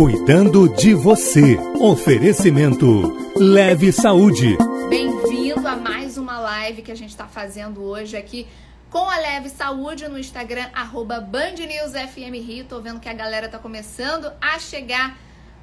Cuidando 0.00 0.66
de 0.66 0.94
você. 0.94 1.58
Oferecimento 1.78 3.14
Leve 3.36 3.92
Saúde. 3.92 4.56
Bem-vindo 4.88 5.68
a 5.68 5.76
mais 5.76 6.16
uma 6.16 6.38
live 6.40 6.80
que 6.80 6.90
a 6.90 6.94
gente 6.94 7.10
está 7.10 7.26
fazendo 7.26 7.82
hoje 7.82 8.16
aqui 8.16 8.46
com 8.88 9.10
a 9.10 9.18
Leve 9.18 9.50
Saúde 9.50 10.08
no 10.08 10.18
Instagram, 10.18 10.70
arroba 10.72 11.20
Band 11.20 11.56
News 11.56 11.92
FM 11.92 12.42
Rio. 12.42 12.64
Tô 12.64 12.80
vendo 12.80 12.98
que 12.98 13.10
a 13.10 13.12
galera 13.12 13.46
tá 13.46 13.58
começando 13.58 14.32
a 14.40 14.58
chegar 14.58 15.18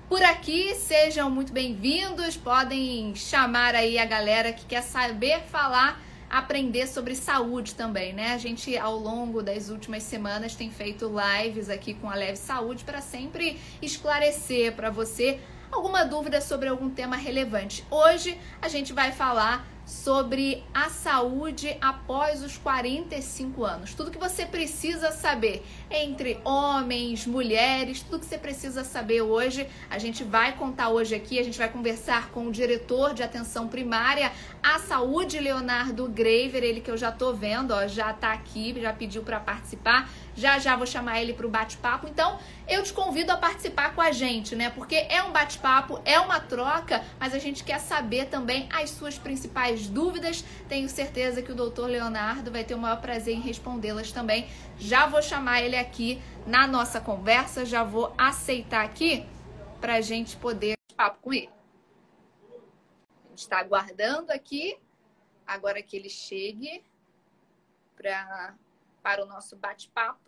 por 0.07 0.21
aqui. 0.21 0.75
Sejam 0.75 1.31
muito 1.31 1.51
bem-vindos. 1.51 2.38
Podem 2.38 3.15
chamar 3.15 3.73
aí 3.73 3.97
a 3.97 4.05
galera 4.05 4.54
que 4.54 4.67
quer 4.67 4.83
saber 4.83 5.45
falar 5.51 5.99
aprender 6.30 6.88
sobre 6.88 7.16
saúde 7.16 7.75
também, 7.75 8.14
né? 8.14 8.34
A 8.34 8.38
gente, 8.38 8.77
ao 8.77 8.98
longo 8.98 9.41
das 9.41 9.70
últimas 9.70 10.04
semanas, 10.04 10.55
tem 10.55 10.70
feito 10.70 11.09
lives 11.09 11.70
aqui 11.70 11.94
com 11.94 12.09
a 12.09 12.16
Leve 12.16 12.38
Saúde 12.38 12.84
para 12.84 13.02
sempre 13.02 13.59
esclarecer 13.82 14.73
para 14.73 14.90
você 14.90 15.40
alguma 15.71 16.04
dúvida 16.04 16.41
sobre 16.41 16.70
algum 16.70 16.90
tema 16.90 17.16
relevante. 17.16 17.85
Hoje 17.90 18.38
a 18.62 18.68
gente 18.68 18.94
vai 18.94 19.12
falar 19.12 19.66
sobre 19.88 20.66
a 20.73 20.90
saúde 20.90 21.77
após 21.80 22.44
os 22.44 22.58
45 22.58 23.64
anos. 23.64 23.94
Tudo 23.94 24.12
que 24.12 24.18
você 24.18 24.46
precisa 24.46 25.12
saber 25.12 25.66
entre 25.90 26.41
homens, 26.44 27.26
mulheres, 27.26 28.02
tudo 28.02 28.20
que 28.20 28.26
você 28.26 28.38
precisa 28.38 28.84
saber 28.84 29.22
hoje, 29.22 29.66
a 29.90 29.98
gente 29.98 30.26
vai 30.26 30.58
contar 30.58 30.90
hoje 30.90 31.16
aqui, 31.16 31.40
a 31.40 31.44
gente 31.44 31.58
vai 31.58 31.70
conversar 31.70 32.32
com 32.32 32.48
o 32.48 32.52
diretor 32.52 33.13
de 33.13 33.23
atenção 33.23 33.70
primária 33.70 34.34
à 34.62 34.77
saúde, 34.77 35.40
Leonardo 35.40 36.05
Graver, 36.10 36.63
ele 36.63 36.82
que 36.82 36.91
eu 36.91 36.98
já 36.98 37.10
tô 37.10 37.34
vendo, 37.34 37.72
ó, 37.72 37.88
já 37.88 38.12
tá 38.12 38.34
aqui, 38.34 38.76
já 38.82 38.91
pediu 38.91 39.24
para 39.24 39.40
participar. 39.40 40.10
Já 40.35 40.60
já 40.60 40.76
vou 40.76 40.85
chamar 40.85 41.20
ele 41.20 41.34
para 41.34 41.48
o 41.48 41.49
bate-papo. 41.49 42.08
Então, 42.08 42.38
eu 42.68 42.84
te 42.84 42.94
convido 42.94 43.32
a 43.32 43.38
participar 43.38 43.96
com 43.96 44.02
a 44.02 44.12
gente, 44.12 44.55
né? 44.55 44.70
Porque 44.70 44.96
é 44.96 45.24
um 45.24 45.32
bate-papo, 45.32 45.99
é 46.05 46.20
uma 46.20 46.40
troca, 46.40 47.04
mas 47.20 47.34
a 47.34 47.40
gente 47.40 47.63
quer 47.63 47.79
saber 47.79 48.26
também 48.26 48.70
as 48.72 48.91
suas 48.91 49.18
principais 49.18 49.76
dúvidas. 49.85 50.43
Tenho 50.67 50.89
certeza 50.89 51.41
que 51.41 51.51
o 51.51 51.55
doutor 51.55 51.87
Leonardo 51.87 52.51
vai 52.51 52.63
ter 52.63 52.73
o 52.73 52.79
maior 52.79 52.99
prazer 52.99 53.35
em 53.35 53.41
respondê-las 53.41 54.11
também. 54.11 54.47
Já 54.79 55.05
vou 55.05 55.21
chamar 55.21 55.61
ele 55.61 55.75
aqui 55.75 56.20
na 56.47 56.65
nossa 56.65 56.99
conversa, 56.99 57.65
já 57.65 57.83
vou 57.83 58.15
aceitar 58.17 58.83
aqui 58.83 59.23
para 59.79 59.95
a 59.95 60.01
gente 60.01 60.35
poder 60.37 60.77
papo 60.95 61.20
com 61.21 61.33
ele. 61.33 61.49
A 63.25 63.29
gente 63.29 63.39
está 63.39 63.59
aguardando 63.59 64.31
aqui, 64.31 64.79
agora 65.45 65.81
que 65.83 65.95
ele 65.95 66.09
chegue 66.09 66.83
pra, 67.95 68.55
para 69.03 69.23
o 69.23 69.28
nosso 69.28 69.55
bate-papo. 69.55 70.19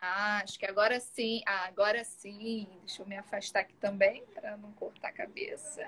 Ah, 0.00 0.40
acho 0.42 0.58
que 0.58 0.64
agora 0.64 0.98
sim. 0.98 1.42
Ah, 1.44 1.66
agora 1.66 2.02
sim. 2.04 2.66
Deixa 2.80 3.02
eu 3.02 3.06
me 3.06 3.18
afastar 3.18 3.60
aqui 3.60 3.74
também 3.74 4.24
para 4.32 4.56
não 4.56 4.72
cortar 4.72 5.08
a 5.08 5.12
cabeça. 5.12 5.86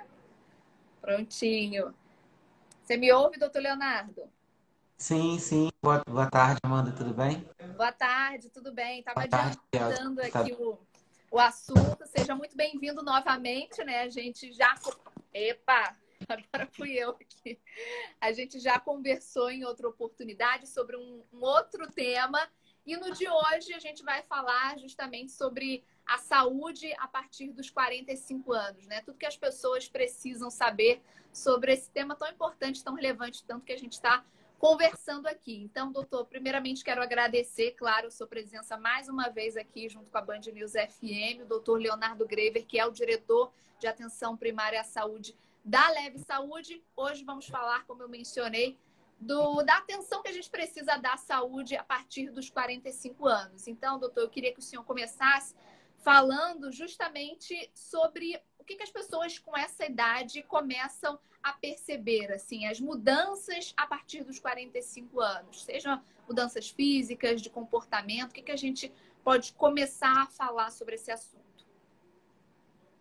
Prontinho. 1.01 1.95
Você 2.83 2.97
me 2.97 3.13
ouve, 3.13 3.39
doutor 3.39 3.61
Leonardo? 3.61 4.29
Sim, 4.99 5.39
sim. 5.39 5.71
Boa, 5.81 6.03
boa 6.05 6.29
tarde, 6.29 6.59
Amanda, 6.65 6.93
tudo 6.93 7.15
bem? 7.15 7.47
Boa 7.77 7.93
tarde, 7.93 8.51
tudo 8.51 8.73
bem. 8.73 8.99
Estava 8.99 9.23
adiantando 9.23 10.21
aqui 10.21 10.53
o, 10.53 10.79
o 11.31 11.39
assunto. 11.39 12.05
Seja 12.07 12.35
muito 12.35 12.57
bem-vindo 12.57 13.03
novamente, 13.03 13.83
né? 13.85 14.03
A 14.03 14.09
gente 14.09 14.53
já. 14.53 14.75
Epa! 15.33 15.97
Agora 16.29 16.69
fui 16.73 16.93
eu 16.93 17.11
aqui. 17.11 17.59
A 18.21 18.33
gente 18.33 18.59
já 18.59 18.79
conversou 18.81 19.51
em 19.51 19.65
outra 19.65 19.89
oportunidade 19.89 20.69
sobre 20.69 20.97
um, 20.97 21.23
um 21.33 21.41
outro 21.41 21.91
tema 21.91 22.49
e 22.85 22.97
no 22.97 23.13
de 23.13 23.29
hoje 23.29 23.73
a 23.75 23.79
gente 23.79 24.03
vai 24.03 24.23
falar 24.23 24.79
justamente 24.79 25.31
sobre 25.31 25.85
a 26.07 26.19
saúde 26.19 26.93
a 26.99 27.07
partir 27.07 27.53
dos 27.53 27.71
45 27.71 28.53
anos, 28.53 28.87
né? 28.87 29.01
Tudo 29.03 29.19
que 29.19 29.27
as 29.27 29.37
pessoas 29.37 29.89
precisam 29.89 30.51
saber 30.51 31.03
sobre 31.33 31.73
esse 31.73 31.91
tema 31.91 32.15
tão 32.15 32.29
importante, 32.29 32.85
tão 32.85 32.95
relevante, 32.95 33.45
tanto 33.45 33.65
que 33.65 33.73
a 33.73 33.79
gente 33.79 33.93
está 33.93 34.25
conversando 34.59 35.27
aqui. 35.27 35.57
Então, 35.57 35.91
doutor, 35.91 36.25
primeiramente 36.27 36.85
quero 36.85 37.03
agradecer, 37.03 37.73
claro, 37.73 38.11
sua 38.11 38.29
presença 38.29 38.77
mais 38.77 39.09
uma 39.09 39.29
vez 39.29 39.57
aqui 39.57 39.89
junto 39.89 40.11
com 40.11 40.19
a 40.19 40.23
Band 40.23 40.41
News 40.53 40.73
FM, 40.73 41.43
o 41.43 41.47
doutor 41.47 41.81
Leonardo 41.81 42.27
Grever, 42.27 42.65
que 42.65 42.79
é 42.79 42.87
o 42.87 42.93
diretor 42.93 43.53
de 43.81 43.89
atenção 43.89 44.37
primária 44.37 44.81
à 44.81 44.85
saúde 44.85 45.35
da 45.65 45.89
Leve 45.89 46.19
Saúde. 46.21 46.83
Hoje 46.97 47.25
vamos 47.25 47.47
falar, 47.47 47.85
como 47.87 48.03
eu 48.03 48.09
mencionei, 48.09 48.79
do, 49.19 49.63
da 49.63 49.79
atenção 49.79 50.23
que 50.23 50.29
a 50.29 50.33
gente 50.33 50.51
precisa 50.51 50.97
dar 50.97 51.15
à 51.15 51.17
saúde 51.17 51.77
a 51.77 51.83
partir 51.83 52.31
dos 52.31 52.51
45 52.51 53.27
anos. 53.27 53.67
Então, 53.67 53.99
doutor, 53.99 54.23
eu 54.23 54.29
queria 54.29 54.53
que 54.53 54.59
o 54.59 54.63
senhor 54.63 54.85
começasse 54.85 55.55
falando 56.03 56.71
justamente 56.73 57.71
sobre 57.75 58.41
o 58.59 58.65
que, 58.65 58.77
que 58.77 58.83
as 58.83 58.91
pessoas 58.91 59.39
com 59.39 59.57
essa 59.57 59.87
idade 59.87 60.43
começam 60.43 61.19
a 61.43 61.53
perceber, 61.53 62.33
assim, 62.33 62.67
as 62.67 62.79
mudanças 62.79 63.73
a 63.77 63.87
partir 63.87 64.23
dos 64.23 64.39
45 64.39 65.21
anos, 65.21 65.65
sejam 65.65 66.01
mudanças 66.29 66.71
físicas, 66.71 67.41
de 67.43 67.51
comportamento, 67.51 68.31
o 68.31 68.35
que, 68.35 68.43
que 68.43 68.53
a 68.53 68.57
gente 68.57 68.93
pode 69.25 69.53
começar 69.55 70.23
a 70.23 70.27
falar 70.27 70.71
sobre 70.71 70.95
esse 70.95 71.11
assunto? 71.11 71.43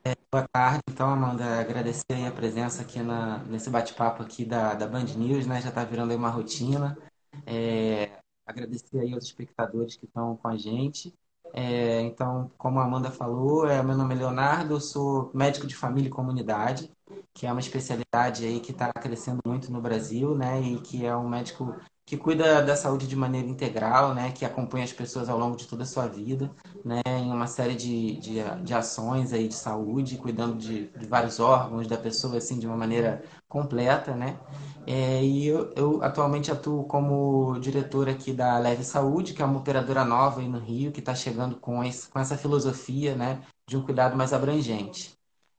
É, 0.03 0.15
boa 0.31 0.47
tarde, 0.51 0.81
então, 0.89 1.09
Amanda, 1.09 1.59
agradecer 1.59 2.25
a 2.27 2.31
presença 2.31 2.81
aqui 2.81 2.99
na, 2.99 3.37
nesse 3.43 3.69
bate-papo 3.69 4.23
aqui 4.23 4.43
da, 4.43 4.73
da 4.73 4.87
Band 4.87 5.05
News, 5.15 5.45
né? 5.45 5.61
Já 5.61 5.69
está 5.69 5.83
virando 5.83 6.09
aí 6.09 6.17
uma 6.17 6.29
rotina. 6.29 6.97
É, 7.45 8.19
agradecer 8.43 8.99
aí 8.99 9.13
aos 9.13 9.25
espectadores 9.25 9.95
que 9.95 10.05
estão 10.05 10.37
com 10.37 10.47
a 10.47 10.57
gente. 10.57 11.13
É, 11.53 12.01
então, 12.01 12.49
como 12.57 12.79
a 12.79 12.85
Amanda 12.85 13.11
falou, 13.11 13.67
é, 13.67 13.83
meu 13.83 13.97
nome 13.97 14.15
é 14.15 14.17
Leonardo, 14.17 14.79
sou 14.79 15.31
médico 15.33 15.67
de 15.67 15.75
família 15.75 16.07
e 16.07 16.11
comunidade, 16.11 16.89
que 17.33 17.45
é 17.45 17.51
uma 17.51 17.59
especialidade 17.59 18.45
aí 18.45 18.59
que 18.61 18.71
está 18.71 18.91
crescendo 18.93 19.39
muito 19.45 19.71
no 19.71 19.81
Brasil, 19.81 20.33
né? 20.35 20.61
E 20.61 20.79
que 20.81 21.05
é 21.05 21.15
um 21.15 21.27
médico 21.27 21.75
que 22.11 22.17
cuida 22.17 22.61
da 22.61 22.75
saúde 22.75 23.07
de 23.07 23.15
maneira 23.15 23.47
integral, 23.47 24.13
né, 24.13 24.33
que 24.33 24.43
acompanha 24.43 24.83
as 24.83 24.91
pessoas 24.91 25.29
ao 25.29 25.39
longo 25.39 25.55
de 25.55 25.65
toda 25.65 25.83
a 25.83 25.85
sua 25.85 26.07
vida, 26.07 26.51
né, 26.83 27.01
em 27.05 27.31
uma 27.31 27.47
série 27.47 27.73
de, 27.73 28.17
de, 28.17 28.43
de 28.65 28.73
ações 28.73 29.31
aí 29.31 29.47
de 29.47 29.53
saúde, 29.53 30.17
cuidando 30.17 30.57
de, 30.57 30.87
de, 30.87 31.05
vários 31.05 31.39
órgãos 31.39 31.87
da 31.87 31.95
pessoa 31.95 32.35
assim 32.35 32.59
de 32.59 32.67
uma 32.67 32.75
maneira 32.75 33.23
completa, 33.47 34.13
né. 34.13 34.37
É, 34.85 35.23
e 35.23 35.47
eu, 35.47 35.71
eu, 35.73 36.03
atualmente 36.03 36.51
atuo 36.51 36.83
como 36.83 37.57
diretor 37.61 38.09
aqui 38.09 38.33
da 38.33 38.59
Leve 38.59 38.83
Saúde, 38.83 39.33
que 39.33 39.41
é 39.41 39.45
uma 39.45 39.59
operadora 39.59 40.03
nova 40.03 40.41
aí 40.41 40.49
no 40.49 40.59
Rio, 40.59 40.91
que 40.91 40.99
está 40.99 41.15
chegando 41.15 41.55
com, 41.55 41.81
esse, 41.81 42.09
com 42.09 42.19
essa 42.19 42.37
filosofia, 42.37 43.15
né, 43.15 43.41
de 43.65 43.77
um 43.77 43.83
cuidado 43.83 44.17
mais 44.17 44.33
abrangente. 44.33 45.13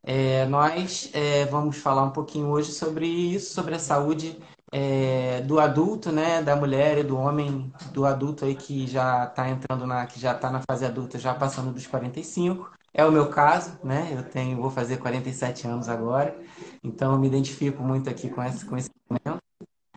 É, 0.05 0.45
nós 0.45 1.09
é, 1.15 1.47
vamos 1.47 1.79
falar 1.79 2.03
um 2.03 2.11
pouquinho 2.11 2.49
hoje 2.49 2.73
sobre 2.73 3.07
isso, 3.07 3.55
sobre 3.55 3.75
a 3.75 3.79
saúde 3.79 4.37
é, 4.73 5.43
do 5.43 5.61
adulto, 5.61 6.11
né, 6.11 6.43
da 6.43 6.57
mulher 6.57 6.97
e 6.97 7.05
do 7.05 7.19
homem, 7.19 7.71
do 7.93 8.07
adulto 8.07 8.47
aí 8.47 8.55
que 8.55 8.87
já 8.87 9.25
está 9.25 9.51
entrando 9.51 9.87
na, 9.87 10.07
que 10.07 10.19
já 10.19 10.33
está 10.33 10.51
na 10.51 10.63
fase 10.67 10.87
adulta, 10.87 11.19
já 11.19 11.35
passando 11.35 11.73
dos 11.73 11.87
45. 11.87 12.71
É 12.95 13.05
o 13.05 13.13
meu 13.13 13.29
caso, 13.31 13.79
né? 13.85 14.13
Eu 14.15 14.23
tenho, 14.23 14.61
vou 14.61 14.71
fazer 14.71 14.99
47 14.99 15.67
anos 15.67 15.89
agora, 15.89 16.37
então 16.83 17.13
eu 17.13 17.19
me 17.19 17.27
identifico 17.27 17.83
muito 17.83 18.09
aqui 18.09 18.31
com 18.31 18.43
esse, 18.43 18.65
com 18.65 18.77
esse 18.77 18.91
momento. 19.09 19.43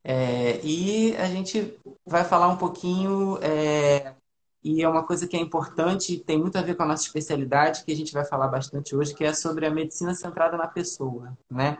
É, 0.04 0.60
e 0.64 1.16
a 1.18 1.28
gente 1.28 1.78
vai 2.06 2.24
falar 2.24 2.48
um 2.50 2.58
pouquinho, 2.58 3.38
é, 3.42 4.14
e 4.64 4.82
é 4.82 4.90
uma 4.90 5.04
coisa 5.04 5.28
que 5.28 5.36
é 5.36 5.40
importante, 5.40 6.20
tem 6.20 6.38
muito 6.38 6.58
a 6.58 6.62
ver 6.62 6.76
com 6.76 6.84
a 6.84 6.86
nossa 6.86 7.04
especialidade, 7.04 7.84
que 7.84 7.92
a 7.92 7.96
gente 7.96 8.14
vai 8.14 8.26
falar 8.26 8.48
bastante 8.48 8.96
hoje, 8.96 9.14
que 9.14 9.24
é 9.24 9.34
sobre 9.34 9.66
a 9.66 9.72
medicina 9.72 10.14
centrada 10.14 10.58
na 10.58 10.68
pessoa, 10.68 11.38
né? 11.50 11.78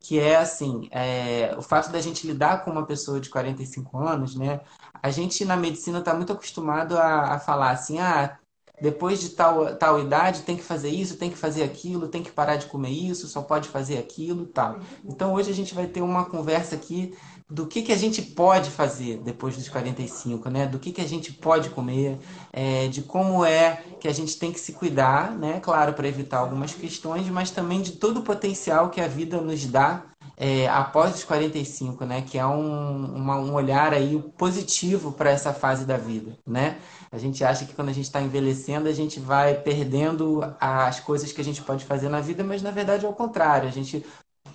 Que 0.00 0.18
é 0.18 0.36
assim, 0.36 0.88
é, 0.90 1.54
o 1.56 1.62
fato 1.62 1.90
da 1.90 2.00
gente 2.00 2.26
lidar 2.26 2.64
com 2.64 2.70
uma 2.70 2.84
pessoa 2.84 3.20
de 3.20 3.30
45 3.30 3.98
anos, 3.98 4.34
né? 4.34 4.60
A 5.02 5.10
gente 5.10 5.44
na 5.44 5.56
medicina 5.56 6.00
está 6.00 6.14
muito 6.14 6.32
acostumado 6.32 6.96
a, 6.98 7.34
a, 7.34 7.38
falar 7.38 7.70
assim, 7.70 7.98
ah, 7.98 8.38
depois 8.80 9.20
de 9.20 9.30
tal, 9.30 9.76
tal 9.76 10.00
idade 10.00 10.42
tem 10.42 10.56
que 10.56 10.62
fazer 10.62 10.90
isso, 10.90 11.16
tem 11.16 11.30
que 11.30 11.38
fazer 11.38 11.62
aquilo, 11.62 12.08
tem 12.08 12.22
que 12.22 12.30
parar 12.30 12.56
de 12.56 12.66
comer 12.66 12.90
isso, 12.90 13.28
só 13.28 13.40
pode 13.40 13.68
fazer 13.68 13.98
aquilo 13.98 14.46
tal. 14.46 14.78
Então 15.04 15.32
hoje 15.32 15.50
a 15.50 15.54
gente 15.54 15.74
vai 15.74 15.86
ter 15.86 16.02
uma 16.02 16.24
conversa 16.24 16.74
aqui 16.74 17.16
do 17.48 17.66
que, 17.66 17.82
que 17.82 17.92
a 17.92 17.96
gente 17.96 18.22
pode 18.22 18.70
fazer 18.70 19.18
depois 19.18 19.56
dos 19.56 19.68
45, 19.68 20.48
né? 20.48 20.66
Do 20.66 20.78
que, 20.78 20.92
que 20.92 21.00
a 21.00 21.06
gente 21.06 21.32
pode 21.32 21.68
comer, 21.70 22.18
é, 22.52 22.88
de 22.88 23.02
como 23.02 23.44
é 23.44 23.82
que 24.00 24.08
a 24.08 24.12
gente 24.12 24.38
tem 24.38 24.50
que 24.50 24.58
se 24.58 24.72
cuidar, 24.72 25.32
né? 25.32 25.60
Claro, 25.60 25.92
para 25.92 26.08
evitar 26.08 26.38
algumas 26.38 26.72
questões, 26.72 27.28
mas 27.28 27.50
também 27.50 27.82
de 27.82 27.92
todo 27.92 28.20
o 28.20 28.22
potencial 28.22 28.88
que 28.88 29.00
a 29.00 29.06
vida 29.06 29.40
nos 29.40 29.66
dá 29.66 30.04
é, 30.36 30.66
após 30.68 31.14
os 31.14 31.24
45, 31.24 32.04
né? 32.06 32.22
Que 32.22 32.38
é 32.38 32.46
um, 32.46 33.14
uma, 33.14 33.36
um 33.36 33.52
olhar 33.52 33.92
aí 33.92 34.20
positivo 34.38 35.12
para 35.12 35.30
essa 35.30 35.52
fase 35.52 35.84
da 35.84 35.98
vida, 35.98 36.36
né? 36.46 36.78
A 37.12 37.18
gente 37.18 37.44
acha 37.44 37.64
que 37.64 37.74
quando 37.74 37.90
a 37.90 37.92
gente 37.92 38.06
está 38.06 38.20
envelhecendo, 38.20 38.88
a 38.88 38.92
gente 38.92 39.20
vai 39.20 39.54
perdendo 39.54 40.40
as 40.58 40.98
coisas 40.98 41.30
que 41.30 41.40
a 41.40 41.44
gente 41.44 41.62
pode 41.62 41.84
fazer 41.84 42.08
na 42.08 42.20
vida, 42.20 42.42
mas 42.42 42.62
na 42.62 42.70
verdade 42.70 43.06
é 43.06 43.08
o 43.08 43.12
contrário. 43.12 43.68
A 43.68 43.72
gente 43.72 44.04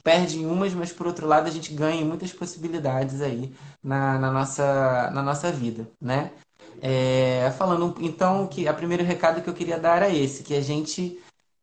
perde 0.04 0.40
em 0.40 0.46
umas, 0.46 0.74
mas 0.74 0.92
por 0.92 1.08
outro 1.08 1.28
lado 1.28 1.48
a 1.48 1.52
gente 1.52 1.74
ganha 1.74 2.06
muitas 2.06 2.32
possibilidades 2.34 3.22
aí 3.22 3.54
na, 3.84 4.18
na, 4.20 4.32
nossa, 4.32 5.12
na 5.12 5.22
nossa 5.22 5.52
vida, 5.52 5.90
né? 6.02 6.32
É, 6.82 7.52
falando 7.58 7.96
então 8.00 8.48
que 8.48 8.68
a 8.68 8.74
primeiro 8.74 9.04
recado 9.04 9.42
que 9.42 9.50
eu 9.50 9.54
queria 9.54 9.78
dar 9.78 9.98
era 9.98 10.10
esse, 10.10 10.44
que 10.44 10.56
a 10.56 10.62
gente 10.62 11.20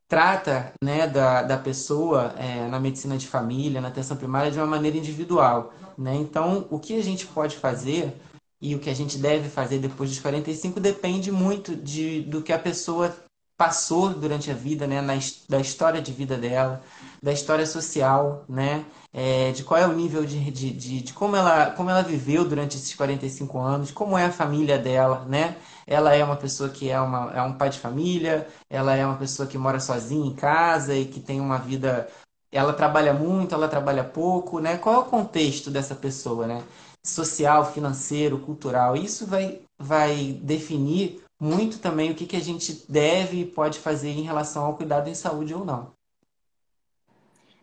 trata 0.09 0.73
né, 0.83 1.07
da, 1.07 1.43
da 1.43 1.57
pessoa 1.57 2.35
é, 2.37 2.69
na 2.69 2.79
medicina 2.79 3.17
de 3.17 3.27
família, 3.27 3.81
na 3.81 3.89
atenção 3.89 4.17
primária, 4.17 4.51
de 4.51 4.59
uma 4.59 4.67
maneira 4.67 4.97
individual. 4.97 5.73
Né? 5.99 6.15
Então, 6.15 6.67
o 6.71 6.79
que 6.79 6.99
a 6.99 7.03
gente 7.03 7.27
pode 7.27 7.57
fazer 7.57 8.15
e 8.61 8.75
o 8.75 8.79
que 8.79 8.91
a 8.91 8.95
gente 8.95 9.19
deve 9.19 9.49
fazer 9.49 9.79
depois 9.79 10.11
dos 10.11 10.21
45 10.21 10.81
depende 10.81 11.31
muito 11.31 11.75
de, 11.75 12.23
do 12.23 12.43
que 12.43 12.53
a 12.53 12.59
pessoa 12.59 13.15
passou 13.57 14.11
durante 14.11 14.51
a 14.51 14.55
vida, 14.55 14.87
né, 14.87 15.01
na, 15.01 15.15
da 15.49 15.59
história 15.59 16.01
de 16.01 16.13
vida 16.13 16.37
dela, 16.37 16.83
da 17.23 17.33
história 17.33 17.65
social, 17.67 18.45
né, 18.49 18.85
é, 19.13 19.51
de 19.53 19.65
qual 19.65 19.81
é 19.81 19.87
o 19.87 19.95
nível 19.95 20.27
de, 20.27 20.51
de, 20.51 20.71
de, 20.71 21.01
de, 21.01 21.13
como, 21.15 21.37
ela, 21.37 21.71
como 21.71 21.89
ela 21.89 22.03
viveu 22.03 22.45
durante 22.45 22.77
esses 22.77 22.95
45 22.95 23.59
anos, 23.59 23.91
como 23.91 24.17
é 24.19 24.27
a 24.27 24.33
família 24.33 24.79
dela, 24.79 25.25
né, 25.25 25.57
ela 25.87 26.15
é 26.15 26.23
uma 26.23 26.37
pessoa 26.37 26.69
que 26.69 26.91
é, 26.91 27.01
uma, 27.01 27.33
é 27.33 27.41
um 27.43 27.55
pai 27.55 27.71
de 27.71 27.79
família, 27.79 28.47
ela 28.69 28.95
é 28.95 29.07
uma 29.07 29.17
pessoa 29.17 29.49
que 29.49 29.57
mora 29.57 29.81
sozinha 29.81 30.27
em 30.27 30.35
casa 30.35 30.95
e 30.95 31.07
que 31.07 31.19
tem 31.19 31.41
uma 31.41 31.59
vida, 31.59 32.09
ela 32.53 32.75
trabalha 32.75 33.15
muito, 33.15 33.55
ela 33.55 33.69
trabalha 33.69 34.05
pouco, 34.05 34.61
né, 34.61 34.77
qual 34.77 34.97
é 34.97 34.99
o 34.99 35.05
contexto 35.05 35.71
dessa 35.71 35.95
pessoa, 35.95 36.47
né, 36.47 36.63
social, 37.03 37.73
financeiro, 37.73 38.39
cultural, 38.39 38.97
isso 38.97 39.27
vai, 39.27 39.61
vai 39.79 40.39
definir 40.43 41.25
muito 41.39 41.79
também 41.81 42.11
o 42.11 42.15
que, 42.15 42.27
que 42.27 42.37
a 42.37 42.41
gente 42.41 42.91
deve 42.91 43.41
e 43.41 43.47
pode 43.47 43.79
fazer 43.79 44.11
em 44.11 44.23
relação 44.23 44.65
ao 44.65 44.77
cuidado 44.77 45.09
em 45.09 45.15
saúde 45.15 45.55
ou 45.55 45.65
não. 45.65 45.95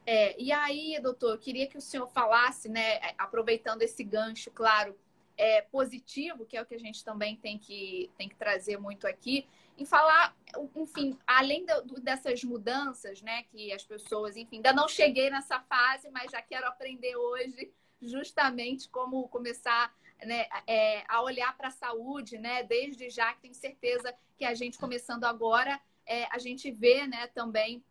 É, 0.05 0.39
e 0.41 0.51
aí, 0.51 0.99
doutor, 1.01 1.37
queria 1.37 1.65
que 1.65 1.77
o 1.77 1.81
senhor 1.81 2.07
falasse, 2.07 2.67
né, 2.67 2.99
aproveitando 3.17 3.81
esse 3.81 4.03
gancho, 4.03 4.51
claro, 4.51 4.95
é, 5.37 5.61
positivo, 5.61 6.45
que 6.45 6.57
é 6.57 6.61
o 6.61 6.65
que 6.65 6.75
a 6.75 6.79
gente 6.79 7.03
também 7.03 7.37
tem 7.37 7.57
que, 7.57 8.11
tem 8.17 8.27
que 8.27 8.35
trazer 8.35 8.77
muito 8.77 9.07
aqui, 9.07 9.47
em 9.77 9.85
falar, 9.85 10.35
enfim, 10.75 11.17
além 11.25 11.65
do, 11.65 11.99
dessas 11.99 12.43
mudanças, 12.43 13.21
né, 13.21 13.43
que 13.43 13.71
as 13.71 13.83
pessoas, 13.83 14.35
enfim, 14.35 14.57
ainda 14.57 14.73
não 14.73 14.87
cheguei 14.87 15.29
nessa 15.29 15.59
fase, 15.61 16.09
mas 16.11 16.31
já 16.31 16.41
quero 16.41 16.67
aprender 16.67 17.15
hoje 17.15 17.71
justamente 18.01 18.89
como 18.89 19.27
começar 19.29 19.93
né, 20.25 20.47
é, 20.67 21.03
a 21.07 21.21
olhar 21.21 21.55
para 21.57 21.67
a 21.67 21.71
saúde, 21.71 22.37
né, 22.37 22.63
desde 22.63 23.09
já 23.09 23.33
que 23.33 23.41
tenho 23.41 23.53
certeza 23.53 24.13
que 24.37 24.45
a 24.45 24.53
gente 24.53 24.77
começando 24.77 25.23
agora, 25.23 25.79
é, 26.05 26.25
a 26.31 26.37
gente 26.37 26.71
vê, 26.71 27.07
né, 27.07 27.27
também 27.27 27.83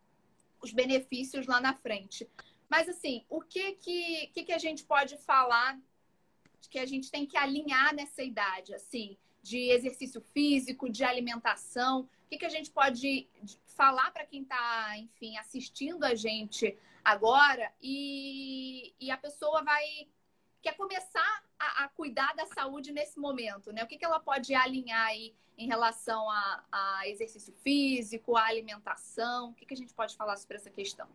os 0.61 0.73
benefícios 0.73 1.47
lá 1.47 1.61
na 1.61 1.75
frente. 1.75 2.29
Mas 2.69 2.89
assim, 2.89 3.25
o 3.29 3.41
que 3.41 3.73
que, 3.73 4.29
que, 4.29 4.45
que 4.45 4.53
a 4.53 4.59
gente 4.59 4.85
pode 4.85 5.17
falar 5.19 5.79
que 6.71 6.79
a 6.79 6.87
gente 6.87 7.11
tem 7.11 7.27
que 7.27 7.37
alinhar 7.37 7.95
nessa 7.95 8.23
idade, 8.23 8.75
assim, 8.75 9.19
de 9.43 9.71
exercício 9.71 10.23
físico, 10.33 10.89
de 10.89 11.05
alimentação? 11.05 12.09
O 12.25 12.29
que, 12.31 12.39
que 12.39 12.47
a 12.47 12.49
gente 12.49 12.71
pode 12.71 13.29
falar 13.67 14.11
para 14.11 14.25
quem 14.25 14.43
está, 14.43 14.97
enfim, 14.97 15.37
assistindo 15.37 16.05
a 16.05 16.15
gente 16.15 16.79
agora 17.05 17.71
e, 17.83 18.95
e 18.99 19.11
a 19.11 19.19
pessoa 19.19 19.63
vai 19.63 20.09
quer 20.63 20.77
começar 20.77 21.43
a, 21.59 21.85
a, 21.85 21.89
cuidar 21.89 22.35
da 22.35 22.47
saúde 22.47 22.93
nesse 22.93 23.19
momento, 23.19 23.73
né? 23.73 23.83
O 23.83 23.87
que, 23.87 23.99
que 23.99 24.05
ela 24.05 24.21
pode 24.21 24.55
alinhar 24.55 25.07
aí 25.07 25.35
em 25.59 25.67
relação 25.67 26.31
a, 26.31 26.63
a 26.71 27.09
exercício 27.09 27.53
físico, 27.63 28.37
a 28.37 28.45
alimentação? 28.45 29.51
O 29.51 29.55
que, 29.55 29.67
que 29.67 29.75
a 29.75 29.77
gente 29.77 29.93
pode 29.93 30.17
falar 30.17 30.37
sobre 30.37 30.57
essa 30.57 30.71
questão? 30.71 31.07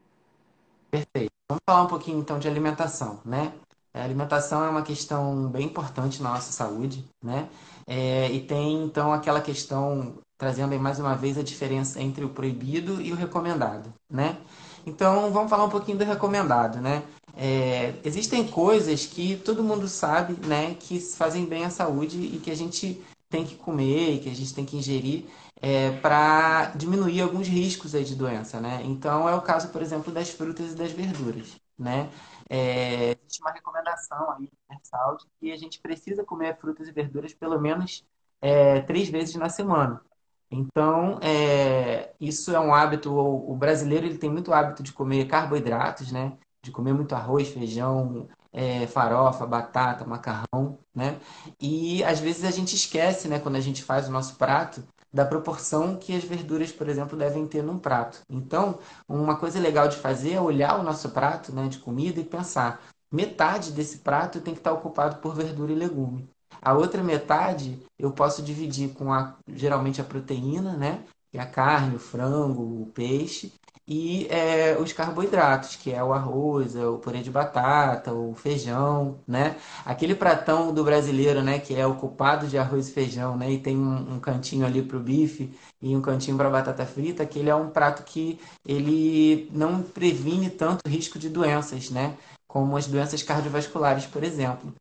Perfeito. 0.92 1.32
Vamos 1.50 1.64
falar 1.66 1.84
um 1.84 1.88
pouquinho 1.88 2.20
então 2.20 2.38
de 2.38 2.48
alimentação, 2.48 3.22
né? 3.26 3.54
A 3.94 4.04
alimentação 4.04 4.64
é 4.64 4.70
uma 4.70 4.84
questão 4.84 5.50
bem 5.50 5.66
importante 5.66 6.22
na 6.22 6.32
nossa 6.32 6.52
saúde, 6.52 7.06
né? 7.24 7.50
É, 7.88 8.30
e 8.32 8.46
tem 8.46 8.84
então 8.84 9.14
aquela 9.14 9.42
questão 9.42 10.22
trazendo 10.38 10.74
aí 10.74 10.80
mais 10.80 11.00
uma 11.00 11.16
vez 11.16 11.38
a 11.38 11.42
diferença 11.42 12.02
entre 12.02 12.24
o 12.24 12.30
proibido 12.30 13.02
e 13.02 13.12
o 13.12 13.16
recomendado, 13.16 13.92
né? 14.10 14.38
Então 14.88 15.30
vamos 15.32 15.50
falar 15.50 15.66
um 15.66 15.70
pouquinho 15.70 15.98
do 15.98 16.06
recomendado, 16.06 16.80
né? 16.80 17.04
É, 17.36 17.94
existem 18.06 18.48
coisas 18.48 19.06
que 19.06 19.36
todo 19.38 19.64
mundo 19.64 19.88
sabe, 19.88 20.34
né, 20.48 20.76
que 20.80 21.00
fazem 21.00 21.46
bem 21.46 21.66
à 21.66 21.70
saúde 21.70 22.18
e 22.18 22.40
que 22.40 22.50
a 22.50 22.56
gente 22.56 23.00
tem 23.30 23.46
que 23.46 23.56
comer 23.56 24.16
e 24.16 24.20
que 24.20 24.30
a 24.30 24.34
gente 24.34 24.56
tem 24.56 24.66
que 24.66 24.78
ingerir 24.78 25.26
é, 25.62 25.92
para 26.00 26.72
diminuir 26.76 27.22
alguns 27.22 27.48
riscos 27.48 27.94
aí 27.94 28.04
de 28.04 28.16
doença, 28.16 28.60
né? 28.62 28.82
Então 28.86 29.28
é 29.28 29.36
o 29.36 29.42
caso, 29.42 29.70
por 29.70 29.82
exemplo, 29.82 30.12
das 30.12 30.30
frutas 30.30 30.72
e 30.72 30.76
das 30.76 30.92
verduras, 30.92 31.58
né? 31.78 32.10
É, 32.50 33.18
existe 33.22 33.42
uma 33.42 33.52
recomendação 33.52 34.32
aí 34.32 34.50
universal 34.70 35.18
de 35.18 35.26
que 35.40 35.52
a 35.52 35.58
gente 35.58 35.80
precisa 35.82 36.24
comer 36.24 36.58
frutas 36.58 36.88
e 36.88 36.92
verduras 36.94 37.34
pelo 37.34 37.60
menos 37.60 38.06
é, 38.42 38.80
três 38.82 39.10
vezes 39.10 39.36
na 39.36 39.50
semana. 39.50 40.02
Então, 40.50 41.20
é, 41.22 42.14
isso 42.20 42.56
é 42.56 42.60
um 42.60 42.74
hábito, 42.74 43.12
o, 43.14 43.56
brasileiro 43.56 44.06
ele 44.06 44.18
tem 44.18 44.30
muito 44.30 44.54
hábito 44.54 44.82
de 44.82 44.94
comer 44.94 45.26
carboidratos, 45.28 46.12
né? 46.12 46.38
de 46.62 46.72
comer 46.72 46.94
muito 46.94 47.14
arroz, 47.16 47.48
feijão, 47.50 48.28
é, 48.52 48.88
farofa, 48.88 49.46
batata, 49.46 50.06
macarrão, 50.06 50.80
né? 50.94 51.20
E 51.62 52.04
às 52.04 52.20
vezes 52.20 52.44
a 52.44 52.52
gente 52.52 52.76
esquece, 52.76 53.28
né, 53.28 53.40
quando 53.40 53.56
a 53.56 53.60
gente 53.62 53.84
faz 53.84 54.08
o 54.08 54.12
nosso 54.12 54.36
prato, 54.36 54.84
da 55.14 55.26
proporção 55.26 55.96
que 55.98 56.16
as 56.16 56.24
verduras, 56.24 56.72
por 56.72 56.90
exemplo, 56.90 57.18
devem 57.18 57.48
ter 57.48 57.64
num 57.64 57.80
prato. 57.80 58.22
Então, 58.30 58.80
uma 59.08 59.38
coisa 59.38 59.60
legal 59.60 59.88
de 59.88 59.96
fazer 59.98 60.34
é 60.34 60.42
olhar 60.42 60.80
o 60.80 60.84
nosso 60.84 61.10
prato 61.12 61.54
né, 61.54 61.68
de 61.68 61.80
comida 61.80 62.20
e 62.20 62.26
pensar: 62.26 62.82
metade 63.12 63.72
desse 63.72 64.00
prato 64.00 64.42
tem 64.42 64.54
que 64.54 64.60
estar 64.60 64.74
ocupado 64.74 65.18
por 65.18 65.34
verdura 65.34 65.72
e 65.72 65.76
legume. 65.76 66.30
A 66.62 66.74
outra 66.74 67.04
metade 67.04 67.80
eu 67.98 68.12
posso 68.12 68.42
dividir 68.42 68.90
com 68.94 69.14
a, 69.14 69.36
geralmente 69.48 70.02
a 70.02 70.04
proteína, 70.04 70.76
né? 70.76 71.04
Que 71.32 71.38
é 71.38 71.42
a 71.42 71.46
carne, 71.46 71.96
o 71.96 72.00
frango, 72.00 72.62
o 72.62 72.92
peixe, 72.94 73.52
e 73.88 74.28
é, 74.30 74.78
os 74.78 74.92
carboidratos, 74.92 75.78
que 75.78 75.94
é 75.94 76.04
o 76.04 76.12
arroz, 76.12 76.76
é 76.76 76.86
o 76.86 76.98
purê 76.98 77.22
de 77.22 77.32
batata, 77.32 78.14
o 78.14 78.36
feijão, 78.36 79.20
né? 79.26 79.56
Aquele 79.86 80.14
pratão 80.14 80.74
do 80.74 80.84
brasileiro, 80.84 81.42
né, 81.42 81.58
que 81.60 81.74
é 81.74 81.88
ocupado 81.88 82.48
de 82.48 82.58
arroz 82.58 82.90
e 82.90 82.92
feijão, 82.92 83.38
né, 83.38 83.50
e 83.50 83.60
tem 83.60 83.78
um, 83.78 84.16
um 84.16 84.20
cantinho 84.20 84.66
ali 84.66 84.82
para 84.82 84.98
o 84.98 85.00
bife 85.00 85.58
e 85.82 85.96
um 85.96 86.02
cantinho 86.02 86.36
para 86.36 86.50
batata 86.50 86.86
frita, 86.86 87.24
aquele 87.24 87.50
é 87.50 87.56
um 87.56 87.70
prato 87.70 88.04
que 88.04 88.40
ele 88.66 89.50
não 89.54 89.82
previne 89.82 90.50
tanto 90.50 90.82
risco 90.88 91.18
de 91.18 91.30
doenças, 91.30 91.90
né, 91.90 92.18
como 92.46 92.76
as 92.76 92.88
doenças 92.88 93.24
cardiovasculares, 93.24 94.06
por 94.06 94.24
exemplo, 94.24 94.74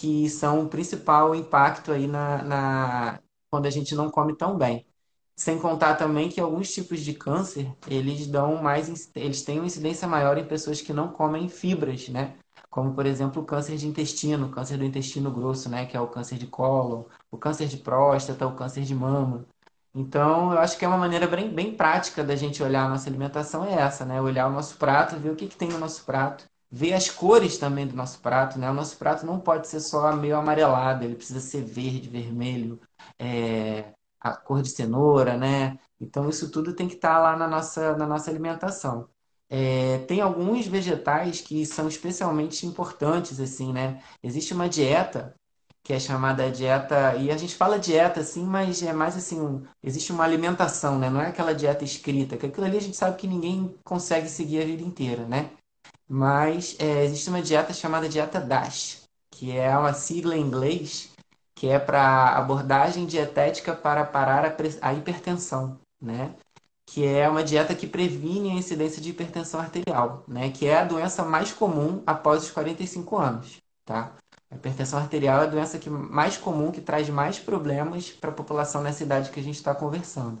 que 0.00 0.28
são 0.28 0.64
o 0.64 0.68
principal 0.68 1.34
impacto 1.34 1.92
aí 1.92 2.06
na, 2.06 2.42
na 2.42 3.20
quando 3.50 3.66
a 3.66 3.70
gente 3.70 3.94
não 3.94 4.10
come 4.10 4.36
tão 4.36 4.56
bem. 4.56 4.86
Sem 5.36 5.58
contar 5.58 5.96
também 5.96 6.28
que 6.28 6.40
alguns 6.40 6.72
tipos 6.72 7.00
de 7.00 7.12
câncer, 7.14 7.70
eles 7.88 8.26
dão 8.26 8.56
mais, 8.62 9.10
eles 9.14 9.42
têm 9.42 9.58
uma 9.58 9.66
incidência 9.66 10.08
maior 10.08 10.38
em 10.38 10.46
pessoas 10.46 10.80
que 10.80 10.92
não 10.92 11.08
comem 11.12 11.48
fibras, 11.48 12.08
né? 12.08 12.36
Como, 12.70 12.94
por 12.94 13.06
exemplo, 13.06 13.42
o 13.42 13.44
câncer 13.44 13.76
de 13.76 13.86
intestino, 13.86 14.50
câncer 14.50 14.78
do 14.78 14.84
intestino 14.84 15.30
grosso, 15.30 15.68
né? 15.68 15.86
Que 15.86 15.96
é 15.96 16.00
o 16.00 16.08
câncer 16.08 16.38
de 16.38 16.46
cólon, 16.46 17.04
o 17.30 17.38
câncer 17.38 17.68
de 17.68 17.76
próstata, 17.78 18.46
o 18.46 18.54
câncer 18.56 18.82
de 18.84 18.94
mama. 18.94 19.46
Então, 19.94 20.52
eu 20.52 20.58
acho 20.58 20.78
que 20.78 20.84
é 20.84 20.88
uma 20.88 20.98
maneira 20.98 21.26
bem, 21.26 21.50
bem 21.54 21.74
prática 21.76 22.22
da 22.24 22.36
gente 22.36 22.62
olhar 22.62 22.84
a 22.84 22.88
nossa 22.88 23.08
alimentação 23.08 23.64
é 23.64 23.74
essa, 23.74 24.04
né? 24.04 24.20
Olhar 24.20 24.48
o 24.48 24.52
nosso 24.52 24.76
prato, 24.78 25.16
ver 25.16 25.30
o 25.30 25.36
que, 25.36 25.48
que 25.48 25.56
tem 25.56 25.68
no 25.70 25.78
nosso 25.78 26.04
prato, 26.04 26.46
ver 26.70 26.92
as 26.94 27.10
cores 27.10 27.58
também 27.58 27.86
do 27.86 27.96
nosso 27.96 28.20
prato, 28.20 28.58
né? 28.58 28.70
O 28.70 28.74
nosso 28.74 28.96
prato 28.96 29.24
não 29.26 29.40
pode 29.40 29.68
ser 29.68 29.80
só 29.80 30.14
meio 30.16 30.36
amarelado, 30.36 31.04
ele 31.04 31.14
precisa 31.14 31.40
ser 31.40 31.62
verde, 31.64 32.08
vermelho, 32.08 32.80
é, 33.18 33.92
a 34.20 34.36
cor 34.36 34.62
de 34.62 34.70
cenoura, 34.70 35.36
né? 35.36 35.78
Então 36.00 36.28
isso 36.28 36.50
tudo 36.50 36.74
tem 36.74 36.88
que 36.88 36.94
estar 36.96 37.14
tá 37.14 37.18
lá 37.18 37.36
na 37.36 37.46
nossa, 37.48 37.96
na 37.96 38.06
nossa 38.06 38.30
alimentação. 38.30 39.08
É, 39.48 39.98
tem 40.08 40.20
alguns 40.20 40.66
vegetais 40.66 41.40
que 41.40 41.64
são 41.64 41.88
especialmente 41.88 42.66
importantes, 42.66 43.40
assim, 43.40 43.72
né? 43.72 44.02
Existe 44.22 44.52
uma 44.54 44.68
dieta 44.68 45.34
que 45.86 45.92
é 45.92 46.00
chamada 46.00 46.50
dieta, 46.50 47.14
e 47.14 47.30
a 47.30 47.36
gente 47.36 47.54
fala 47.54 47.78
dieta 47.78 48.18
assim, 48.18 48.44
mas 48.44 48.82
é 48.82 48.92
mais 48.92 49.16
assim, 49.16 49.40
um, 49.40 49.62
existe 49.80 50.10
uma 50.10 50.24
alimentação, 50.24 50.98
né? 50.98 51.08
Não 51.08 51.20
é 51.20 51.28
aquela 51.28 51.54
dieta 51.54 51.84
escrita, 51.84 52.36
que 52.36 52.44
aquilo 52.46 52.66
ali 52.66 52.76
a 52.76 52.80
gente 52.80 52.96
sabe 52.96 53.16
que 53.16 53.28
ninguém 53.28 53.72
consegue 53.84 54.28
seguir 54.28 54.62
a 54.62 54.64
vida 54.66 54.82
inteira, 54.82 55.24
né? 55.26 55.52
Mas 56.08 56.76
é, 56.78 57.04
existe 57.04 57.28
uma 57.28 57.42
dieta 57.42 57.72
chamada 57.72 58.08
dieta 58.08 58.40
DASH, 58.40 59.02
que 59.30 59.56
é 59.56 59.76
uma 59.76 59.92
sigla 59.92 60.36
em 60.36 60.40
inglês 60.40 61.10
que 61.56 61.68
é 61.68 61.78
para 61.78 62.36
abordagem 62.36 63.06
dietética 63.06 63.74
para 63.74 64.04
parar 64.04 64.44
a, 64.44 64.54
a 64.82 64.92
hipertensão, 64.92 65.80
né? 66.00 66.34
Que 66.86 67.04
é 67.04 67.28
uma 67.28 67.42
dieta 67.42 67.74
que 67.74 67.86
previne 67.86 68.50
a 68.50 68.54
incidência 68.54 69.00
de 69.00 69.10
hipertensão 69.10 69.58
arterial, 69.58 70.22
né? 70.28 70.50
Que 70.50 70.66
é 70.66 70.78
a 70.78 70.84
doença 70.84 71.24
mais 71.24 71.50
comum 71.50 72.02
após 72.06 72.44
os 72.44 72.50
45 72.50 73.16
anos, 73.16 73.56
tá? 73.86 74.12
A 74.50 74.54
hipertensão 74.54 74.98
arterial 74.98 75.40
é 75.40 75.44
a 75.44 75.50
doença 75.50 75.78
que, 75.78 75.88
mais 75.88 76.36
comum 76.36 76.70
que 76.70 76.80
traz 76.80 77.08
mais 77.08 77.38
problemas 77.38 78.10
para 78.10 78.30
a 78.30 78.34
população 78.34 78.82
nessa 78.82 79.02
idade 79.02 79.30
que 79.30 79.40
a 79.40 79.42
gente 79.42 79.56
está 79.56 79.74
conversando. 79.74 80.38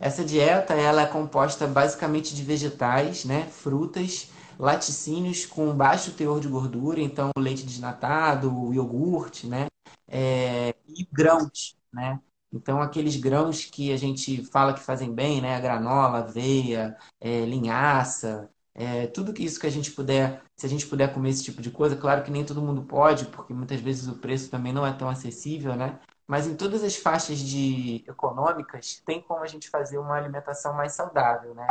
Essa 0.00 0.24
dieta 0.24 0.74
ela 0.74 1.02
é 1.02 1.06
composta 1.06 1.66
basicamente 1.66 2.34
de 2.34 2.42
vegetais, 2.42 3.24
né? 3.24 3.46
Frutas, 3.52 4.30
laticínios 4.60 5.46
com 5.46 5.74
baixo 5.74 6.12
teor 6.12 6.40
de 6.40 6.48
gordura, 6.48 7.00
então 7.00 7.30
leite 7.38 7.64
desnatado, 7.64 8.72
iogurte, 8.72 9.46
né? 9.46 9.66
é, 10.10 10.74
e 10.88 11.06
grãos, 11.12 11.76
né? 11.92 12.20
Então, 12.52 12.82
aqueles 12.82 13.16
grãos 13.16 13.64
que 13.64 13.92
a 13.92 13.96
gente 13.96 14.44
fala 14.46 14.74
que 14.74 14.80
fazem 14.80 15.14
bem, 15.14 15.40
né? 15.40 15.54
A 15.56 15.60
granola, 15.60 16.18
aveia, 16.18 16.96
é, 17.20 17.44
linhaça, 17.44 18.50
é, 18.74 19.06
tudo 19.06 19.32
que 19.32 19.44
isso 19.44 19.60
que 19.60 19.66
a 19.66 19.70
gente 19.70 19.92
puder, 19.92 20.42
se 20.56 20.66
a 20.66 20.68
gente 20.68 20.86
puder 20.86 21.12
comer 21.14 21.30
esse 21.30 21.44
tipo 21.44 21.62
de 21.62 21.70
coisa, 21.70 21.96
claro 21.96 22.24
que 22.24 22.30
nem 22.30 22.44
todo 22.44 22.60
mundo 22.60 22.82
pode, 22.82 23.26
porque 23.26 23.54
muitas 23.54 23.80
vezes 23.80 24.08
o 24.08 24.18
preço 24.18 24.50
também 24.50 24.72
não 24.72 24.84
é 24.86 24.92
tão 24.92 25.08
acessível, 25.08 25.76
né? 25.76 26.00
Mas 26.26 26.46
em 26.46 26.56
todas 26.56 26.82
as 26.82 26.96
faixas 26.96 27.38
de 27.38 28.04
econômicas 28.08 29.00
tem 29.04 29.20
como 29.22 29.42
a 29.42 29.46
gente 29.46 29.68
fazer 29.68 29.98
uma 29.98 30.16
alimentação 30.16 30.74
mais 30.74 30.92
saudável, 30.92 31.54
né? 31.54 31.66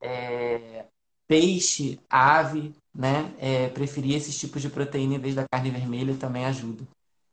É, 0.00 0.86
peixe, 1.26 1.98
ave, 2.08 2.72
né? 2.94 3.32
É, 3.38 3.68
preferir 3.68 4.16
esses 4.16 4.38
tipos 4.38 4.62
de 4.62 4.70
proteína 4.70 5.14
em 5.14 5.18
vez 5.18 5.34
da 5.34 5.44
carne 5.50 5.70
vermelha 5.70 6.14
também 6.14 6.44
ajuda. 6.44 6.84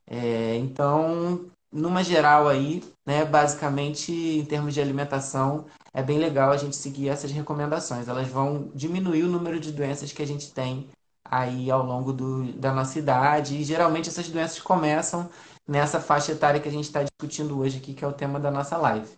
É, 0.07 0.55
então, 0.57 1.49
numa 1.71 2.03
geral 2.03 2.47
aí, 2.47 2.83
né, 3.05 3.25
basicamente 3.25 4.11
em 4.11 4.45
termos 4.45 4.73
de 4.73 4.81
alimentação, 4.81 5.65
é 5.93 6.03
bem 6.03 6.19
legal 6.19 6.51
a 6.51 6.57
gente 6.57 6.75
seguir 6.75 7.09
essas 7.09 7.31
recomendações. 7.31 8.07
Elas 8.07 8.27
vão 8.27 8.71
diminuir 8.75 9.23
o 9.23 9.29
número 9.29 9.59
de 9.59 9.71
doenças 9.71 10.11
que 10.11 10.21
a 10.21 10.27
gente 10.27 10.51
tem 10.51 10.89
aí 11.23 11.71
ao 11.71 11.83
longo 11.83 12.13
do, 12.13 12.51
da 12.53 12.73
nossa 12.73 12.99
idade. 12.99 13.57
E 13.57 13.63
geralmente 13.63 14.09
essas 14.09 14.29
doenças 14.29 14.59
começam 14.59 15.29
nessa 15.67 15.99
faixa 15.99 16.31
etária 16.31 16.59
que 16.59 16.67
a 16.67 16.71
gente 16.71 16.85
está 16.85 17.01
discutindo 17.03 17.59
hoje 17.59 17.77
aqui, 17.77 17.93
que 17.93 18.03
é 18.03 18.07
o 18.07 18.13
tema 18.13 18.39
da 18.39 18.51
nossa 18.51 18.77
live. 18.77 19.09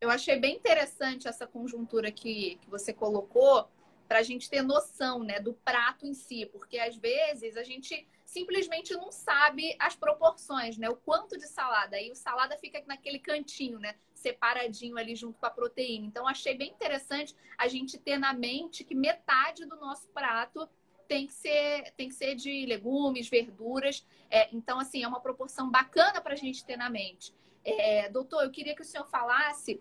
Eu 0.00 0.10
achei 0.10 0.38
bem 0.38 0.56
interessante 0.56 1.28
essa 1.28 1.46
conjuntura 1.46 2.10
que, 2.10 2.58
que 2.60 2.68
você 2.68 2.92
colocou, 2.92 3.68
para 4.12 4.18
a 4.18 4.22
gente 4.22 4.50
ter 4.50 4.60
noção 4.60 5.20
né, 5.20 5.40
do 5.40 5.54
prato 5.54 6.04
em 6.04 6.12
si, 6.12 6.44
porque 6.44 6.78
às 6.78 6.94
vezes 6.94 7.56
a 7.56 7.62
gente 7.62 8.06
simplesmente 8.26 8.92
não 8.92 9.10
sabe 9.10 9.74
as 9.78 9.96
proporções, 9.96 10.76
né? 10.76 10.90
O 10.90 10.96
quanto 10.96 11.38
de 11.38 11.48
salada. 11.48 11.96
Aí 11.96 12.10
o 12.10 12.14
salada 12.14 12.54
fica 12.58 12.84
naquele 12.86 13.18
cantinho, 13.18 13.78
né? 13.78 13.94
Separadinho 14.12 14.98
ali 14.98 15.16
junto 15.16 15.38
com 15.38 15.46
a 15.46 15.50
proteína. 15.50 16.04
Então, 16.04 16.28
achei 16.28 16.54
bem 16.54 16.72
interessante 16.72 17.34
a 17.56 17.68
gente 17.68 17.96
ter 17.96 18.18
na 18.18 18.34
mente 18.34 18.84
que 18.84 18.94
metade 18.94 19.64
do 19.64 19.76
nosso 19.76 20.06
prato 20.08 20.68
tem 21.08 21.26
que 21.26 21.32
ser, 21.32 21.90
tem 21.96 22.10
que 22.10 22.14
ser 22.14 22.34
de 22.34 22.66
legumes, 22.66 23.30
verduras. 23.30 24.06
É, 24.30 24.54
então, 24.54 24.78
assim, 24.78 25.02
é 25.02 25.08
uma 25.08 25.20
proporção 25.20 25.70
bacana 25.70 26.20
para 26.20 26.34
a 26.34 26.36
gente 26.36 26.66
ter 26.66 26.76
na 26.76 26.90
mente. 26.90 27.32
É, 27.64 28.10
doutor, 28.10 28.44
eu 28.44 28.50
queria 28.50 28.76
que 28.76 28.82
o 28.82 28.84
senhor 28.84 29.06
falasse 29.06 29.80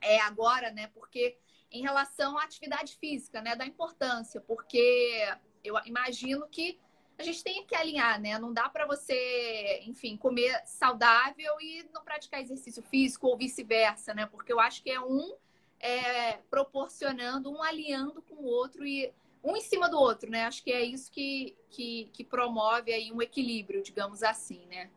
é, 0.00 0.18
agora, 0.20 0.70
né? 0.70 0.86
Porque 0.94 1.36
em 1.70 1.82
relação 1.82 2.38
à 2.38 2.44
atividade 2.44 2.96
física, 2.96 3.40
né? 3.40 3.54
Da 3.54 3.66
importância, 3.66 4.40
porque 4.40 5.28
eu 5.62 5.76
imagino 5.84 6.48
que 6.48 6.78
a 7.18 7.22
gente 7.22 7.44
tem 7.44 7.66
que 7.66 7.74
alinhar, 7.74 8.20
né? 8.20 8.38
Não 8.38 8.52
dá 8.52 8.68
para 8.68 8.86
você, 8.86 9.82
enfim, 9.84 10.16
comer 10.16 10.62
saudável 10.64 11.60
e 11.60 11.86
não 11.92 12.02
praticar 12.02 12.40
exercício 12.40 12.82
físico 12.82 13.26
ou 13.26 13.36
vice-versa, 13.36 14.14
né? 14.14 14.26
Porque 14.26 14.52
eu 14.52 14.58
acho 14.58 14.82
que 14.82 14.90
é 14.90 15.00
um 15.00 15.36
é, 15.78 16.38
proporcionando, 16.50 17.50
um 17.50 17.62
alinhando 17.62 18.22
com 18.22 18.36
o 18.36 18.46
outro 18.46 18.86
e 18.86 19.12
um 19.44 19.56
em 19.56 19.60
cima 19.60 19.88
do 19.88 19.98
outro, 19.98 20.30
né? 20.30 20.44
Acho 20.44 20.62
que 20.62 20.72
é 20.72 20.82
isso 20.82 21.10
que, 21.10 21.56
que, 21.68 22.10
que 22.12 22.24
promove 22.24 22.92
aí 22.92 23.12
um 23.12 23.20
equilíbrio, 23.20 23.82
digamos 23.82 24.22
assim, 24.22 24.64
né? 24.66 24.90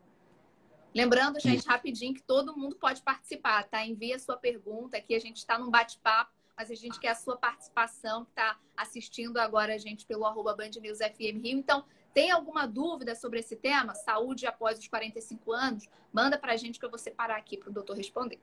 Lembrando, 0.94 1.40
gente, 1.40 1.66
rapidinho, 1.66 2.14
que 2.14 2.22
todo 2.22 2.56
mundo 2.56 2.76
pode 2.76 3.02
participar, 3.02 3.64
tá? 3.64 3.84
Envie 3.84 4.14
a 4.14 4.18
sua 4.18 4.36
pergunta 4.36 4.96
aqui, 4.96 5.14
a 5.14 5.20
gente 5.20 5.38
está 5.38 5.58
num 5.58 5.70
bate-papo 5.70 6.32
mas 6.56 6.70
a 6.70 6.74
gente 6.74 6.98
quer 7.00 7.10
a 7.10 7.14
sua 7.14 7.36
participação, 7.36 8.24
que 8.24 8.30
está 8.30 8.58
assistindo 8.76 9.38
agora 9.38 9.74
a 9.74 9.78
gente 9.78 10.06
pelo 10.06 10.24
arroba 10.24 10.54
Band 10.54 10.70
News 10.80 10.98
FM 10.98 11.42
Rio. 11.42 11.58
Então, 11.58 11.84
tem 12.12 12.30
alguma 12.30 12.66
dúvida 12.66 13.14
sobre 13.14 13.40
esse 13.40 13.56
tema? 13.56 13.94
Saúde 13.94 14.46
após 14.46 14.78
os 14.78 14.86
45 14.86 15.52
anos? 15.52 15.88
Manda 16.12 16.38
para 16.38 16.52
a 16.52 16.56
gente 16.56 16.78
que 16.78 16.84
eu 16.84 16.90
vou 16.90 16.98
separar 16.98 17.36
aqui 17.36 17.56
para 17.56 17.70
o 17.70 17.72
doutor 17.72 17.96
responder. 17.96 18.40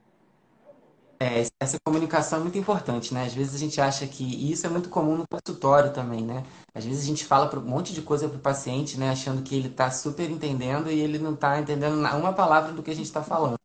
É, 1.22 1.48
essa 1.60 1.78
comunicação 1.86 2.40
é 2.40 2.42
muito 2.42 2.58
importante, 2.58 3.14
né? 3.14 3.26
Às 3.26 3.34
vezes 3.34 3.54
a 3.54 3.58
gente 3.60 3.80
acha 3.80 4.08
que 4.08 4.24
e 4.24 4.52
isso 4.52 4.66
é 4.66 4.70
muito 4.70 4.90
comum 4.90 5.16
no 5.16 5.26
consultório 5.28 5.94
também, 5.94 6.26
né? 6.26 6.44
Às 6.74 6.84
vezes 6.84 7.04
a 7.04 7.06
gente 7.06 7.24
fala 7.24 7.48
um 7.60 7.62
monte 7.62 7.94
de 7.94 8.02
coisa 8.02 8.28
para 8.28 8.40
o 8.40 8.42
paciente, 8.42 9.00
né? 9.00 9.12
Achando 9.12 9.44
que 9.44 9.56
ele 9.56 9.68
está 9.68 9.92
super 9.92 10.30
entendendo 10.32 10.90
e 10.90 11.00
ele 11.00 11.20
não 11.20 11.36
está 11.36 11.60
entendendo 11.60 11.94
uma 11.94 12.34
palavra 12.34 12.74
do 12.74 12.82
que 12.82 12.90
a 12.90 12.96
gente 12.96 13.06
está 13.06 13.22
falando. 13.22 13.56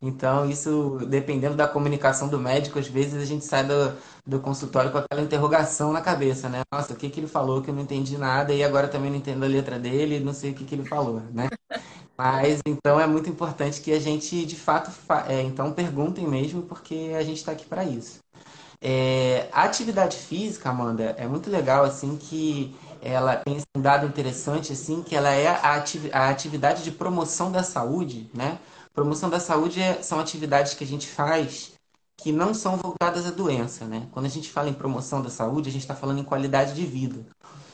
Então, 0.00 0.48
isso, 0.48 0.98
dependendo 1.08 1.56
da 1.56 1.66
comunicação 1.68 2.28
do 2.28 2.38
médico, 2.38 2.78
às 2.78 2.86
vezes 2.88 3.20
a 3.22 3.24
gente 3.24 3.44
sai 3.44 3.64
do, 3.66 3.96
do 4.26 4.40
consultório 4.40 4.90
com 4.92 4.98
aquela 4.98 5.22
interrogação 5.22 5.92
na 5.92 6.00
cabeça, 6.00 6.48
né? 6.48 6.62
Nossa, 6.72 6.92
o 6.92 6.96
que, 6.96 7.10
que 7.10 7.20
ele 7.20 7.26
falou 7.26 7.62
que 7.62 7.70
eu 7.70 7.74
não 7.74 7.82
entendi 7.82 8.16
nada 8.18 8.52
e 8.54 8.62
agora 8.64 8.88
também 8.88 9.10
não 9.10 9.18
entendo 9.18 9.44
a 9.44 9.48
letra 9.48 9.78
dele, 9.78 10.20
não 10.20 10.32
sei 10.32 10.52
o 10.52 10.54
que, 10.54 10.64
que 10.64 10.74
ele 10.74 10.84
falou, 10.84 11.20
né? 11.32 11.48
Mas, 12.16 12.60
então, 12.66 13.00
é 13.00 13.06
muito 13.06 13.30
importante 13.30 13.80
que 13.80 13.92
a 13.92 14.00
gente, 14.00 14.44
de 14.44 14.56
fato, 14.56 14.90
fa... 14.90 15.26
é, 15.28 15.42
então, 15.42 15.72
perguntem 15.72 16.26
mesmo, 16.26 16.62
porque 16.62 17.12
a 17.16 17.22
gente 17.22 17.38
está 17.38 17.52
aqui 17.52 17.66
para 17.66 17.84
isso. 17.84 18.18
É, 18.80 19.48
a 19.52 19.64
atividade 19.64 20.16
física, 20.16 20.70
Amanda, 20.70 21.14
é 21.18 21.26
muito 21.26 21.50
legal, 21.50 21.84
assim, 21.84 22.16
que 22.16 22.76
ela 23.00 23.36
tem 23.36 23.58
um 23.76 23.80
dado 23.80 24.06
interessante, 24.06 24.72
assim, 24.72 25.02
que 25.02 25.16
ela 25.16 25.30
é 25.30 25.48
a, 25.48 25.74
ati 25.76 26.10
a 26.12 26.28
atividade 26.28 26.82
de 26.84 26.90
promoção 26.92 27.50
da 27.50 27.62
saúde, 27.62 28.30
né? 28.34 28.58
Promoção 28.98 29.30
da 29.30 29.38
saúde 29.38 29.80
é, 29.80 30.02
são 30.02 30.18
atividades 30.18 30.74
que 30.74 30.82
a 30.82 30.86
gente 30.86 31.06
faz 31.06 31.70
que 32.16 32.32
não 32.32 32.52
são 32.52 32.76
voltadas 32.76 33.26
à 33.26 33.30
doença, 33.30 33.84
né? 33.84 34.08
Quando 34.10 34.26
a 34.26 34.28
gente 34.28 34.50
fala 34.50 34.68
em 34.68 34.74
promoção 34.74 35.22
da 35.22 35.30
saúde, 35.30 35.68
a 35.68 35.72
gente 35.72 35.82
está 35.82 35.94
falando 35.94 36.18
em 36.18 36.24
qualidade 36.24 36.74
de 36.74 36.84
vida. 36.84 37.24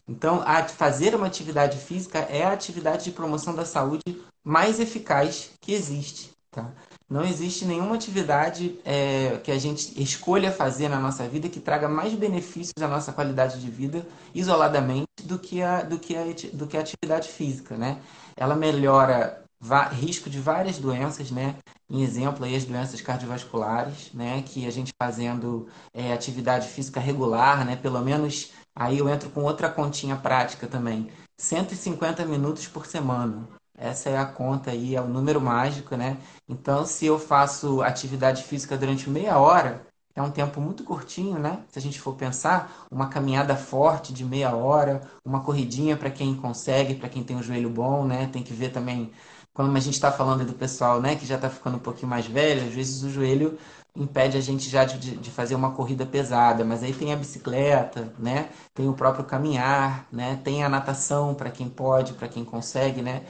Então, 0.07 0.43
a, 0.45 0.63
fazer 0.65 1.15
uma 1.15 1.27
atividade 1.27 1.79
física 1.79 2.19
é 2.19 2.45
a 2.45 2.53
atividade 2.53 3.05
de 3.05 3.11
promoção 3.11 3.55
da 3.55 3.65
saúde 3.65 4.03
mais 4.45 4.79
eficaz 4.79 5.53
que 5.63 5.73
existe, 5.73 6.31
tá? 6.51 6.71
Não 7.09 7.25
existe 7.25 7.65
nenhuma 7.65 7.95
atividade 7.95 8.79
é, 8.85 9.41
que 9.43 9.51
a 9.51 9.59
gente 9.59 9.99
escolha 10.03 10.53
fazer 10.53 10.91
na 10.91 11.01
nossa 11.01 11.27
vida 11.27 11.49
que 11.49 11.59
traga 11.59 11.89
mais 11.89 12.13
benefícios 12.13 12.83
à 12.83 12.87
nossa 12.87 13.15
qualidade 13.15 13.63
de 13.63 13.71
vida 13.71 14.07
isoladamente 14.35 15.09
do 15.23 15.39
que 15.39 15.63
a, 15.63 15.83
do 15.85 15.99
que 15.99 16.15
a, 16.15 16.25
do 16.53 16.67
que 16.67 16.77
a 16.77 16.81
atividade 16.81 17.31
física, 17.31 17.79
né? 17.79 17.99
Ela 18.37 18.55
melhora 18.55 19.44
risco 19.93 20.29
de 20.29 20.41
várias 20.41 20.79
doenças, 20.79 21.31
né? 21.31 21.57
Em 21.89 22.03
exemplo, 22.03 22.45
aí 22.45 22.57
as 22.57 22.65
doenças 22.65 23.01
cardiovasculares, 23.01 24.13
né? 24.13 24.43
Que 24.43 24.67
a 24.67 24.71
gente 24.71 24.93
fazendo 25.01 25.69
é, 25.93 26.13
atividade 26.13 26.69
física 26.69 27.01
regular, 27.01 27.65
né? 27.65 27.77
Pelo 27.77 28.01
menos 28.01 28.53
aí 28.75 28.99
eu 28.99 29.09
entro 29.09 29.31
com 29.31 29.43
outra 29.43 29.69
continha 29.71 30.17
prática 30.17 30.67
também. 30.67 31.11
150 31.39 32.25
minutos 32.27 32.67
por 32.69 32.87
semana. 32.87 33.49
Essa 33.77 34.09
é 34.11 34.17
a 34.17 34.25
conta 34.25 34.71
aí, 34.71 34.95
é 34.95 35.01
o 35.01 35.09
número 35.09 35.41
mágico, 35.41 35.97
né? 35.97 36.17
Então, 36.49 36.87
se 36.87 37.07
eu 37.07 37.19
faço 37.19 37.83
atividade 37.83 38.45
física 38.45 38.77
durante 38.79 39.11
meia 39.11 39.37
hora, 39.39 39.85
é 40.15 40.23
um 40.23 40.31
tempo 40.31 40.61
muito 40.61 40.85
curtinho, 40.85 41.39
né? 41.41 41.65
Se 41.69 41.79
a 41.79 41.83
gente 41.83 42.01
for 42.01 42.15
pensar, 42.15 42.87
uma 42.91 43.09
caminhada 43.09 43.57
forte 43.57 44.13
de 44.13 44.25
meia 44.25 44.55
hora, 44.55 45.03
uma 45.25 45.43
corridinha 45.43 45.97
para 45.97 46.11
quem 46.11 46.37
consegue, 46.37 46.95
para 46.95 47.09
quem 47.09 47.25
tem 47.25 47.37
um 47.37 47.43
joelho 47.43 47.69
bom, 47.69 48.05
né? 48.05 48.29
Tem 48.29 48.43
que 48.43 48.53
ver 48.53 48.71
também 48.71 49.13
quando 49.55 49.75
a 49.77 49.81
gente 49.81 49.95
está 49.95 50.11
falando 50.13 50.45
do 50.45 50.53
pessoal, 50.53 51.01
né, 51.01 51.17
que 51.17 51.25
já 51.25 51.37
está 51.37 51.49
ficando 51.49 51.77
um 51.77 51.81
pouquinho 51.81 52.09
mais 52.09 52.27
velho, 52.27 52.67
às 52.67 52.75
vezes 52.75 53.03
o 53.05 53.11
joelho 53.11 53.57
impede 53.97 54.37
a 54.37 54.41
gente 54.41 54.69
já 54.69 54.85
de, 54.85 55.17
de 55.17 55.31
fazer 55.31 55.55
uma 55.55 55.71
corrida 55.71 56.05
pesada, 56.05 56.65
mas 56.65 56.83
aí 56.83 56.93
tem 56.93 57.13
a 57.13 57.17
bicicleta, 57.17 58.13
né? 58.19 58.49
Tem 58.75 58.89
o 58.89 58.93
próprio 58.93 59.25
caminhar, 59.25 60.07
né? 60.11 60.41
Tem 60.43 60.65
a 60.65 60.69
natação 60.69 61.35
para 61.35 61.51
quem 61.51 61.69
pode, 61.69 62.15
para 62.15 62.27
quem 62.29 62.45
consegue, 62.45 63.01
né? 63.03 63.23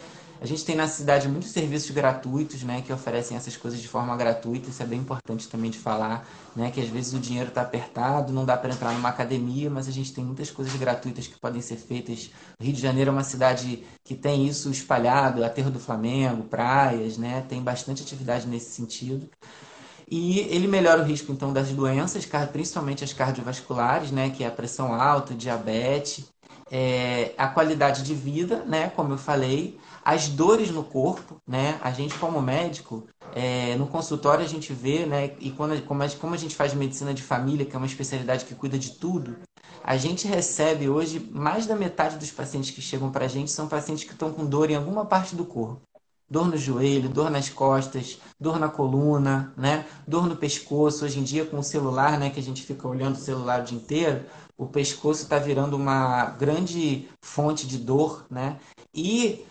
A 0.44 0.46
gente 0.46 0.62
tem 0.62 0.76
na 0.76 0.86
cidade 0.86 1.26
muitos 1.26 1.52
serviços 1.52 1.90
gratuitos, 1.90 2.62
né, 2.62 2.82
que 2.86 2.92
oferecem 2.92 3.34
essas 3.34 3.56
coisas 3.56 3.80
de 3.80 3.88
forma 3.88 4.14
gratuita. 4.14 4.68
Isso 4.68 4.82
é 4.82 4.84
bem 4.84 4.98
importante 4.98 5.48
também 5.48 5.70
de 5.70 5.78
falar, 5.78 6.28
né, 6.54 6.70
que 6.70 6.82
às 6.82 6.88
vezes 6.88 7.14
o 7.14 7.18
dinheiro 7.18 7.48
está 7.48 7.62
apertado, 7.62 8.30
não 8.30 8.44
dá 8.44 8.54
para 8.54 8.70
entrar 8.70 8.92
numa 8.92 9.08
academia, 9.08 9.70
mas 9.70 9.88
a 9.88 9.90
gente 9.90 10.12
tem 10.12 10.22
muitas 10.22 10.50
coisas 10.50 10.76
gratuitas 10.76 11.26
que 11.26 11.40
podem 11.40 11.62
ser 11.62 11.76
feitas. 11.76 12.30
O 12.60 12.62
Rio 12.62 12.74
de 12.74 12.82
Janeiro 12.82 13.08
é 13.08 13.12
uma 13.12 13.24
cidade 13.24 13.86
que 14.04 14.14
tem 14.14 14.46
isso 14.46 14.70
espalhado, 14.70 15.42
Aterro 15.42 15.70
do 15.70 15.80
Flamengo, 15.80 16.42
praias, 16.42 17.16
né, 17.16 17.42
tem 17.48 17.62
bastante 17.62 18.02
atividade 18.02 18.46
nesse 18.46 18.70
sentido. 18.70 19.26
E 20.06 20.40
ele 20.40 20.68
melhora 20.68 21.00
o 21.00 21.06
risco, 21.06 21.32
então, 21.32 21.54
das 21.54 21.70
doenças, 21.70 22.28
principalmente 22.52 23.02
as 23.02 23.14
cardiovasculares, 23.14 24.10
né, 24.10 24.28
que 24.28 24.44
é 24.44 24.48
a 24.48 24.50
pressão 24.50 24.92
alta, 24.92 25.32
diabetes, 25.32 26.26
é, 26.70 27.32
a 27.38 27.48
qualidade 27.48 28.02
de 28.02 28.14
vida, 28.14 28.62
né, 28.66 28.90
como 28.90 29.14
eu 29.14 29.18
falei, 29.18 29.78
as 30.04 30.28
dores 30.28 30.70
no 30.70 30.84
corpo, 30.84 31.40
né? 31.46 31.78
A 31.82 31.90
gente 31.90 32.14
como 32.18 32.42
médico, 32.42 33.06
é, 33.34 33.75
no 33.76 33.87
consultório 33.87 34.44
a 34.44 34.49
gente 34.49 34.73
vê, 34.73 35.06
né? 35.06 35.34
E 35.40 35.50
quando, 35.50 35.80
como, 35.82 36.02
a, 36.02 36.11
como 36.11 36.34
a 36.34 36.37
gente 36.37 36.54
faz 36.54 36.75
medicina 36.75 37.14
de 37.14 37.23
família, 37.23 37.64
que 37.64 37.75
é 37.75 37.78
uma 37.78 37.87
especialidade 37.87 38.44
que 38.44 38.54
cuida 38.54 38.78
de 38.78 38.90
tudo, 38.90 39.37
a 39.82 39.96
gente 39.96 40.28
recebe 40.28 40.88
hoje 40.88 41.26
mais 41.32 41.66
da 41.66 41.75
metade 41.75 42.18
dos 42.18 42.30
pacientes 42.30 42.70
que 42.70 42.82
chegam 42.82 43.11
para 43.11 43.25
a 43.25 43.28
gente 43.28 43.50
são 43.50 43.66
pacientes 43.66 44.04
que 44.04 44.12
estão 44.12 44.30
com 44.30 44.44
dor 44.44 44.70
em 44.70 44.76
alguma 44.76 45.06
parte 45.06 45.34
do 45.34 45.44
corpo. 45.46 45.80
Dor 46.28 46.49
no 46.49 46.56
joelho, 46.56 47.08
dor 47.08 47.30
nas 47.30 47.49
costas, 47.49 48.18
dor 48.40 48.58
na 48.58 48.68
coluna, 48.68 49.52
né? 49.56 49.87
Dor 50.06 50.26
no 50.26 50.37
pescoço. 50.37 51.04
Hoje 51.04 51.18
em 51.18 51.23
dia, 51.23 51.44
com 51.46 51.58
o 51.58 51.62
celular, 51.62 52.18
né? 52.18 52.28
Que 52.28 52.40
a 52.40 52.42
gente 52.42 52.62
fica 52.62 52.87
olhando 52.88 53.14
o 53.14 53.18
celular 53.18 53.61
o 53.61 53.64
dia 53.64 53.76
inteiro, 53.76 54.25
o 54.56 54.66
pescoço 54.66 55.23
está 55.23 55.38
virando 55.38 55.76
uma 55.76 56.26
grande 56.26 57.08
fonte 57.23 57.66
de 57.66 57.78
dor, 57.78 58.26
né? 58.30 58.58
E 58.94 59.44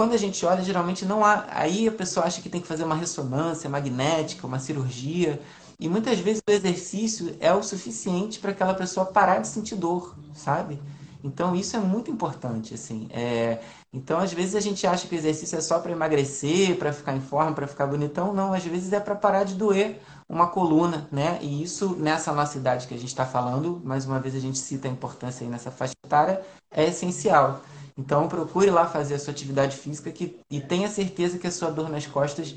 quando 0.00 0.14
a 0.14 0.16
gente 0.16 0.46
olha, 0.46 0.64
geralmente 0.64 1.04
não 1.04 1.22
há. 1.22 1.44
Aí 1.50 1.86
a 1.86 1.92
pessoa 1.92 2.24
acha 2.24 2.40
que 2.40 2.48
tem 2.48 2.58
que 2.58 2.66
fazer 2.66 2.84
uma 2.84 2.94
ressonância 2.94 3.68
magnética, 3.68 4.46
uma 4.46 4.58
cirurgia. 4.58 5.38
E 5.78 5.90
muitas 5.90 6.18
vezes 6.18 6.40
o 6.48 6.50
exercício 6.50 7.36
é 7.38 7.52
o 7.52 7.62
suficiente 7.62 8.38
para 8.38 8.52
aquela 8.52 8.72
pessoa 8.72 9.04
parar 9.04 9.40
de 9.40 9.48
sentir 9.48 9.74
dor, 9.74 10.16
sabe? 10.32 10.80
Então 11.22 11.54
isso 11.54 11.76
é 11.76 11.80
muito 11.80 12.10
importante, 12.10 12.72
assim. 12.72 13.08
É... 13.10 13.58
Então 13.92 14.18
às 14.18 14.32
vezes 14.32 14.54
a 14.54 14.60
gente 14.60 14.86
acha 14.86 15.06
que 15.06 15.14
o 15.14 15.18
exercício 15.18 15.58
é 15.58 15.60
só 15.60 15.78
para 15.78 15.92
emagrecer, 15.92 16.78
para 16.78 16.94
ficar 16.94 17.14
em 17.14 17.20
forma, 17.20 17.52
para 17.52 17.66
ficar 17.66 17.86
bonitão. 17.86 18.32
Não, 18.32 18.54
às 18.54 18.64
vezes 18.64 18.94
é 18.94 19.00
para 19.00 19.14
parar 19.14 19.44
de 19.44 19.54
doer 19.54 20.00
uma 20.26 20.46
coluna, 20.46 21.08
né? 21.12 21.38
E 21.42 21.62
isso 21.62 21.94
nessa 21.94 22.32
nossa 22.32 22.56
idade 22.56 22.86
que 22.86 22.94
a 22.94 22.98
gente 22.98 23.08
está 23.08 23.26
falando, 23.26 23.82
mais 23.84 24.06
uma 24.06 24.18
vez 24.18 24.34
a 24.34 24.40
gente 24.40 24.56
cita 24.56 24.88
a 24.88 24.90
importância 24.90 25.44
aí 25.44 25.50
nessa 25.50 25.70
faixa 25.70 25.92
etária, 26.02 26.40
é 26.70 26.86
essencial. 26.86 27.60
Então 28.00 28.28
procure 28.28 28.70
lá 28.70 28.86
fazer 28.86 29.14
a 29.14 29.18
sua 29.18 29.32
atividade 29.32 29.76
física 29.76 30.10
que... 30.10 30.40
e 30.50 30.58
tenha 30.58 30.88
certeza 30.88 31.38
que 31.38 31.46
a 31.46 31.50
sua 31.50 31.70
dor 31.70 31.90
nas 31.90 32.06
costas 32.06 32.54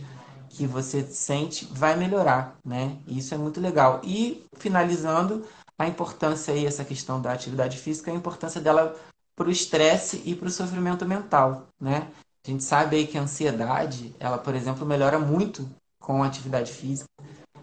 que 0.49 0.65
você 0.65 1.03
sente 1.03 1.67
vai 1.71 1.97
melhorar, 1.97 2.55
né? 2.63 2.97
E 3.05 3.17
isso 3.17 3.33
é 3.33 3.37
muito 3.37 3.59
legal. 3.59 3.99
E 4.03 4.45
finalizando, 4.55 5.43
a 5.77 5.85
importância 5.85 6.53
aí, 6.53 6.65
essa 6.65 6.85
questão 6.85 7.21
da 7.21 7.33
atividade 7.33 7.77
física, 7.77 8.09
a 8.09 8.13
importância 8.15 8.61
dela 8.61 8.95
para 9.35 9.47
o 9.49 9.51
estresse 9.51 10.21
e 10.23 10.33
para 10.33 10.47
o 10.47 10.51
sofrimento 10.51 11.05
mental, 11.05 11.67
né? 11.81 12.07
A 12.45 12.49
gente 12.49 12.63
sabe 12.63 12.95
aí 12.95 13.07
que 13.07 13.17
a 13.17 13.21
ansiedade, 13.21 14.15
ela, 14.19 14.37
por 14.37 14.55
exemplo, 14.55 14.85
melhora 14.85 15.19
muito 15.19 15.67
com 15.99 16.23
a 16.23 16.27
atividade 16.27 16.71
física. 16.71 17.09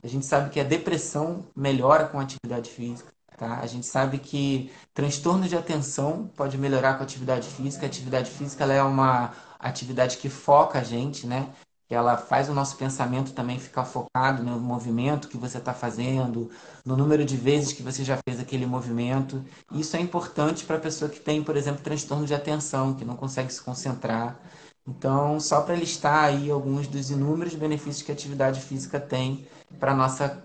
A 0.02 0.06
gente 0.06 0.26
sabe 0.26 0.50
que 0.50 0.60
a 0.60 0.64
depressão 0.64 1.44
melhora 1.56 2.06
com 2.06 2.18
a 2.18 2.22
atividade 2.22 2.70
física, 2.70 3.10
tá? 3.40 3.58
A 3.60 3.66
gente 3.66 3.86
sabe 3.86 4.18
que 4.18 4.70
transtorno 4.92 5.48
de 5.48 5.56
atenção 5.56 6.30
pode 6.36 6.58
melhorar 6.58 6.94
com 6.94 7.02
atividade 7.02 7.48
física. 7.48 7.86
A 7.86 7.88
atividade 7.88 8.30
física 8.30 8.64
é 8.66 8.82
uma 8.82 9.32
atividade 9.58 10.18
que 10.18 10.28
foca 10.28 10.78
a 10.78 10.84
gente, 10.84 11.26
né? 11.26 11.48
ela 11.94 12.16
faz 12.16 12.48
o 12.48 12.54
nosso 12.54 12.76
pensamento 12.76 13.32
também 13.32 13.58
ficar 13.58 13.84
focado 13.84 14.44
no 14.44 14.60
movimento 14.60 15.26
que 15.26 15.36
você 15.36 15.58
está 15.58 15.74
fazendo, 15.74 16.48
no 16.84 16.96
número 16.96 17.24
de 17.24 17.36
vezes 17.36 17.72
que 17.72 17.82
você 17.82 18.04
já 18.04 18.16
fez 18.24 18.38
aquele 18.38 18.64
movimento. 18.64 19.44
Isso 19.72 19.96
é 19.96 20.00
importante 20.00 20.64
para 20.64 20.76
a 20.76 20.80
pessoa 20.80 21.10
que 21.10 21.18
tem, 21.18 21.42
por 21.42 21.56
exemplo, 21.56 21.82
transtorno 21.82 22.26
de 22.26 22.34
atenção, 22.34 22.94
que 22.94 23.04
não 23.04 23.16
consegue 23.16 23.52
se 23.52 23.60
concentrar. 23.60 24.38
Então, 24.86 25.40
só 25.40 25.62
para 25.62 25.74
listar 25.74 26.26
aí 26.26 26.48
alguns 26.48 26.86
dos 26.86 27.10
inúmeros 27.10 27.56
benefícios 27.56 28.02
que 28.02 28.12
a 28.12 28.14
atividade 28.14 28.60
física 28.60 29.00
tem 29.00 29.44
para 29.80 29.90
a 29.90 29.96
nossa 29.96 30.44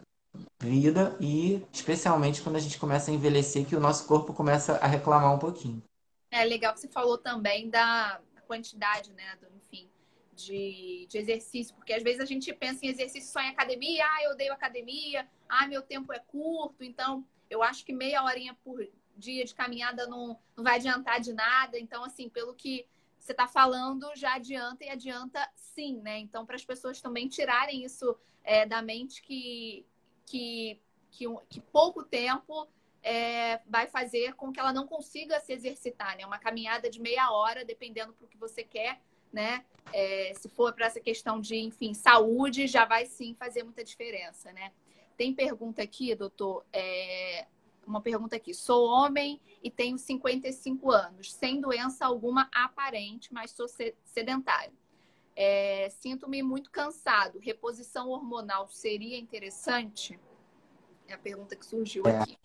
vida 0.59 1.15
e 1.19 1.61
especialmente 1.71 2.41
quando 2.41 2.55
a 2.55 2.59
gente 2.59 2.79
começa 2.79 3.11
a 3.11 3.13
envelhecer, 3.13 3.65
que 3.65 3.75
o 3.75 3.79
nosso 3.79 4.07
corpo 4.07 4.33
começa 4.33 4.77
a 4.77 4.87
reclamar 4.87 5.33
um 5.33 5.39
pouquinho. 5.39 5.83
É 6.31 6.43
legal 6.43 6.73
que 6.73 6.81
você 6.81 6.87
falou 6.87 7.17
também 7.17 7.69
da 7.69 8.19
quantidade, 8.47 9.11
né, 9.13 9.37
do, 9.41 9.47
enfim, 9.55 9.89
de, 10.33 11.07
de 11.09 11.17
exercício, 11.17 11.73
porque 11.75 11.93
às 11.93 12.03
vezes 12.03 12.19
a 12.19 12.25
gente 12.25 12.51
pensa 12.53 12.85
em 12.85 12.89
exercício 12.89 13.31
só 13.31 13.39
em 13.39 13.49
academia, 13.49 14.05
ah, 14.05 14.23
eu 14.23 14.31
odeio 14.31 14.53
academia, 14.53 15.27
ah, 15.47 15.67
meu 15.67 15.81
tempo 15.81 16.13
é 16.13 16.19
curto, 16.19 16.83
então 16.83 17.25
eu 17.49 17.63
acho 17.63 17.85
que 17.85 17.93
meia 17.93 18.23
horinha 18.23 18.55
por 18.63 18.85
dia 19.17 19.45
de 19.45 19.55
caminhada 19.55 20.07
não, 20.07 20.37
não 20.55 20.63
vai 20.63 20.75
adiantar 20.75 21.19
de 21.19 21.33
nada. 21.33 21.79
Então, 21.79 22.03
assim, 22.03 22.29
pelo 22.29 22.53
que 22.53 22.85
você 23.17 23.31
está 23.31 23.47
falando, 23.47 24.11
já 24.15 24.35
adianta 24.35 24.83
e 24.83 24.89
adianta 24.89 25.49
sim, 25.55 25.99
né? 26.01 26.19
Então, 26.19 26.45
para 26.45 26.55
as 26.55 26.65
pessoas 26.65 27.01
também 27.01 27.27
tirarem 27.27 27.83
isso 27.83 28.15
é, 28.43 28.65
da 28.65 28.81
mente 28.81 29.21
que, 29.21 29.85
que, 30.25 30.79
que, 31.11 31.25
que 31.49 31.61
pouco 31.61 32.03
tempo 32.03 32.67
é, 33.01 33.61
vai 33.67 33.87
fazer 33.87 34.33
com 34.33 34.51
que 34.51 34.59
ela 34.59 34.73
não 34.73 34.87
consiga 34.87 35.39
se 35.39 35.53
exercitar, 35.53 36.17
né? 36.17 36.25
Uma 36.25 36.39
caminhada 36.39 36.89
de 36.89 36.99
meia 36.99 37.31
hora, 37.31 37.63
dependendo 37.63 38.13
do 38.13 38.27
que 38.27 38.37
você 38.37 38.63
quer, 38.63 38.99
né? 39.31 39.63
É, 39.93 40.33
se 40.33 40.49
for 40.49 40.73
para 40.73 40.87
essa 40.87 40.99
questão 40.99 41.39
de, 41.39 41.55
enfim, 41.55 41.93
saúde, 41.93 42.67
já 42.67 42.85
vai 42.85 43.05
sim 43.05 43.35
fazer 43.35 43.63
muita 43.63 43.83
diferença, 43.83 44.51
né? 44.51 44.71
Tem 45.15 45.33
pergunta 45.33 45.83
aqui, 45.83 46.13
doutor. 46.15 46.65
É, 46.73 47.45
uma 47.85 48.01
pergunta 48.01 48.35
aqui. 48.35 48.53
Sou 48.53 48.87
homem 48.87 49.39
e 49.61 49.69
tenho 49.69 49.97
55 49.97 50.91
anos, 50.91 51.31
sem 51.31 51.61
doença 51.61 52.05
alguma 52.05 52.49
aparente, 52.53 53.33
mas 53.33 53.51
sou 53.51 53.67
sedentário. 54.03 54.73
É, 55.35 55.89
Sinto-me 55.89 56.41
muito 56.41 56.71
cansado. 56.71 57.39
Reposição 57.39 58.09
hormonal 58.09 58.67
seria 58.67 59.17
interessante? 59.19 60.19
É 61.07 61.13
a 61.13 61.17
pergunta 61.17 61.55
que 61.55 61.65
surgiu 61.65 62.05
é. 62.07 62.19
aqui. 62.19 62.37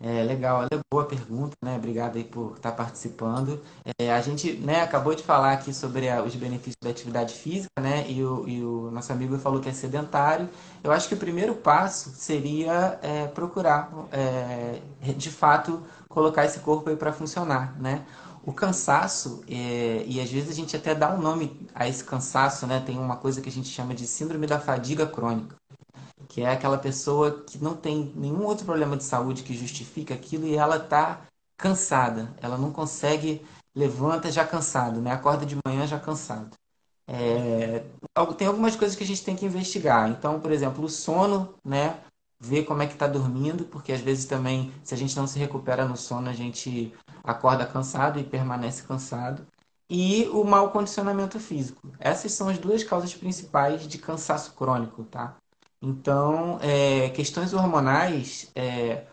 É 0.00 0.22
legal, 0.22 0.62
é 0.62 0.80
boa 0.88 1.06
pergunta, 1.06 1.56
né? 1.60 1.74
Obrigado 1.74 2.16
aí 2.16 2.22
por 2.22 2.56
estar 2.56 2.70
participando. 2.70 3.60
É, 3.98 4.12
a 4.12 4.20
gente 4.20 4.52
né, 4.52 4.80
acabou 4.80 5.12
de 5.12 5.24
falar 5.24 5.52
aqui 5.52 5.74
sobre 5.74 6.08
a, 6.08 6.22
os 6.22 6.36
benefícios 6.36 6.76
da 6.80 6.90
atividade 6.90 7.34
física, 7.34 7.80
né? 7.80 8.08
E 8.08 8.22
o, 8.22 8.48
e 8.48 8.62
o, 8.62 8.92
nosso 8.92 9.12
amigo 9.12 9.36
falou 9.38 9.60
que 9.60 9.68
é 9.68 9.72
sedentário. 9.72 10.48
Eu 10.84 10.92
acho 10.92 11.08
que 11.08 11.14
o 11.14 11.18
primeiro 11.18 11.52
passo 11.56 12.10
seria 12.10 12.96
é, 13.02 13.26
procurar, 13.26 13.90
é, 14.12 14.78
de 15.16 15.30
fato, 15.30 15.82
colocar 16.08 16.44
esse 16.44 16.60
corpo 16.60 16.88
aí 16.90 16.96
para 16.96 17.12
funcionar, 17.12 17.76
né? 17.80 18.06
O 18.44 18.52
cansaço, 18.52 19.42
é, 19.48 20.04
e 20.06 20.20
às 20.20 20.30
vezes 20.30 20.50
a 20.50 20.54
gente 20.54 20.76
até 20.76 20.94
dá 20.94 21.12
um 21.14 21.20
nome 21.20 21.68
a 21.74 21.86
esse 21.88 22.02
cansaço, 22.02 22.66
né? 22.66 22.80
Tem 22.80 22.98
uma 22.98 23.16
coisa 23.16 23.40
que 23.40 23.48
a 23.48 23.52
gente 23.52 23.68
chama 23.68 23.94
de 23.94 24.06
síndrome 24.06 24.46
da 24.46 24.58
fadiga 24.58 25.06
crônica 25.06 25.56
que 26.28 26.42
é 26.42 26.50
aquela 26.52 26.78
pessoa 26.78 27.42
que 27.46 27.58
não 27.58 27.74
tem 27.74 28.12
nenhum 28.14 28.44
outro 28.44 28.64
problema 28.64 28.96
de 28.96 29.04
saúde 29.04 29.42
que 29.42 29.56
justifique 29.56 30.12
aquilo 30.12 30.46
e 30.46 30.54
ela 30.54 30.76
está 30.76 31.22
cansada, 31.56 32.32
ela 32.40 32.56
não 32.56 32.70
consegue, 32.70 33.44
levanta 33.74 34.30
já 34.30 34.46
cansado, 34.46 35.00
né? 35.00 35.10
Acorda 35.10 35.44
de 35.44 35.56
manhã 35.66 35.86
já 35.86 35.98
cansado. 35.98 36.56
É, 37.08 37.82
tem 38.36 38.46
algumas 38.46 38.76
coisas 38.76 38.96
que 38.96 39.02
a 39.02 39.06
gente 39.06 39.24
tem 39.24 39.34
que 39.34 39.46
investigar. 39.46 40.08
Então, 40.10 40.38
por 40.38 40.52
exemplo, 40.52 40.84
o 40.84 40.88
sono, 40.88 41.54
né? 41.64 41.98
Ver 42.40 42.64
como 42.64 42.82
é 42.82 42.86
que 42.86 42.92
está 42.92 43.06
dormindo, 43.06 43.64
porque 43.64 43.92
às 43.92 44.00
vezes 44.00 44.24
também, 44.24 44.72
se 44.84 44.94
a 44.94 44.96
gente 44.96 45.16
não 45.16 45.26
se 45.26 45.38
recupera 45.38 45.84
no 45.84 45.96
sono, 45.96 46.28
a 46.28 46.32
gente 46.32 46.94
acorda 47.24 47.66
cansado 47.66 48.18
e 48.18 48.24
permanece 48.24 48.84
cansado. 48.84 49.46
E 49.90 50.28
o 50.32 50.44
mau 50.44 50.70
condicionamento 50.70 51.40
físico. 51.40 51.90
Essas 51.98 52.32
são 52.32 52.48
as 52.48 52.58
duas 52.58 52.84
causas 52.84 53.14
principais 53.14 53.88
de 53.88 53.98
cansaço 53.98 54.52
crônico, 54.52 55.02
tá? 55.04 55.36
Então, 55.80 56.58
é, 56.60 57.08
questões 57.10 57.54
hormonais, 57.54 58.50
é, 58.54 59.06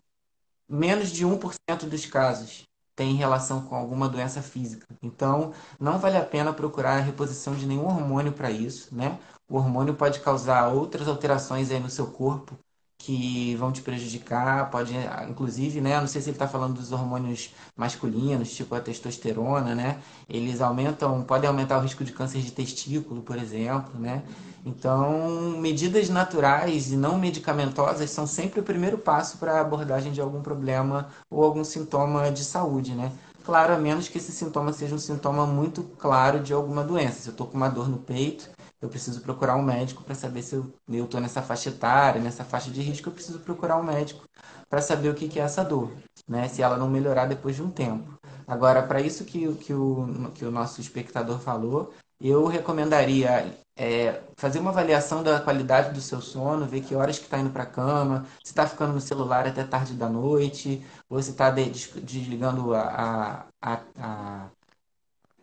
menos 0.67 1.11
de 1.11 1.25
1% 1.25 1.85
dos 1.87 2.05
casos 2.05 2.63
tem 2.95 3.15
relação 3.15 3.61
com 3.61 3.75
alguma 3.75 4.07
doença 4.07 4.41
física. 4.41 4.87
Então, 5.01 5.53
não 5.79 5.99
vale 5.99 6.17
a 6.17 6.25
pena 6.25 6.53
procurar 6.53 6.97
a 6.97 7.01
reposição 7.01 7.53
de 7.53 7.65
nenhum 7.65 7.85
hormônio 7.85 8.31
para 8.31 8.49
isso, 8.49 8.95
né? 8.95 9.19
O 9.49 9.57
hormônio 9.57 9.93
pode 9.93 10.21
causar 10.21 10.69
outras 10.69 11.07
alterações 11.07 11.69
aí 11.71 11.79
no 11.79 11.89
seu 11.89 12.07
corpo, 12.07 12.57
que 13.05 13.55
vão 13.57 13.71
te 13.71 13.83
prejudicar, 13.83 14.71
pode, 14.71 14.91
inclusive, 15.29 15.79
né? 15.79 15.99
Não 15.99 16.07
sei 16.07 16.21
se 16.21 16.29
ele 16.29 16.35
está 16.35 16.47
falando 16.47 16.73
dos 16.73 16.91
hormônios 16.91 17.53
masculinos, 17.77 18.51
tipo 18.51 18.73
a 18.73 18.79
testosterona, 18.79 19.75
né? 19.75 19.99
Eles 20.27 20.59
aumentam, 20.59 21.21
podem 21.21 21.47
aumentar 21.47 21.77
o 21.77 21.81
risco 21.81 22.03
de 22.03 22.11
câncer 22.11 22.41
de 22.41 22.51
testículo, 22.51 23.21
por 23.21 23.37
exemplo, 23.37 23.99
né? 23.99 24.23
Então, 24.65 25.55
medidas 25.59 26.09
naturais 26.09 26.91
e 26.91 26.97
não 26.97 27.19
medicamentosas 27.19 28.09
são 28.09 28.25
sempre 28.25 28.59
o 28.59 28.63
primeiro 28.63 28.97
passo 28.97 29.37
para 29.37 29.53
a 29.53 29.61
abordagem 29.61 30.11
de 30.11 30.19
algum 30.19 30.41
problema 30.41 31.09
ou 31.29 31.43
algum 31.43 31.63
sintoma 31.63 32.31
de 32.31 32.43
saúde, 32.43 32.95
né? 32.95 33.11
Claro, 33.45 33.75
a 33.75 33.77
menos 33.77 34.07
que 34.07 34.17
esse 34.17 34.31
sintoma 34.31 34.73
seja 34.73 34.95
um 34.95 34.97
sintoma 34.97 35.45
muito 35.45 35.83
claro 35.99 36.39
de 36.39 36.51
alguma 36.51 36.83
doença. 36.83 37.21
Se 37.21 37.27
eu 37.27 37.31
estou 37.33 37.45
com 37.45 37.55
uma 37.55 37.69
dor 37.69 37.87
no 37.87 37.99
peito, 37.99 38.49
eu 38.81 38.89
preciso 38.89 39.21
procurar 39.21 39.55
um 39.55 39.61
médico 39.61 40.03
para 40.03 40.15
saber 40.15 40.41
se 40.41 40.55
eu 40.55 40.73
estou 40.89 41.19
nessa 41.19 41.41
faixa 41.41 41.69
etária, 41.69 42.21
nessa 42.21 42.43
faixa 42.43 42.69
de 42.69 42.81
risco, 42.81 43.09
eu 43.09 43.13
preciso 43.13 43.39
procurar 43.39 43.77
um 43.77 43.83
médico 43.83 44.23
para 44.69 44.81
saber 44.81 45.09
o 45.09 45.15
que, 45.15 45.27
que 45.27 45.39
é 45.39 45.43
essa 45.43 45.63
dor, 45.63 45.91
né? 46.27 46.47
Se 46.47 46.61
ela 46.61 46.77
não 46.77 46.89
melhorar 46.89 47.25
depois 47.25 47.55
de 47.55 47.63
um 47.63 47.69
tempo. 47.69 48.17
Agora, 48.47 48.83
para 48.83 49.01
isso 49.01 49.25
que, 49.25 49.53
que, 49.55 49.73
o, 49.73 50.31
que 50.33 50.45
o 50.45 50.51
nosso 50.51 50.81
espectador 50.81 51.39
falou, 51.39 51.93
eu 52.19 52.45
recomendaria 52.45 53.53
é, 53.75 54.21
fazer 54.37 54.59
uma 54.59 54.71
avaliação 54.71 55.21
da 55.23 55.39
qualidade 55.41 55.93
do 55.93 56.01
seu 56.01 56.21
sono, 56.21 56.65
ver 56.65 56.81
que 56.81 56.95
horas 56.95 57.17
que 57.17 57.25
está 57.25 57.37
indo 57.39 57.49
para 57.49 57.63
a 57.63 57.65
cama, 57.65 58.25
se 58.43 58.51
está 58.51 58.67
ficando 58.67 58.93
no 58.93 59.01
celular 59.01 59.47
até 59.47 59.63
tarde 59.63 59.93
da 59.93 60.07
noite, 60.09 60.83
ou 61.09 61.21
se 61.21 61.31
está 61.31 61.51
desligando 61.51 62.73
a, 62.73 63.47
a, 63.61 63.79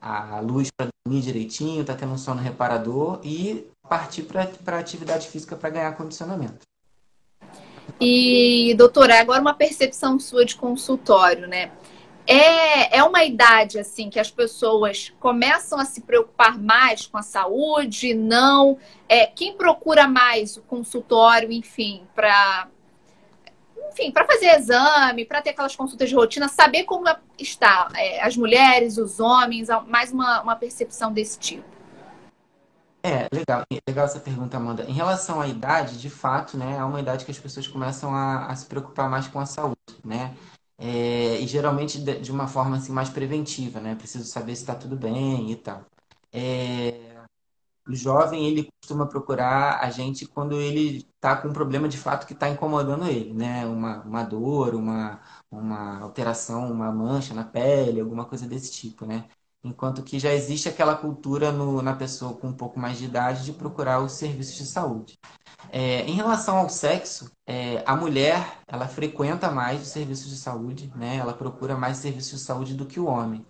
a, 0.01 0.37
a 0.37 0.41
luz 0.41 0.71
para 0.71 0.92
dormir 1.05 1.23
direitinho, 1.23 1.81
está 1.81 1.95
tendo 1.95 2.13
um 2.13 2.19
sono 2.19 2.41
reparador 2.41 3.21
e 3.25 3.67
partir 3.89 4.23
para 4.23 4.79
atividade 4.79 5.29
física 5.29 5.57
para 5.57 5.71
ganhar 5.71 5.97
condicionamento. 5.97 6.61
E, 8.01 8.75
doutora, 8.77 9.21
agora 9.21 9.41
uma 9.41 9.55
percepção 9.55 10.19
sua 10.19 10.45
de 10.45 10.55
consultório, 10.55 11.47
né? 11.47 11.73
É, 12.25 12.99
é 12.99 13.03
uma 13.03 13.25
idade 13.25 13.81
assim 13.81 14.09
que 14.09 14.21
as 14.21 14.31
pessoas 14.31 15.13
começam 15.19 15.79
a 15.79 15.85
se 15.85 16.03
preocupar 16.03 16.57
mais 16.57 17.05
com 17.05 17.19
a 17.19 17.23
saúde, 17.23 18.15
não? 18.15 18.79
É, 19.09 19.27
quem 19.27 19.57
procura 19.57 20.07
mais 20.07 20.57
o 20.57 20.63
consultório, 20.63 21.51
enfim, 21.51 22.07
para 22.15 22.69
enfim, 23.93 24.11
para 24.11 24.27
fazer 24.27 24.47
exame, 24.57 25.25
para 25.25 25.43
ter 25.43 25.51
aquelas 25.51 25.77
consultas 25.77 26.09
de 26.09 26.15
rotina, 26.15 26.49
saber 26.49 26.85
como 26.85 27.05
está 27.39 27.89
é, 27.95 28.23
as 28.23 28.37
mulheres, 28.37 28.99
os 28.99 29.21
homens, 29.21 29.69
mais 29.87 30.11
uma, 30.13 30.43
uma 30.43 30.57
percepção 30.57 31.13
desse 31.13 31.39
tipo. 31.39 31.65
É, 33.05 33.27
legal, 33.35 33.63
legal 33.89 34.05
essa 34.05 34.21
pergunta, 34.21 34.57
Amanda. 34.57 34.85
Em 34.85 34.93
relação 34.93 35.41
à 35.41 35.49
idade, 35.49 36.01
de 36.01 36.09
fato, 36.09 36.57
né, 36.57 36.77
é 36.79 36.85
uma 36.85 37.01
idade 37.01 37.25
que 37.25 37.31
as 37.33 37.39
pessoas 37.39 37.67
começam 37.67 38.15
a, 38.15 38.47
a 38.47 38.57
se 38.57 38.67
preocupar 38.67 39.11
mais 39.11 39.27
com 39.27 39.41
a 39.41 39.47
saúde, 39.47 39.77
né? 40.05 40.35
É, 40.79 41.39
e 41.41 41.47
geralmente 41.47 42.01
de, 42.01 42.19
de, 42.19 42.33
uma 42.33 42.49
forma 42.49 42.77
assim 42.77 42.93
mais 42.93 43.09
preventiva, 43.09 43.81
né? 43.81 43.95
Preciso 43.95 44.25
saber 44.25 44.55
se 44.55 44.63
está 44.63 44.75
tudo 44.75 44.97
bem 44.97 45.51
e 45.51 45.57
tal. 45.57 45.85
É, 46.33 47.12
o 47.87 47.95
jovem, 47.95 48.47
ele 48.47 48.69
costuma 48.81 49.07
procurar 49.07 49.81
a 49.81 49.91
gente 49.91 50.27
quando 50.27 50.61
ele 50.61 51.07
está 51.17 51.37
com 51.37 51.49
um 51.49 51.53
problema 51.53 51.89
de 51.89 51.99
fato 51.99 52.27
que 52.27 52.33
está 52.33 52.49
incomodando 52.49 53.07
ele, 53.07 53.33
né? 53.33 53.67
Uma, 53.67 54.03
uma 54.03 54.23
dor, 54.23 54.75
uma, 54.75 55.21
uma 55.51 56.01
alteração, 56.01 56.71
uma 56.71 56.93
mancha 56.93 57.35
na 57.35 57.45
pele, 57.45 58.01
alguma 58.01 58.25
coisa 58.25 58.47
desse 58.47 58.71
tipo, 58.73 59.05
né? 59.05 59.25
Enquanto 59.65 60.03
que 60.03 60.19
já 60.19 60.33
existe 60.33 60.69
aquela 60.69 60.97
cultura 60.97 61.53
no, 61.53 61.83
na 61.83 61.95
pessoa 61.95 62.35
com 62.35 62.49
um 62.49 62.53
pouco 62.53 62.79
mais 62.79 62.99
de 62.99 63.05
idade 63.05 63.45
de 63.45 63.53
procurar 63.53 64.01
os 64.01 64.13
serviços 64.13 64.57
de 64.57 64.67
saúde. 64.67 65.19
É, 65.71 66.03
em 66.03 66.15
relação 66.15 66.59
ao 66.59 66.69
sexo, 66.69 67.31
é, 67.47 67.83
a 67.87 67.97
mulher 67.97 68.59
ela 68.67 68.89
frequenta 68.89 69.51
mais 69.51 69.83
os 69.83 69.89
serviços 69.89 70.29
de 70.29 70.37
saúde, 70.37 70.93
né? 70.97 71.17
Ela 71.17 71.33
procura 71.33 71.77
mais 71.77 71.99
serviços 71.99 72.41
de 72.41 72.45
saúde 72.45 72.75
do 72.75 72.87
que 72.87 72.99
o 72.99 73.07
homem. 73.07 73.45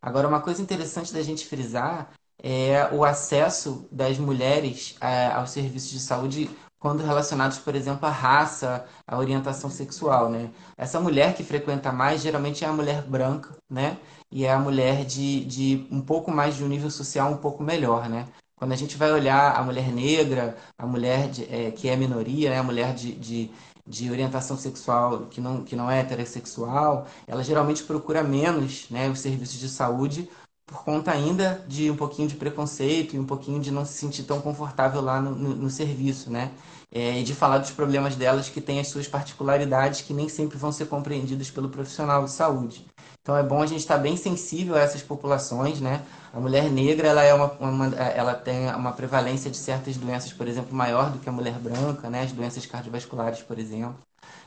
Agora, 0.00 0.28
uma 0.28 0.40
coisa 0.40 0.62
interessante 0.62 1.12
da 1.12 1.22
gente 1.22 1.46
frisar 1.46 2.10
é 2.42 2.88
o 2.92 3.04
acesso 3.04 3.88
das 3.90 4.18
mulheres 4.18 4.96
é, 5.00 5.26
aos 5.28 5.50
serviços 5.50 5.90
de 5.90 6.00
saúde 6.00 6.50
quando 6.78 7.02
relacionados, 7.02 7.58
por 7.58 7.74
exemplo, 7.74 8.06
à 8.06 8.10
raça, 8.10 8.84
à 9.06 9.18
orientação 9.18 9.70
sexual, 9.70 10.30
né? 10.30 10.50
Essa 10.76 11.00
mulher 11.00 11.34
que 11.34 11.42
frequenta 11.42 11.90
mais 11.90 12.22
geralmente 12.22 12.64
é 12.64 12.68
a 12.68 12.72
mulher 12.72 13.02
branca, 13.02 13.56
né? 13.68 13.96
E 14.30 14.44
é 14.44 14.52
a 14.52 14.58
mulher 14.58 15.04
de, 15.04 15.44
de 15.44 15.86
um 15.90 16.00
pouco 16.00 16.30
mais 16.30 16.56
de 16.56 16.62
um 16.64 16.68
nível 16.68 16.90
social 16.90 17.32
um 17.32 17.36
pouco 17.38 17.62
melhor, 17.62 18.08
né? 18.08 18.26
Quando 18.56 18.72
a 18.72 18.76
gente 18.76 18.96
vai 18.96 19.12
olhar 19.12 19.54
a 19.54 19.62
mulher 19.62 19.92
negra, 19.92 20.56
a 20.78 20.86
mulher 20.86 21.28
de, 21.28 21.44
é, 21.52 21.70
que 21.70 21.88
é 21.88 21.96
minoria, 21.96 22.50
né? 22.50 22.58
a 22.58 22.62
mulher 22.62 22.94
de, 22.94 23.12
de, 23.12 23.50
de, 23.86 24.10
orientação 24.10 24.56
sexual 24.56 25.26
que 25.26 25.40
não, 25.42 25.62
que 25.62 25.76
não 25.76 25.90
é 25.90 26.00
heterossexual, 26.00 27.06
ela 27.26 27.44
geralmente 27.44 27.82
procura 27.82 28.22
menos 28.22 28.88
né, 28.90 29.10
os 29.10 29.20
serviços 29.20 29.58
de 29.60 29.68
saúde 29.68 30.30
por 30.66 30.82
conta 30.82 31.12
ainda 31.12 31.64
de 31.68 31.90
um 31.90 31.96
pouquinho 31.96 32.28
de 32.28 32.34
preconceito 32.34 33.14
e 33.14 33.18
um 33.18 33.24
pouquinho 33.24 33.60
de 33.60 33.70
não 33.70 33.84
se 33.84 33.94
sentir 33.94 34.24
tão 34.24 34.40
confortável 34.40 35.00
lá 35.00 35.20
no, 35.20 35.34
no, 35.34 35.54
no 35.54 35.70
serviço, 35.70 36.30
né? 36.30 36.50
É, 36.90 37.18
e 37.20 37.24
de 37.24 37.34
falar 37.34 37.58
dos 37.58 37.70
problemas 37.70 38.16
delas 38.16 38.48
que 38.48 38.60
têm 38.60 38.80
as 38.80 38.88
suas 38.88 39.06
particularidades 39.08 40.00
que 40.00 40.14
nem 40.14 40.28
sempre 40.28 40.56
vão 40.58 40.72
ser 40.72 40.86
compreendidas 40.86 41.50
pelo 41.50 41.68
profissional 41.68 42.24
de 42.24 42.30
saúde. 42.30 42.86
Então 43.20 43.36
é 43.36 43.42
bom 43.42 43.62
a 43.62 43.66
gente 43.66 43.80
estar 43.80 43.98
bem 43.98 44.16
sensível 44.16 44.76
a 44.76 44.80
essas 44.80 45.02
populações, 45.02 45.80
né? 45.80 46.04
A 46.32 46.40
mulher 46.40 46.70
negra 46.70 47.08
ela 47.08 47.22
é 47.22 47.34
uma, 47.34 47.52
uma, 47.58 47.86
ela 47.96 48.34
tem 48.34 48.68
uma 48.74 48.92
prevalência 48.92 49.50
de 49.50 49.56
certas 49.56 49.96
doenças, 49.96 50.32
por 50.32 50.46
exemplo, 50.48 50.74
maior 50.74 51.10
do 51.10 51.18
que 51.18 51.28
a 51.28 51.32
mulher 51.32 51.58
branca, 51.58 52.08
né? 52.10 52.22
As 52.22 52.32
doenças 52.32 52.66
cardiovasculares, 52.66 53.42
por 53.42 53.58
exemplo, 53.58 53.98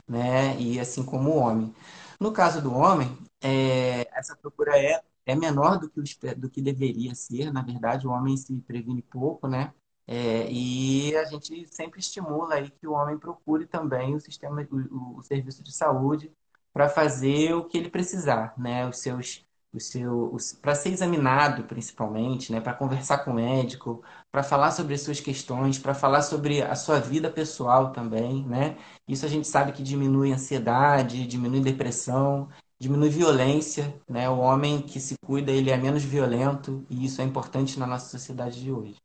né? 0.08 0.56
E 0.58 0.80
assim 0.80 1.02
como 1.04 1.30
o 1.30 1.38
homem. 1.38 1.74
No 2.18 2.32
caso 2.32 2.60
do 2.60 2.74
homem, 2.74 3.16
é, 3.42 4.06
essa 4.12 4.36
procura 4.36 4.78
é 4.78 5.00
é 5.30 5.36
menor 5.36 5.78
do 5.78 5.88
que, 5.88 6.00
o, 6.00 6.04
do 6.36 6.50
que 6.50 6.60
deveria 6.62 7.14
ser. 7.14 7.52
Na 7.52 7.62
verdade, 7.62 8.06
o 8.06 8.10
homem 8.10 8.36
se 8.36 8.54
previne 8.62 9.02
pouco, 9.02 9.48
né? 9.48 9.72
É, 10.06 10.50
e 10.50 11.14
a 11.16 11.24
gente 11.24 11.66
sempre 11.68 12.00
estimula 12.00 12.56
aí 12.56 12.70
que 12.70 12.86
o 12.86 12.92
homem 12.92 13.16
procure 13.16 13.66
também 13.66 14.14
o 14.14 14.20
sistema, 14.20 14.66
o, 14.70 15.18
o 15.18 15.22
serviço 15.22 15.62
de 15.62 15.72
saúde 15.72 16.32
para 16.72 16.88
fazer 16.88 17.54
o 17.54 17.64
que 17.64 17.78
ele 17.78 17.88
precisar, 17.90 18.54
né? 18.58 18.88
Os 18.88 18.98
seus, 18.98 19.46
o 19.72 19.78
seu, 19.80 20.36
para 20.60 20.74
ser 20.74 20.90
examinado 20.90 21.64
principalmente, 21.64 22.50
né? 22.52 22.60
Para 22.60 22.74
conversar 22.74 23.18
com 23.18 23.30
o 23.30 23.34
médico, 23.34 24.02
para 24.32 24.42
falar 24.42 24.72
sobre 24.72 24.94
as 24.94 25.00
suas 25.02 25.20
questões, 25.20 25.78
para 25.78 25.94
falar 25.94 26.22
sobre 26.22 26.62
a 26.62 26.74
sua 26.74 26.98
vida 27.00 27.30
pessoal 27.30 27.92
também, 27.92 28.44
né? 28.46 28.76
Isso 29.06 29.24
a 29.24 29.28
gente 29.28 29.46
sabe 29.46 29.72
que 29.72 29.82
diminui 29.82 30.32
ansiedade, 30.32 31.26
diminui 31.26 31.60
depressão 31.60 32.48
diminui 32.80 33.10
violência, 33.10 33.94
né? 34.08 34.28
O 34.30 34.38
homem 34.38 34.80
que 34.80 34.98
se 34.98 35.14
cuida, 35.26 35.52
ele 35.52 35.70
é 35.70 35.76
menos 35.76 36.02
violento 36.02 36.84
e 36.88 37.04
isso 37.04 37.20
é 37.20 37.24
importante 37.24 37.78
na 37.78 37.86
nossa 37.86 38.08
sociedade 38.08 38.62
de 38.62 38.72
hoje. 38.72 38.96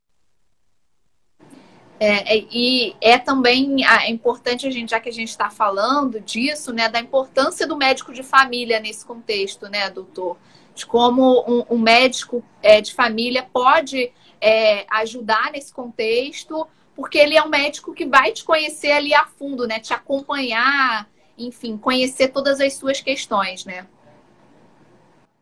É, 2.00 2.38
é 2.38 2.46
e 2.50 2.96
é 3.02 3.18
também 3.18 3.86
é 3.86 4.10
importante 4.10 4.66
a 4.66 4.72
gente, 4.72 4.92
já 4.92 5.00
que 5.00 5.10
a 5.10 5.14
gente 5.14 5.30
está 5.30 5.50
falando 5.50 6.22
disso, 6.22 6.72
né, 6.72 6.88
da 6.88 7.02
importância 7.02 7.68
do 7.68 7.76
médico 7.76 8.14
de 8.14 8.24
família 8.24 8.80
nesse 8.80 9.06
contexto, 9.06 9.68
né, 9.68 9.90
doutor? 9.90 10.38
De 10.74 10.86
como 10.86 11.44
um, 11.46 11.76
um 11.76 11.78
médico 11.78 12.44
é, 12.64 12.80
de 12.80 12.94
família 12.94 13.44
pode 13.44 14.12
é, 14.40 14.86
ajudar 14.90 15.52
nesse 15.52 15.74
contexto, 15.74 16.66
porque 16.96 17.18
ele 17.18 17.36
é 17.36 17.44
um 17.44 17.50
médico 17.50 17.94
que 17.94 18.06
vai 18.06 18.32
te 18.32 18.46
conhecer 18.46 18.94
ali 18.94 19.14
a 19.14 19.26
fundo, 19.26 19.68
né, 19.68 19.82
te 19.82 19.94
acompanhar, 19.94 21.10
enfim, 21.38 21.78
conhecer 21.78 22.30
todas 22.30 22.60
as 22.60 22.74
suas 22.74 23.02
questões, 23.02 23.66
né? 23.66 23.88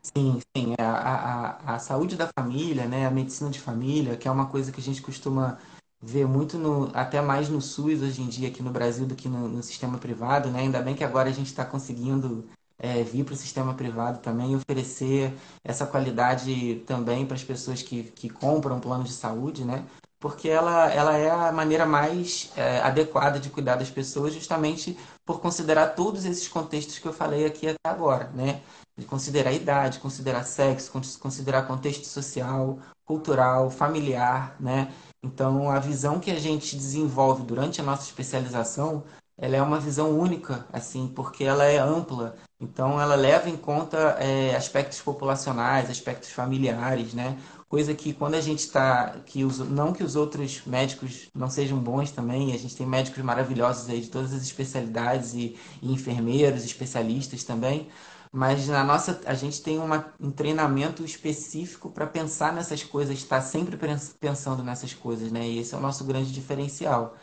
Sim, 0.01 0.39
sim. 0.55 0.73
É, 0.77 0.83
a, 0.83 1.59
a, 1.65 1.75
a 1.75 1.79
saúde 1.79 2.15
da 2.15 2.27
família, 2.27 2.85
né? 2.85 3.05
A 3.05 3.11
medicina 3.11 3.49
de 3.49 3.59
família, 3.59 4.17
que 4.17 4.27
é 4.27 4.31
uma 4.31 4.47
coisa 4.47 4.71
que 4.71 4.81
a 4.81 4.83
gente 4.83 5.01
costuma 5.01 5.57
ver 6.01 6.27
muito 6.27 6.57
no, 6.57 6.91
até 6.93 7.21
mais 7.21 7.47
no 7.47 7.61
SUS 7.61 8.01
hoje 8.01 8.21
em 8.21 8.27
dia 8.27 8.49
aqui 8.49 8.61
no 8.61 8.69
Brasil 8.71 9.05
do 9.05 9.15
que 9.15 9.29
no, 9.29 9.47
no 9.47 9.63
sistema 9.63 9.97
privado, 9.97 10.49
né? 10.49 10.59
Ainda 10.59 10.81
bem 10.81 10.95
que 10.95 11.03
agora 11.03 11.29
a 11.29 11.33
gente 11.33 11.47
está 11.47 11.63
conseguindo 11.63 12.45
é, 12.77 13.01
vir 13.03 13.23
para 13.23 13.33
o 13.33 13.37
sistema 13.37 13.73
privado 13.73 14.19
também 14.19 14.51
e 14.51 14.55
oferecer 14.55 15.33
essa 15.63 15.87
qualidade 15.87 16.83
também 16.85 17.25
para 17.25 17.35
as 17.35 17.43
pessoas 17.43 17.81
que, 17.81 18.03
que 18.03 18.29
compram 18.29 18.81
plano 18.81 19.05
de 19.05 19.13
saúde, 19.13 19.63
né? 19.63 19.85
porque 20.23 20.47
ela, 20.47 20.89
ela 20.89 21.17
é 21.17 21.29
a 21.29 21.51
maneira 21.51 21.85
mais 21.85 22.49
é, 22.55 22.79
adequada 22.79 23.37
de 23.41 23.49
cuidar 23.49 23.75
das 23.75 23.91
pessoas, 23.91 24.33
justamente 24.33 24.97
por 25.25 25.39
considerar 25.39 25.95
todos 25.95 26.25
esses 26.25 26.47
contextos 26.47 26.99
que 26.99 27.07
eu 27.07 27.13
falei 27.13 27.45
aqui 27.45 27.67
até 27.67 27.89
agora, 27.89 28.29
né? 28.33 28.61
De 28.97 29.05
considerar 29.05 29.51
idade, 29.53 29.99
considerar 29.99 30.43
sexo, 30.43 30.91
considerar 31.19 31.67
contexto 31.67 32.05
social, 32.05 32.79
cultural, 33.05 33.69
familiar, 33.69 34.55
né? 34.59 34.91
Então, 35.23 35.69
a 35.69 35.79
visão 35.79 36.19
que 36.19 36.31
a 36.31 36.39
gente 36.39 36.75
desenvolve 36.75 37.43
durante 37.43 37.79
a 37.79 37.83
nossa 37.83 38.03
especialização, 38.03 39.03
ela 39.37 39.55
é 39.55 39.61
uma 39.61 39.79
visão 39.79 40.11
única, 40.11 40.67
assim, 40.71 41.07
porque 41.07 41.43
ela 41.43 41.63
é 41.63 41.77
ampla. 41.77 42.35
Então, 42.59 42.99
ela 42.99 43.15
leva 43.15 43.49
em 43.49 43.57
conta 43.57 43.97
é, 44.19 44.55
aspectos 44.55 45.01
populacionais, 45.01 45.89
aspectos 45.89 46.29
familiares, 46.29 47.13
né? 47.13 47.37
Coisa 47.73 47.95
que 47.95 48.13
quando 48.13 48.35
a 48.35 48.39
gente 48.39 48.59
está 48.59 49.15
que 49.25 49.43
os, 49.43 49.57
não 49.57 49.93
que 49.93 50.03
os 50.03 50.15
outros 50.15 50.61
médicos 50.63 51.27
não 51.33 51.49
sejam 51.49 51.79
bons 51.79 52.11
também 52.11 52.53
a 52.53 52.57
gente 52.59 52.75
tem 52.75 52.85
médicos 52.85 53.23
maravilhosos 53.23 53.89
aí 53.89 53.99
de 53.99 54.11
todas 54.11 54.31
as 54.31 54.43
especialidades 54.43 55.33
e, 55.33 55.57
e 55.81 55.91
enfermeiros 55.91 56.63
especialistas 56.63 57.43
também 57.43 57.89
mas 58.31 58.67
na 58.67 58.83
nossa 58.83 59.19
a 59.25 59.33
gente 59.33 59.59
tem 59.63 59.79
uma, 59.79 60.13
um 60.19 60.29
treinamento 60.29 61.03
específico 61.03 61.89
para 61.89 62.05
pensar 62.05 62.53
nessas 62.53 62.83
coisas 62.83 63.17
estar 63.17 63.41
sempre 63.41 63.75
pensando 64.19 64.63
nessas 64.63 64.93
coisas 64.93 65.31
né? 65.31 65.47
E 65.47 65.57
esse 65.57 65.73
é 65.73 65.77
o 65.77 65.81
nosso 65.81 66.03
grande 66.03 66.31
diferencial. 66.31 67.15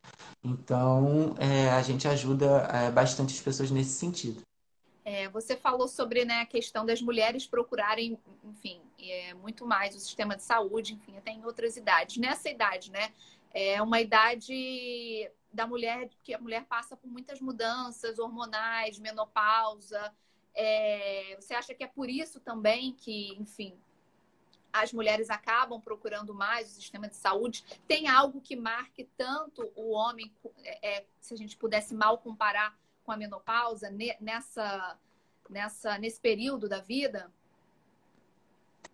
Então 0.42 1.36
é, 1.38 1.70
a 1.70 1.82
gente 1.82 2.08
ajuda 2.08 2.68
é, 2.72 2.90
bastante 2.90 3.34
as 3.34 3.40
pessoas 3.40 3.70
nesse 3.70 3.92
sentido 3.92 4.42
é, 5.04 5.28
você 5.28 5.56
falou 5.56 5.88
sobre 5.88 6.24
né, 6.24 6.40
a 6.40 6.46
questão 6.46 6.84
das 6.84 7.00
mulheres 7.00 7.46
procurarem, 7.46 8.18
enfim, 8.44 8.80
é, 8.98 9.34
muito 9.34 9.66
mais 9.66 9.94
o 9.94 10.00
sistema 10.00 10.36
de 10.36 10.42
saúde, 10.42 10.94
enfim, 10.94 11.16
até 11.16 11.30
em 11.30 11.44
outras 11.44 11.76
idades. 11.76 12.16
Nessa 12.18 12.50
idade, 12.50 12.90
né? 12.90 13.12
É 13.52 13.82
uma 13.82 14.00
idade 14.00 15.28
da 15.52 15.66
mulher 15.66 16.08
que 16.22 16.32
a 16.32 16.38
mulher 16.38 16.64
passa 16.66 16.96
por 16.96 17.10
muitas 17.10 17.40
mudanças 17.40 18.18
hormonais, 18.18 18.98
menopausa. 18.98 20.12
É, 20.54 21.36
você 21.40 21.54
acha 21.54 21.74
que 21.74 21.82
é 21.82 21.86
por 21.86 22.08
isso 22.08 22.38
também 22.38 22.92
que, 22.92 23.34
enfim, 23.34 23.74
as 24.72 24.92
mulheres 24.92 25.30
acabam 25.30 25.80
procurando 25.80 26.32
mais 26.32 26.70
o 26.70 26.74
sistema 26.74 27.08
de 27.08 27.16
saúde? 27.16 27.64
Tem 27.88 28.06
algo 28.06 28.40
que 28.40 28.54
marque 28.54 29.08
tanto 29.16 29.72
o 29.74 29.90
homem, 29.90 30.32
é, 30.62 30.98
é 30.98 31.06
se 31.18 31.34
a 31.34 31.36
gente 31.36 31.56
pudesse 31.56 31.94
mal 31.94 32.18
comparar 32.18 32.78
com 33.04 33.12
a 33.12 33.16
menopausa 33.16 33.90
nessa, 34.20 34.96
nessa, 35.48 35.98
nesse 35.98 36.20
período 36.20 36.68
da 36.68 36.80
vida? 36.80 37.30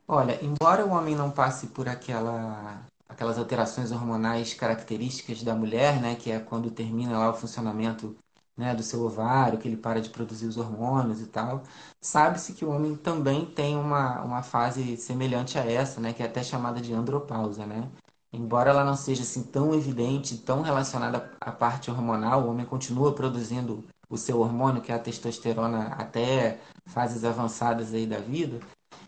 Olha, 0.09 0.39
embora 0.45 0.87
o 0.87 0.91
homem 0.91 1.17
não 1.17 1.31
passe 1.31 1.69
por 1.69 1.89
aquela, 1.89 2.87
aquelas 3.09 3.39
alterações 3.39 3.91
hormonais 3.91 4.55
características 4.55 5.43
da 5.43 5.55
mulher, 5.55 6.01
né, 6.01 6.15
que 6.15 6.31
é 6.31 6.39
quando 6.39 6.71
termina 6.71 7.19
lá 7.19 7.31
o 7.31 7.35
funcionamento 7.35 8.17
né, 8.57 8.75
do 8.75 8.83
seu 8.83 9.03
ovário, 9.03 9.59
que 9.59 9.69
ele 9.69 9.77
para 9.77 10.01
de 10.01 10.09
produzir 10.09 10.47
os 10.47 10.57
hormônios 10.57 11.21
e 11.21 11.27
tal, 11.27 11.63
sabe-se 12.01 12.55
que 12.55 12.65
o 12.65 12.71
homem 12.71 12.97
também 12.97 13.45
tem 13.45 13.77
uma, 13.77 14.23
uma 14.23 14.43
fase 14.43 14.97
semelhante 14.97 15.59
a 15.59 15.65
essa, 15.65 16.01
né, 16.01 16.13
que 16.13 16.23
é 16.23 16.27
até 16.27 16.43
chamada 16.43 16.81
de 16.81 16.93
andropausa, 16.95 17.67
né? 17.67 17.91
Embora 18.33 18.71
ela 18.71 18.85
não 18.85 18.97
seja 18.97 19.23
assim 19.23 19.43
tão 19.43 19.75
evidente, 19.75 20.39
tão 20.39 20.61
relacionada 20.61 21.33
à 21.41 21.53
parte 21.53 21.91
hormonal, 21.91 22.43
o 22.43 22.51
homem 22.51 22.67
continua 22.67 23.15
produzindo 23.15 23.85
o 24.09 24.17
seu 24.17 24.41
hormônio, 24.41 24.83
que 24.83 24.93
é 24.93 24.95
a 24.95 24.99
testosterona, 24.99 25.89
até 25.89 26.61
fases 26.87 27.25
avançadas 27.25 27.93
aí 27.93 28.07
da 28.07 28.19
vida, 28.19 28.61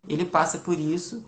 ele 0.06 0.24
passa 0.24 0.58
por 0.58 0.78
isso 0.78 1.24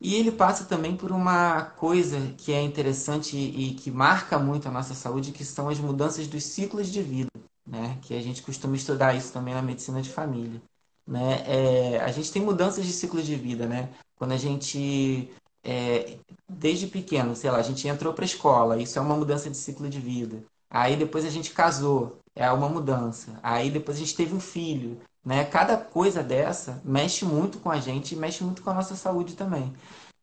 e 0.00 0.14
ele 0.14 0.30
passa 0.30 0.64
também 0.64 0.96
por 0.96 1.12
uma 1.12 1.62
coisa 1.62 2.18
que 2.36 2.52
é 2.52 2.62
interessante 2.62 3.36
e 3.36 3.74
que 3.74 3.90
marca 3.90 4.38
muito 4.38 4.68
a 4.68 4.70
nossa 4.70 4.94
saúde, 4.94 5.32
que 5.32 5.44
são 5.44 5.68
as 5.68 5.78
mudanças 5.78 6.26
dos 6.26 6.44
ciclos 6.44 6.88
de 6.88 7.02
vida, 7.02 7.30
né? 7.66 7.98
Que 8.02 8.14
a 8.14 8.20
gente 8.20 8.42
costuma 8.42 8.76
estudar 8.76 9.14
isso 9.14 9.32
também 9.32 9.54
na 9.54 9.62
medicina 9.62 10.02
de 10.02 10.10
família, 10.10 10.60
né? 11.06 11.42
É, 11.46 12.00
a 12.00 12.10
gente 12.12 12.30
tem 12.30 12.42
mudanças 12.42 12.84
de 12.84 12.92
ciclo 12.92 13.22
de 13.22 13.34
vida, 13.34 13.66
né? 13.66 13.90
Quando 14.16 14.32
a 14.32 14.36
gente 14.36 15.30
é, 15.64 16.18
desde 16.48 16.86
pequeno, 16.86 17.34
sei 17.34 17.50
lá, 17.50 17.58
a 17.58 17.62
gente 17.62 17.88
entrou 17.88 18.12
para 18.12 18.24
a 18.24 18.26
escola, 18.26 18.80
isso 18.80 18.98
é 18.98 19.02
uma 19.02 19.16
mudança 19.16 19.48
de 19.48 19.56
ciclo 19.56 19.88
de 19.88 19.98
vida. 19.98 20.44
Aí 20.68 20.96
depois 20.96 21.24
a 21.24 21.30
gente 21.30 21.50
casou, 21.52 22.18
é 22.34 22.50
uma 22.50 22.68
mudança. 22.68 23.38
Aí 23.42 23.70
depois 23.70 23.96
a 23.96 24.00
gente 24.00 24.16
teve 24.16 24.34
um 24.34 24.40
filho, 24.40 25.00
né? 25.24 25.44
Cada 25.44 25.76
coisa 25.76 26.22
dessa 26.22 26.80
mexe 26.84 27.24
muito 27.24 27.58
com 27.58 27.70
a 27.70 27.78
gente 27.80 28.14
e 28.14 28.18
mexe 28.18 28.42
muito 28.44 28.62
com 28.62 28.70
a 28.70 28.74
nossa 28.74 28.96
saúde 28.96 29.34
também. 29.34 29.72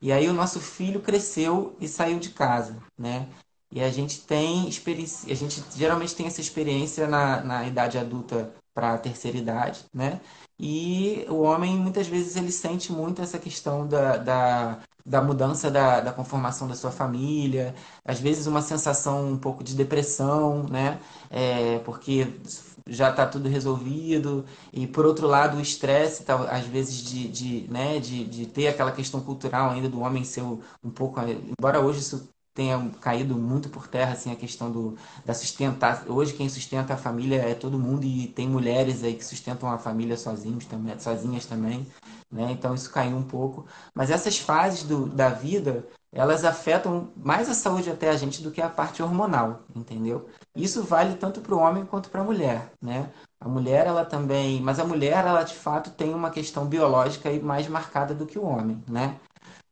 E 0.01 0.11
aí 0.11 0.27
o 0.27 0.33
nosso 0.33 0.59
filho 0.59 1.01
cresceu 1.01 1.75
e 1.79 1.87
saiu 1.87 2.19
de 2.19 2.31
casa, 2.31 2.77
né? 2.97 3.27
E 3.71 3.81
a 3.81 3.89
gente 3.89 4.21
tem 4.21 4.67
experiência, 4.67 5.31
a 5.31 5.35
gente 5.35 5.63
geralmente 5.75 6.15
tem 6.15 6.27
essa 6.27 6.41
experiência 6.41 7.07
na, 7.07 7.41
na 7.41 7.67
idade 7.67 7.97
adulta 7.97 8.53
para 8.73 8.93
a 8.93 8.97
terceira 8.97 9.37
idade, 9.37 9.85
né? 9.93 10.19
E 10.61 11.25
o 11.29 11.41
homem 11.41 11.75
muitas 11.77 12.07
vezes 12.07 12.35
ele 12.35 12.51
sente 12.51 12.91
muito 12.91 13.21
essa 13.21 13.39
questão 13.39 13.87
da, 13.87 14.17
da, 14.17 14.79
da 15.05 15.21
mudança 15.21 15.71
da, 15.71 16.01
da 16.01 16.13
conformação 16.13 16.67
da 16.67 16.75
sua 16.75 16.91
família, 16.91 17.73
às 18.05 18.19
vezes 18.19 18.45
uma 18.45 18.61
sensação 18.61 19.27
um 19.31 19.37
pouco 19.37 19.63
de 19.63 19.75
depressão, 19.75 20.63
né? 20.69 20.99
É, 21.31 21.79
porque 21.79 22.27
já 22.87 23.09
está 23.09 23.25
tudo 23.27 23.47
resolvido. 23.49 24.45
E 24.71 24.87
por 24.87 25.05
outro 25.05 25.27
lado 25.27 25.57
o 25.57 25.61
estresse 25.61 26.23
tá, 26.23 26.35
às 26.51 26.65
vezes 26.65 26.95
de, 27.03 27.27
de, 27.27 27.67
né, 27.71 27.99
de, 27.99 28.23
de 28.25 28.45
ter 28.45 28.67
aquela 28.67 28.91
questão 28.91 29.21
cultural 29.21 29.71
ainda 29.71 29.89
do 29.89 29.99
homem 30.01 30.23
ser 30.23 30.41
um 30.43 30.89
pouco 30.93 31.19
embora 31.59 31.79
hoje 31.79 31.99
isso 31.99 32.29
tenha 32.53 32.89
caído 33.01 33.35
muito 33.35 33.69
por 33.69 33.87
terra 33.87 34.13
assim 34.13 34.31
a 34.31 34.35
questão 34.35 34.71
do 34.71 34.97
da 35.25 35.33
sustentar 35.33 36.05
hoje 36.07 36.33
quem 36.33 36.49
sustenta 36.49 36.93
a 36.93 36.97
família 36.97 37.37
é 37.37 37.55
todo 37.55 37.79
mundo 37.79 38.05
e 38.05 38.27
tem 38.27 38.47
mulheres 38.47 39.03
aí 39.03 39.15
que 39.15 39.25
sustentam 39.25 39.69
a 39.69 39.77
família 39.77 40.17
sozinhos 40.17 40.65
também 40.65 40.99
sozinhas 40.99 41.45
também 41.45 41.87
né? 42.31 42.51
Então 42.51 42.73
isso 42.73 42.91
caiu 42.91 43.17
um 43.17 43.23
pouco. 43.23 43.65
Mas 43.93 44.09
essas 44.09 44.37
fases 44.39 44.83
do, 44.83 45.07
da 45.07 45.29
vida 45.29 45.85
elas 46.13 46.43
afetam 46.43 47.09
mais 47.15 47.49
a 47.49 47.53
saúde 47.53 47.89
até 47.89 48.09
a 48.09 48.17
gente 48.17 48.41
do 48.43 48.51
que 48.51 48.61
a 48.61 48.69
parte 48.69 49.01
hormonal 49.01 49.61
entendeu? 49.75 50.29
Isso 50.55 50.83
vale 50.83 51.15
tanto 51.15 51.39
para 51.41 51.55
o 51.55 51.59
homem 51.59 51.85
quanto 51.85 52.09
para 52.09 52.21
a 52.21 52.23
mulher 52.23 52.71
né? 52.81 53.09
A 53.39 53.47
mulher 53.47 53.87
ela 53.87 54.03
também 54.05 54.61
mas 54.61 54.79
a 54.79 54.85
mulher 54.85 55.25
ela 55.25 55.43
de 55.43 55.53
fato 55.55 55.91
tem 55.91 56.13
uma 56.13 56.29
questão 56.29 56.65
biológica 56.65 57.29
aí 57.29 57.41
mais 57.41 57.67
marcada 57.67 58.13
do 58.13 58.25
que 58.25 58.37
o 58.37 58.43
homem 58.43 58.83
né 58.87 59.19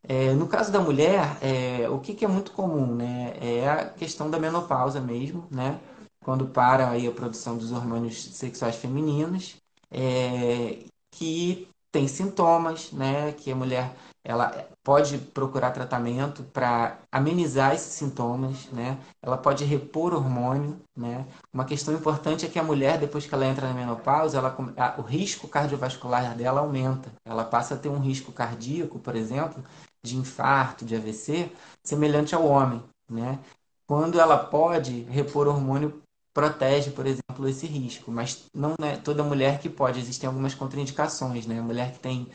é, 0.08 0.34
no 0.34 0.48
caso 0.48 0.72
da 0.72 0.80
mulher, 0.80 1.38
é, 1.42 1.90
o 1.90 2.00
que, 2.00 2.14
que, 2.14 2.26
é 2.26 2.28
muito 2.28 2.52
comum, 2.52 2.96
né? 2.96 3.34
É 3.42 3.70
a 3.70 3.86
questão 3.90 4.30
da 4.30 4.40
menopausa 4.40 5.00
mesmo, 5.00 5.48
né? 5.52 5.80
Quando 6.24 6.48
para 6.48 6.90
aí 6.90 7.08
a 7.08 7.12
produção 7.12 7.58
dos 7.58 7.72
hormônios 7.72 8.24
sexuais 8.36 8.76
femininos, 8.76 9.58
é, 9.92 10.80
que 11.12 11.68
tem 11.92 12.08
sintomas, 12.08 12.92
né? 12.92 13.34
Que 13.34 13.52
a 13.52 13.56
mulher 13.56 13.94
ela 14.24 14.68
pode 14.84 15.18
procurar 15.18 15.72
tratamento 15.72 16.44
para 16.44 17.00
amenizar 17.12 17.74
esses 17.74 17.94
sintomas, 17.94 18.68
né? 18.72 18.98
Ela 19.22 19.38
pode 19.38 19.64
repor 19.64 20.14
hormônio, 20.14 20.80
né? 20.96 21.26
Uma 21.54 21.66
questão 21.66 21.94
importante 21.94 22.46
é 22.46 22.50
que 22.50 22.60
a 22.60 22.64
mulher, 22.64 22.98
depois 23.00 23.26
que 23.26 23.34
ela 23.34 23.46
entra 23.46 23.68
na 23.68 23.74
menopausa, 23.74 24.38
ela, 24.38 24.56
a, 24.78 25.00
o 25.00 25.04
risco 25.04 25.48
cardiovascular 25.48 26.36
dela 26.36 26.62
aumenta. 26.62 27.12
Ela 27.26 27.44
passa 27.44 27.76
a 27.76 27.78
ter 27.78 27.90
um 27.90 28.00
risco 28.00 28.32
cardíaco, 28.32 29.00
por 29.00 29.16
exemplo, 29.16 29.64
de 30.04 30.16
infarto, 30.16 30.86
de 30.86 30.96
AVC, 30.96 31.52
semelhante 31.84 32.34
ao 32.34 32.46
homem, 32.46 32.84
né? 33.10 33.40
Quando 33.88 34.20
ela 34.20 34.38
pode 34.38 35.02
repor 35.04 35.48
hormônio 35.48 36.02
protege, 36.34 36.92
por 36.92 37.06
exemplo, 37.06 37.48
esse 37.48 37.66
risco, 37.66 38.12
mas 38.12 38.46
não 38.54 38.76
é 38.82 38.96
toda 38.96 39.24
mulher 39.24 39.60
que 39.60 39.70
pode, 39.70 40.00
existem 40.00 40.28
algumas 40.28 40.54
contraindicações, 40.54 41.46
né? 41.46 41.60
Mulher 41.60 41.94
que 41.94 42.00
tem 42.00 42.28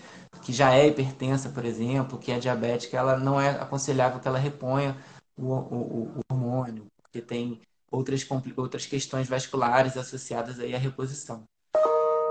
que 0.42 0.52
já 0.52 0.74
é 0.74 0.88
hipertensa, 0.88 1.48
por 1.48 1.64
exemplo, 1.64 2.18
que 2.18 2.32
é 2.32 2.38
diabética, 2.38 2.96
ela 2.98 3.16
não 3.18 3.40
é 3.40 3.50
aconselhável 3.50 4.20
que 4.20 4.28
ela 4.28 4.38
reponha 4.38 4.96
o, 5.36 5.52
o, 5.52 6.18
o 6.18 6.20
hormônio, 6.30 6.86
porque 7.02 7.22
tem 7.22 7.60
outras, 7.90 8.26
outras 8.56 8.84
questões 8.84 9.28
vasculares 9.28 9.96
associadas 9.96 10.58
aí 10.58 10.74
à 10.74 10.78
reposição. 10.78 11.44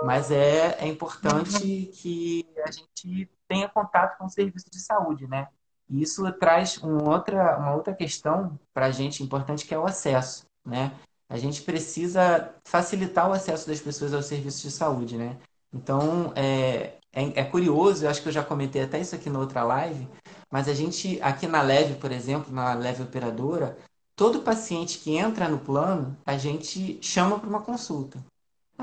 Mas 0.03 0.31
é, 0.31 0.77
é 0.79 0.87
importante 0.87 1.89
que 1.93 2.45
a 2.65 2.71
gente 2.71 3.29
tenha 3.47 3.69
contato 3.69 4.17
com 4.17 4.25
o 4.25 4.29
serviço 4.29 4.69
de 4.69 4.79
saúde, 4.79 5.27
né? 5.27 5.47
E 5.89 6.01
isso 6.01 6.29
traz 6.33 6.81
um 6.83 7.09
outra, 7.09 7.57
uma 7.57 7.73
outra 7.75 7.93
questão 7.93 8.59
para 8.73 8.87
a 8.87 8.91
gente 8.91 9.23
importante, 9.23 9.65
que 9.65 9.73
é 9.73 9.79
o 9.79 9.85
acesso, 9.85 10.45
né? 10.65 10.91
A 11.29 11.37
gente 11.37 11.61
precisa 11.61 12.53
facilitar 12.65 13.29
o 13.29 13.33
acesso 13.33 13.67
das 13.67 13.79
pessoas 13.79 14.13
aos 14.13 14.25
serviços 14.25 14.61
de 14.61 14.71
saúde, 14.71 15.17
né? 15.17 15.37
Então, 15.73 16.31
é, 16.35 16.97
é, 17.11 17.39
é, 17.41 17.43
curioso, 17.43 18.05
eu 18.05 18.09
acho 18.09 18.21
que 18.21 18.27
eu 18.27 18.33
já 18.33 18.43
comentei 18.43 18.83
até 18.83 18.99
isso 18.99 19.15
aqui 19.15 19.29
na 19.29 19.39
outra 19.39 19.63
live, 19.63 20.07
mas 20.51 20.67
a 20.67 20.73
gente, 20.73 21.19
aqui 21.21 21.47
na 21.47 21.61
Leve, 21.61 21.95
por 21.95 22.11
exemplo, 22.11 22.53
na 22.53 22.73
Leve 22.73 23.03
Operadora, 23.03 23.77
todo 24.15 24.41
paciente 24.41 24.99
que 24.99 25.15
entra 25.15 25.47
no 25.47 25.59
plano, 25.59 26.15
a 26.25 26.37
gente 26.37 26.99
chama 27.01 27.39
para 27.39 27.49
uma 27.49 27.61
consulta. 27.61 28.23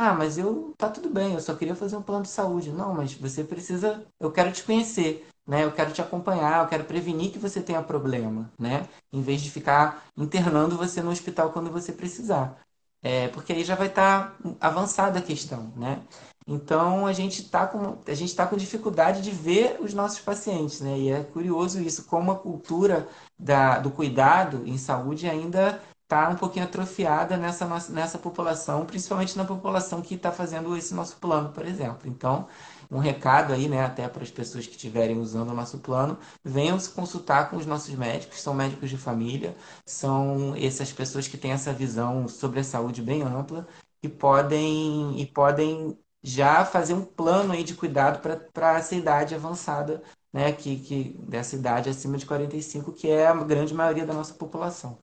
Ah, 0.02 0.14
mas 0.14 0.38
eu 0.38 0.72
tá 0.78 0.88
tudo 0.88 1.10
bem, 1.10 1.34
eu 1.34 1.40
só 1.40 1.54
queria 1.54 1.74
fazer 1.74 1.94
um 1.94 2.00
plano 2.02 2.22
de 2.22 2.30
saúde. 2.30 2.72
Não, 2.72 2.94
mas 2.94 3.12
você 3.12 3.44
precisa, 3.44 4.06
eu 4.18 4.32
quero 4.32 4.50
te 4.50 4.62
conhecer, 4.64 5.28
né? 5.46 5.62
Eu 5.62 5.72
quero 5.72 5.92
te 5.92 6.00
acompanhar, 6.00 6.62
eu 6.62 6.68
quero 6.70 6.84
prevenir 6.84 7.30
que 7.30 7.38
você 7.38 7.60
tenha 7.60 7.82
problema, 7.82 8.50
né? 8.58 8.88
Em 9.12 9.20
vez 9.20 9.42
de 9.42 9.50
ficar 9.50 10.06
internando 10.16 10.74
você 10.74 11.02
no 11.02 11.10
hospital 11.10 11.52
quando 11.52 11.70
você 11.70 11.92
precisar. 11.92 12.58
É, 13.02 13.28
porque 13.28 13.52
aí 13.52 13.62
já 13.62 13.74
vai 13.74 13.88
estar 13.88 14.38
tá 14.38 14.50
avançada 14.58 15.18
a 15.18 15.22
questão, 15.22 15.70
né? 15.76 16.02
Então 16.46 17.06
a 17.06 17.12
gente 17.12 17.42
está 17.42 17.66
com 17.66 17.98
a 18.06 18.14
gente 18.14 18.34
tá 18.34 18.46
com 18.46 18.56
dificuldade 18.56 19.20
de 19.20 19.30
ver 19.30 19.78
os 19.82 19.92
nossos 19.92 20.20
pacientes, 20.20 20.80
né? 20.80 20.98
E 20.98 21.10
é 21.10 21.22
curioso 21.24 21.78
isso, 21.78 22.04
como 22.06 22.32
a 22.32 22.38
cultura 22.38 23.06
da, 23.38 23.78
do 23.78 23.90
cuidado 23.90 24.62
em 24.66 24.78
saúde 24.78 25.28
ainda 25.28 25.78
está 26.10 26.28
um 26.28 26.34
pouquinho 26.34 26.64
atrofiada 26.64 27.36
nessa, 27.36 27.66
nessa 27.88 28.18
população, 28.18 28.84
principalmente 28.84 29.38
na 29.38 29.44
população 29.44 30.02
que 30.02 30.16
está 30.16 30.32
fazendo 30.32 30.76
esse 30.76 30.92
nosso 30.92 31.16
plano, 31.18 31.52
por 31.52 31.64
exemplo. 31.64 32.08
Então, 32.10 32.48
um 32.90 32.98
recado 32.98 33.52
aí, 33.52 33.68
né, 33.68 33.84
até 33.84 34.08
para 34.08 34.24
as 34.24 34.30
pessoas 34.30 34.66
que 34.66 34.72
estiverem 34.72 35.18
usando 35.20 35.50
o 35.50 35.54
nosso 35.54 35.78
plano, 35.78 36.18
venham 36.42 36.80
se 36.80 36.90
consultar 36.90 37.48
com 37.48 37.56
os 37.56 37.64
nossos 37.64 37.94
médicos, 37.94 38.40
são 38.42 38.52
médicos 38.52 38.90
de 38.90 38.96
família, 38.96 39.56
são 39.86 40.52
essas 40.56 40.92
pessoas 40.92 41.28
que 41.28 41.38
têm 41.38 41.52
essa 41.52 41.72
visão 41.72 42.26
sobre 42.26 42.58
a 42.58 42.64
saúde 42.64 43.00
bem 43.00 43.22
ampla 43.22 43.68
e 44.02 44.08
podem, 44.08 45.20
e 45.20 45.26
podem 45.26 45.96
já 46.22 46.64
fazer 46.64 46.94
um 46.94 47.04
plano 47.04 47.52
aí 47.52 47.62
de 47.62 47.74
cuidado 47.74 48.20
para 48.52 48.76
essa 48.76 48.96
idade 48.96 49.34
avançada, 49.34 50.02
né, 50.32 50.50
que, 50.52 50.80
que 50.80 51.16
dessa 51.20 51.54
idade 51.54 51.88
acima 51.88 52.18
de 52.18 52.26
45, 52.26 52.92
que 52.92 53.08
é 53.08 53.28
a 53.28 53.34
grande 53.44 53.72
maioria 53.72 54.04
da 54.04 54.12
nossa 54.12 54.34
população. 54.34 54.98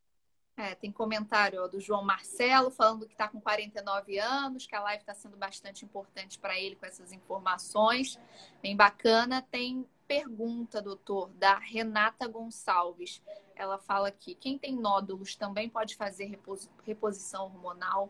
É, 0.58 0.74
tem 0.74 0.92
comentário 0.92 1.64
ó, 1.64 1.68
do 1.68 1.80
João 1.80 2.04
Marcelo 2.04 2.72
falando 2.72 3.06
que 3.06 3.14
está 3.14 3.28
com 3.28 3.40
49 3.40 4.18
anos, 4.18 4.66
que 4.66 4.76
a 4.76 4.82
live 4.82 5.02
está 5.02 5.14
sendo 5.14 5.38
bastante 5.38 5.86
importante 5.86 6.40
para 6.40 6.60
ele 6.60 6.76
com 6.76 6.86
essas 6.88 7.12
informações. 7.12 8.20
Bem 8.60 8.76
bacana. 8.76 9.46
Tem 9.52 9.86
pergunta, 10.08 10.82
doutor, 10.82 11.30
da 11.38 11.60
Renata 11.60 12.28
Gonçalves. 12.28 13.22
Ela 13.56 13.78
fala 13.78 14.08
aqui: 14.08 14.34
quem 14.34 14.58
tem 14.58 14.76
nódulos 14.76 15.36
também 15.36 15.70
pode 15.70 15.96
fazer 15.96 16.36
reposição 16.84 17.46
hormonal? 17.46 18.10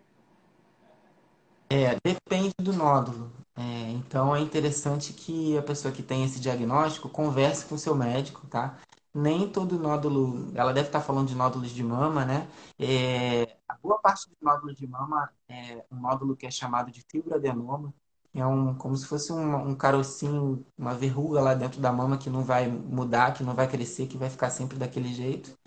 É, 1.70 1.98
depende 2.02 2.54
do 2.62 2.72
nódulo. 2.72 3.30
É, 3.58 3.92
então 3.92 4.34
é 4.34 4.40
interessante 4.40 5.12
que 5.12 5.58
a 5.58 5.62
pessoa 5.62 5.94
que 5.94 6.02
tem 6.02 6.24
esse 6.24 6.40
diagnóstico 6.40 7.10
converse 7.10 7.66
com 7.66 7.76
o 7.76 7.80
seu 7.80 7.94
médico, 7.94 8.48
tá? 8.48 8.78
Nem 9.18 9.50
todo 9.50 9.80
nódulo, 9.80 10.52
ela 10.56 10.74
deve 10.74 10.90
estar 10.90 11.02
falando 11.02 11.28
de 11.28 11.36
nódulos 11.36 11.72
de 11.72 11.84
mama, 11.84 12.26
né? 12.26 12.48
É, 12.80 13.58
a 13.68 13.76
boa 13.76 14.00
parte 14.00 14.30
dos 14.30 14.38
nódulos 14.42 14.78
de 14.78 14.88
mama 14.88 15.32
é 15.50 15.84
um 15.92 16.00
nódulo 16.00 16.36
que 16.36 16.46
é 16.46 16.52
chamado 16.52 16.92
de 16.92 17.04
fibroadenoma, 17.10 17.94
é 18.34 18.46
um, 18.46 18.76
como 18.76 18.96
se 18.96 19.08
fosse 19.08 19.34
um, 19.34 19.70
um 19.70 19.76
carocinho, 19.76 20.64
uma 20.78 20.94
verruga 20.94 21.42
lá 21.42 21.56
dentro 21.56 21.82
da 21.82 21.92
mama 21.92 22.18
que 22.18 22.30
não 22.30 22.44
vai 22.44 22.68
mudar, 22.68 23.34
que 23.34 23.44
não 23.44 23.56
vai 23.56 23.68
crescer, 23.68 24.08
que 24.08 24.18
vai 24.18 24.30
ficar 24.30 24.50
sempre 24.52 24.78
daquele 24.78 25.14
jeito. 25.14 25.58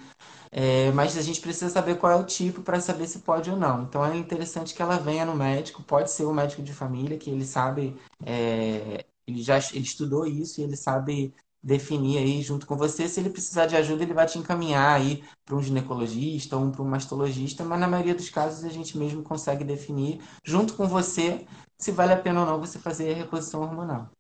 É, 0.52 0.90
mas 0.92 1.16
a 1.16 1.22
gente 1.22 1.40
precisa 1.40 1.70
saber 1.70 1.96
qual 1.98 2.12
é 2.12 2.16
o 2.16 2.24
tipo 2.24 2.62
para 2.62 2.80
saber 2.80 3.06
se 3.06 3.20
pode 3.20 3.50
ou 3.50 3.56
não. 3.56 3.82
Então 3.84 4.04
é 4.04 4.16
interessante 4.16 4.74
que 4.74 4.82
ela 4.82 4.98
venha 4.98 5.24
no 5.24 5.34
médico, 5.34 5.82
pode 5.82 6.10
ser 6.10 6.24
o 6.24 6.34
médico 6.34 6.62
de 6.62 6.72
família, 6.72 7.18
que 7.18 7.30
ele 7.30 7.44
sabe, 7.44 7.96
é, 8.24 9.04
ele 9.26 9.42
já 9.42 9.58
ele 9.58 9.80
estudou 9.84 10.26
isso 10.26 10.60
e 10.60 10.64
ele 10.64 10.76
sabe 10.76 11.34
definir 11.62 12.18
aí 12.18 12.42
junto 12.42 12.66
com 12.66 12.76
você. 12.76 13.08
Se 13.08 13.20
ele 13.20 13.30
precisar 13.30 13.66
de 13.66 13.76
ajuda, 13.76 14.02
ele 14.02 14.14
vai 14.14 14.26
te 14.26 14.38
encaminhar 14.38 14.98
aí 14.98 15.22
para 15.44 15.54
um 15.54 15.62
ginecologista 15.62 16.56
ou 16.56 16.70
para 16.70 16.82
um 16.82 16.88
mastologista, 16.88 17.64
mas 17.64 17.80
na 17.80 17.88
maioria 17.88 18.14
dos 18.14 18.30
casos 18.30 18.64
a 18.64 18.68
gente 18.68 18.96
mesmo 18.96 19.22
consegue 19.22 19.64
definir 19.64 20.20
junto 20.44 20.74
com 20.74 20.86
você 20.86 21.46
se 21.78 21.90
vale 21.90 22.12
a 22.12 22.20
pena 22.20 22.40
ou 22.40 22.46
não 22.46 22.60
você 22.60 22.78
fazer 22.78 23.12
a 23.12 23.16
reposição 23.16 23.62
hormonal. 23.62 24.10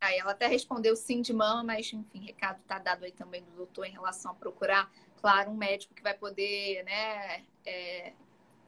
Aí 0.00 0.18
ela 0.18 0.32
até 0.32 0.46
respondeu 0.46 0.94
sim 0.94 1.22
de 1.22 1.32
mama, 1.32 1.64
mas 1.64 1.90
enfim, 1.92 2.26
recado 2.26 2.60
está 2.60 2.78
dado 2.78 3.04
aí 3.04 3.12
também 3.12 3.42
do 3.42 3.52
doutor 3.52 3.86
em 3.86 3.92
relação 3.92 4.32
a 4.32 4.34
procurar, 4.34 4.90
claro, 5.20 5.50
um 5.50 5.56
médico 5.56 5.94
que 5.94 6.02
vai 6.02 6.12
poder, 6.12 6.84
né, 6.84 7.42
é, 7.64 8.12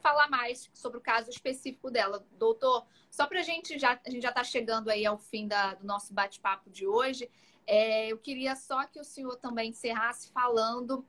falar 0.01 0.29
mais 0.29 0.71
sobre 0.73 0.99
o 0.99 1.01
caso 1.01 1.29
específico 1.29 1.91
dela. 1.91 2.25
Doutor, 2.39 2.87
só 3.11 3.27
para 3.27 3.41
a 3.41 3.43
gente 3.43 3.79
já 3.79 4.01
a 4.07 4.11
gente 4.11 4.23
já 4.23 4.31
está 4.31 4.45
chegando 4.45 4.89
aí 4.89 5.05
ao 5.05 5.19
fim 5.19 5.47
da, 5.47 5.75
do 5.75 5.87
nosso 5.87 6.15
bate-papo 6.15 6.71
de 6.71 6.87
hoje, 6.87 7.29
é, 7.67 8.09
eu 8.09 8.19
queria 8.19 8.55
só 8.55 8.85
que 8.87 9.01
o 9.01 9.05
senhor 9.05 9.37
também 9.37 9.71
encerrasse 9.71 10.31
falando 10.31 11.05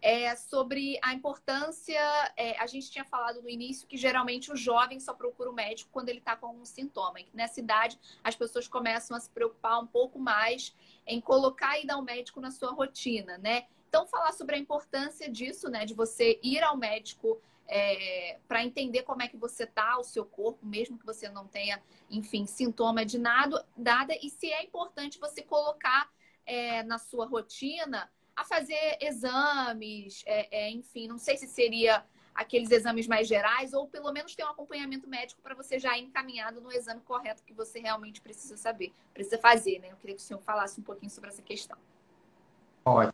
é, 0.00 0.34
sobre 0.36 0.98
a 1.02 1.12
importância. 1.12 2.00
É, 2.36 2.58
a 2.58 2.66
gente 2.66 2.90
tinha 2.90 3.04
falado 3.04 3.42
no 3.42 3.48
início 3.48 3.86
que 3.86 3.96
geralmente 3.96 4.52
o 4.52 4.56
jovem 4.56 5.00
só 5.00 5.12
procura 5.12 5.50
o 5.50 5.52
médico 5.52 5.90
quando 5.92 6.08
ele 6.08 6.18
está 6.18 6.36
com 6.36 6.46
algum 6.46 6.64
sintoma. 6.64 7.20
E 7.20 7.24
que 7.24 7.36
nessa 7.36 7.60
idade 7.60 7.98
as 8.22 8.34
pessoas 8.34 8.66
começam 8.66 9.16
a 9.16 9.20
se 9.20 9.30
preocupar 9.30 9.80
um 9.80 9.86
pouco 9.86 10.18
mais 10.18 10.74
em 11.06 11.20
colocar 11.20 11.78
e 11.78 11.86
dar 11.86 11.98
o 11.98 12.02
médico 12.02 12.40
na 12.40 12.50
sua 12.50 12.72
rotina, 12.72 13.38
né? 13.38 13.66
Então, 13.88 14.06
falar 14.06 14.32
sobre 14.32 14.54
a 14.54 14.58
importância 14.58 15.30
disso, 15.30 15.68
né? 15.70 15.84
De 15.84 15.94
você 15.94 16.38
ir 16.42 16.62
ao 16.62 16.76
médico 16.76 17.40
é, 17.68 18.38
para 18.48 18.64
entender 18.64 19.02
como 19.02 19.22
é 19.22 19.28
que 19.28 19.36
você 19.36 19.66
tá, 19.66 19.98
o 19.98 20.04
seu 20.04 20.24
corpo, 20.24 20.64
mesmo 20.64 20.98
que 20.98 21.04
você 21.04 21.28
não 21.28 21.46
tenha, 21.46 21.82
enfim, 22.10 22.46
sintoma 22.46 23.04
de 23.04 23.18
nada, 23.18 23.64
nada 23.76 24.14
e 24.22 24.30
se 24.30 24.50
é 24.50 24.64
importante 24.64 25.20
você 25.20 25.42
colocar 25.42 26.10
é, 26.46 26.82
na 26.82 26.98
sua 26.98 27.26
rotina 27.26 28.10
a 28.34 28.44
fazer 28.44 28.96
exames, 29.00 30.22
é, 30.24 30.66
é, 30.66 30.70
enfim, 30.70 31.06
não 31.06 31.18
sei 31.18 31.36
se 31.36 31.46
seria 31.46 32.04
aqueles 32.34 32.70
exames 32.70 33.06
mais 33.06 33.26
gerais 33.26 33.74
ou 33.74 33.88
pelo 33.88 34.12
menos 34.12 34.34
ter 34.34 34.44
um 34.44 34.48
acompanhamento 34.48 35.08
médico 35.08 35.42
para 35.42 35.56
você 35.56 35.78
já 35.78 35.98
ir 35.98 36.04
encaminhado 36.04 36.60
no 36.60 36.72
exame 36.72 37.00
correto 37.00 37.42
que 37.42 37.52
você 37.52 37.80
realmente 37.80 38.20
precisa 38.20 38.56
saber, 38.56 38.94
precisa 39.12 39.38
fazer, 39.38 39.80
né? 39.80 39.90
Eu 39.90 39.96
queria 39.96 40.14
que 40.14 40.22
o 40.22 40.24
senhor 40.24 40.40
falasse 40.40 40.80
um 40.80 40.84
pouquinho 40.84 41.10
sobre 41.10 41.30
essa 41.30 41.42
questão. 41.42 41.76
Pode. 42.84 43.12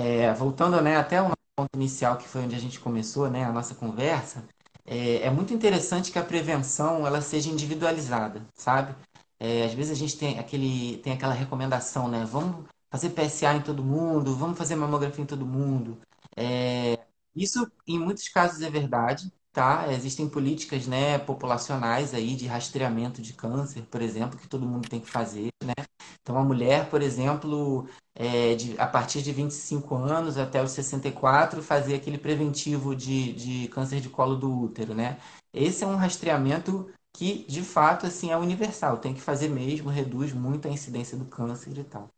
É, 0.00 0.32
voltando 0.32 0.80
né, 0.80 0.96
até 0.96 1.20
o 1.20 1.33
ponto 1.56 1.70
inicial 1.76 2.18
que 2.18 2.28
foi 2.28 2.42
onde 2.42 2.54
a 2.54 2.58
gente 2.58 2.80
começou, 2.80 3.30
né, 3.30 3.44
a 3.44 3.52
nossa 3.52 3.74
conversa, 3.74 4.44
é, 4.84 5.22
é 5.22 5.30
muito 5.30 5.54
interessante 5.54 6.12
que 6.12 6.18
a 6.18 6.24
prevenção 6.24 7.06
ela 7.06 7.20
seja 7.20 7.50
individualizada, 7.50 8.46
sabe? 8.54 8.94
É, 9.38 9.64
às 9.64 9.74
vezes 9.74 9.92
a 9.92 9.94
gente 9.94 10.16
tem 10.18 10.38
aquele 10.38 10.98
tem 10.98 11.12
aquela 11.12 11.34
recomendação, 11.34 12.08
né? 12.08 12.24
Vamos 12.24 12.66
fazer 12.90 13.10
PSA 13.10 13.54
em 13.54 13.62
todo 13.62 13.82
mundo, 13.84 14.36
vamos 14.36 14.58
fazer 14.58 14.76
mamografia 14.76 15.22
em 15.24 15.26
todo 15.26 15.46
mundo. 15.46 15.98
É, 16.36 16.98
isso, 17.34 17.70
em 17.86 17.98
muitos 17.98 18.28
casos, 18.28 18.62
é 18.62 18.70
verdade, 18.70 19.32
tá? 19.54 19.86
Existem 19.92 20.28
políticas, 20.28 20.86
né, 20.88 21.16
populacionais 21.16 22.12
aí 22.12 22.34
de 22.34 22.46
rastreamento 22.46 23.22
de 23.22 23.32
câncer, 23.32 23.82
por 23.84 24.02
exemplo, 24.02 24.36
que 24.38 24.48
todo 24.48 24.66
mundo 24.66 24.88
tem 24.88 25.00
que 25.00 25.08
fazer, 25.08 25.50
né? 25.64 25.74
Então, 26.20 26.36
a 26.36 26.42
mulher, 26.44 26.90
por 26.90 27.00
exemplo, 27.00 27.86
é, 28.16 28.54
de, 28.56 28.78
a 28.80 28.86
partir 28.86 29.22
de 29.22 29.30
25 29.32 29.94
anos 29.94 30.36
até 30.36 30.62
os 30.62 30.72
64, 30.72 31.62
fazer 31.62 31.94
aquele 31.94 32.18
preventivo 32.18 32.96
de, 32.96 33.32
de 33.34 33.68
câncer 33.68 34.00
de 34.00 34.08
colo 34.08 34.34
do 34.36 34.52
útero, 34.52 34.92
né? 34.92 35.18
Esse 35.52 35.84
é 35.84 35.86
um 35.86 35.96
rastreamento 35.96 36.90
que, 37.16 37.44
de 37.48 37.62
fato, 37.62 38.06
assim, 38.06 38.32
é 38.32 38.36
universal. 38.36 38.98
Tem 38.98 39.14
que 39.14 39.20
fazer 39.20 39.48
mesmo, 39.48 39.88
reduz 39.88 40.32
muito 40.32 40.66
a 40.66 40.70
incidência 40.70 41.16
do 41.16 41.26
câncer 41.26 41.78
e 41.78 41.84
tal. 41.84 42.08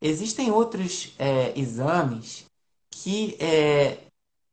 Existem 0.00 0.50
outros 0.52 1.14
é, 1.18 1.58
exames 1.58 2.46
que 2.90 3.36
é, 3.40 4.07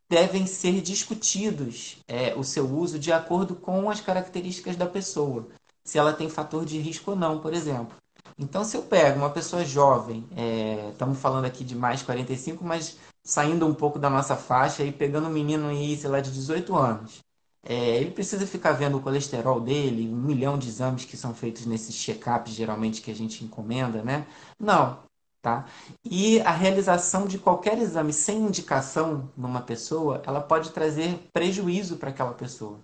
devem 0.10 0.46
ser 0.46 0.82
discutidos 0.82 1.98
é, 2.08 2.34
o 2.36 2.44
seu 2.44 2.70
uso 2.70 3.00
de 3.00 3.12
acordo 3.12 3.56
com 3.56 3.90
as 3.90 4.02
características 4.02 4.76
da 4.76 4.86
pessoa, 4.86 5.48
se 5.84 5.98
ela 5.98 6.14
tem 6.14 6.30
fator 6.30 6.66
de 6.66 6.78
risco 6.80 7.12
ou 7.12 7.18
não, 7.18 7.40
por 7.40 7.54
exemplo. 7.54 7.96
Então, 8.38 8.64
se 8.64 8.76
eu 8.76 8.84
pego 8.84 9.20
uma 9.20 9.30
pessoa 9.30 9.64
jovem, 9.64 10.28
é, 10.36 10.90
estamos 10.92 11.20
falando 11.20 11.46
aqui 11.46 11.64
de 11.64 11.76
mais 11.76 12.02
45, 12.02 12.64
mas 12.64 12.98
saindo 13.24 13.66
um 13.66 13.74
pouco 13.74 13.98
da 13.98 14.10
nossa 14.10 14.36
faixa 14.36 14.84
e 14.84 14.92
pegando 14.92 15.28
um 15.28 15.32
menino 15.32 15.68
aí, 15.68 15.96
sei 15.96 16.10
lá, 16.10 16.20
de 16.20 16.32
18 16.32 16.76
anos, 16.76 17.20
é, 17.64 17.98
ele 17.98 18.12
precisa 18.12 18.46
ficar 18.46 18.74
vendo 18.74 18.98
o 18.98 19.02
colesterol 19.02 19.60
dele, 19.60 20.08
um 20.08 20.18
milhão 20.18 20.58
de 20.58 20.68
exames 20.68 21.06
que 21.06 21.18
são 21.18 21.34
feitos 21.34 21.66
nesses 21.66 21.96
check-ups, 21.96 22.54
geralmente, 22.54 23.02
que 23.02 23.10
a 23.10 23.16
gente 23.16 23.44
encomenda, 23.44 24.04
né? 24.04 24.28
Não, 24.60 25.00
Tá? 25.46 25.64
E 26.04 26.42
a 26.42 26.50
realização 26.50 27.28
de 27.28 27.38
qualquer 27.38 27.78
exame 27.78 28.12
sem 28.12 28.40
indicação 28.40 29.32
numa 29.38 29.62
pessoa, 29.62 30.20
ela 30.26 30.42
pode 30.42 30.72
trazer 30.72 31.20
prejuízo 31.32 31.98
para 31.98 32.10
aquela 32.10 32.34
pessoa. 32.34 32.80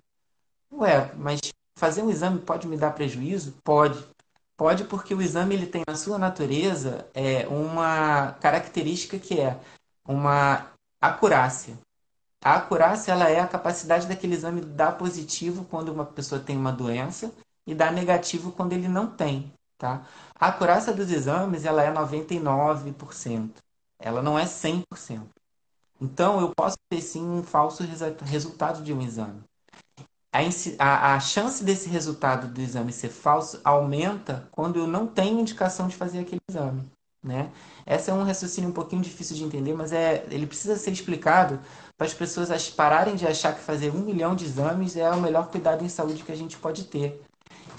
Ué, 0.72 1.12
mas 1.16 1.40
fazer 1.76 2.02
um 2.02 2.08
exame 2.08 2.38
pode 2.38 2.68
me 2.68 2.76
dar 2.76 2.92
prejuízo? 2.92 3.56
Pode. 3.64 4.06
Pode 4.56 4.84
porque 4.84 5.12
o 5.12 5.20
exame 5.20 5.56
ele 5.56 5.66
tem 5.66 5.82
na 5.84 5.96
sua 5.96 6.18
natureza 6.18 7.04
é, 7.14 7.48
uma 7.48 8.30
característica 8.40 9.18
que 9.18 9.40
é 9.40 9.58
uma 10.06 10.70
acurácia. 11.00 11.76
A 12.44 12.54
acurácia 12.54 13.10
ela 13.10 13.28
é 13.28 13.40
a 13.40 13.48
capacidade 13.48 14.06
daquele 14.06 14.34
exame 14.34 14.60
dar 14.60 14.96
positivo 14.96 15.64
quando 15.64 15.88
uma 15.88 16.04
pessoa 16.04 16.40
tem 16.40 16.56
uma 16.56 16.70
doença 16.70 17.34
e 17.66 17.74
dar 17.74 17.90
negativo 17.90 18.52
quando 18.52 18.72
ele 18.72 18.86
não 18.86 19.08
tem. 19.08 19.52
Tá? 19.82 20.06
A 20.38 20.46
acurácia 20.46 20.92
dos 20.92 21.10
exames 21.10 21.64
ela 21.64 21.82
é 21.82 21.92
99%. 21.92 23.50
Ela 23.98 24.22
não 24.22 24.38
é 24.38 24.44
100%. 24.44 25.26
Então, 26.00 26.40
eu 26.40 26.52
posso 26.54 26.76
ter 26.88 27.00
sim 27.00 27.28
um 27.28 27.42
falso 27.42 27.82
resultado 28.22 28.80
de 28.84 28.92
um 28.92 29.02
exame. 29.02 29.42
A, 30.78 31.14
a, 31.14 31.18
chance 31.18 31.64
desse 31.64 31.88
resultado 31.88 32.46
do 32.46 32.60
exame 32.60 32.92
ser 32.92 33.08
falso 33.08 33.60
aumenta 33.64 34.48
quando 34.52 34.78
eu 34.78 34.86
não 34.86 35.04
tenho 35.04 35.40
indicação 35.40 35.88
de 35.88 35.96
fazer 35.96 36.20
aquele 36.20 36.40
exame. 36.48 36.88
Né? 37.20 37.50
Essa 37.84 38.12
é 38.12 38.14
um 38.14 38.22
raciocínio 38.22 38.70
um 38.70 38.72
pouquinho 38.72 39.02
difícil 39.02 39.34
de 39.34 39.42
entender, 39.42 39.74
mas 39.74 39.92
é, 39.92 40.24
ele 40.30 40.46
precisa 40.46 40.76
ser 40.76 40.92
explicado 40.92 41.58
para 41.98 42.06
as 42.06 42.14
pessoas 42.14 42.70
pararem 42.70 43.16
de 43.16 43.26
achar 43.26 43.52
que 43.52 43.60
fazer 43.60 43.90
um 43.90 44.00
milhão 44.00 44.36
de 44.36 44.44
exames 44.44 44.96
é 44.96 45.10
o 45.10 45.20
melhor 45.20 45.48
cuidado 45.50 45.84
em 45.84 45.88
saúde 45.88 46.22
que 46.22 46.30
a 46.30 46.36
gente 46.36 46.56
pode 46.56 46.84
ter. 46.84 47.20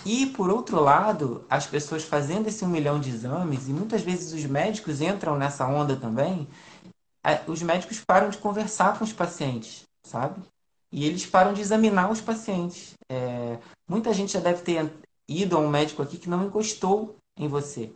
E, 0.05 0.25
por 0.27 0.49
outro 0.49 0.81
lado, 0.81 1.45
as 1.49 1.65
pessoas 1.65 2.03
fazendo 2.03 2.47
esse 2.47 2.65
um 2.65 2.67
milhão 2.67 2.99
de 2.99 3.09
exames, 3.09 3.67
e 3.67 3.71
muitas 3.71 4.01
vezes 4.01 4.33
os 4.33 4.45
médicos 4.45 5.01
entram 5.01 5.37
nessa 5.37 5.65
onda 5.65 5.95
também, 5.95 6.47
os 7.47 7.61
médicos 7.61 8.03
param 8.05 8.29
de 8.29 8.37
conversar 8.37 8.97
com 8.97 9.05
os 9.05 9.13
pacientes, 9.13 9.83
sabe? 10.03 10.41
E 10.91 11.05
eles 11.05 11.25
param 11.25 11.53
de 11.53 11.61
examinar 11.61 12.11
os 12.11 12.19
pacientes. 12.19 12.93
É, 13.09 13.57
muita 13.87 14.13
gente 14.13 14.33
já 14.33 14.39
deve 14.39 14.61
ter 14.61 14.91
ido 15.27 15.55
a 15.55 15.59
um 15.59 15.69
médico 15.69 16.01
aqui 16.01 16.17
que 16.17 16.29
não 16.29 16.45
encostou 16.45 17.15
em 17.37 17.47
você. 17.47 17.91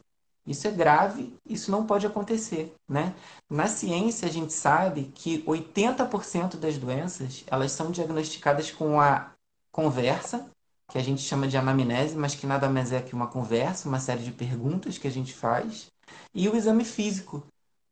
Isso 0.46 0.66
é 0.66 0.72
grave, 0.72 1.36
isso 1.46 1.70
não 1.70 1.86
pode 1.86 2.08
acontecer, 2.08 2.74
né? 2.88 3.14
Na 3.50 3.68
ciência, 3.68 4.30
a 4.30 4.32
gente 4.32 4.54
sabe 4.54 5.12
que 5.14 5.44
80% 5.44 6.56
das 6.56 6.78
doenças, 6.78 7.44
elas 7.48 7.74
são 7.74 7.92
diagnosticadas 7.92 8.72
com 8.72 9.02
a 9.02 9.32
conversa 9.74 10.50
que 10.90 10.98
a 10.98 11.04
gente 11.04 11.22
chama 11.22 11.48
de 11.48 11.58
anamnese, 11.58 12.16
mas 12.16 12.34
que 12.34 12.48
nada 12.48 12.70
mais 12.70 12.92
é 12.92 13.02
que 13.02 13.14
uma 13.14 13.28
conversa, 13.28 13.90
uma 13.90 14.00
série 14.00 14.24
de 14.24 14.32
perguntas 14.32 14.98
que 14.98 15.08
a 15.08 15.12
gente 15.12 15.34
faz, 15.34 15.88
e 16.34 16.48
o 16.48 16.56
exame 16.56 16.86
físico. 16.86 17.44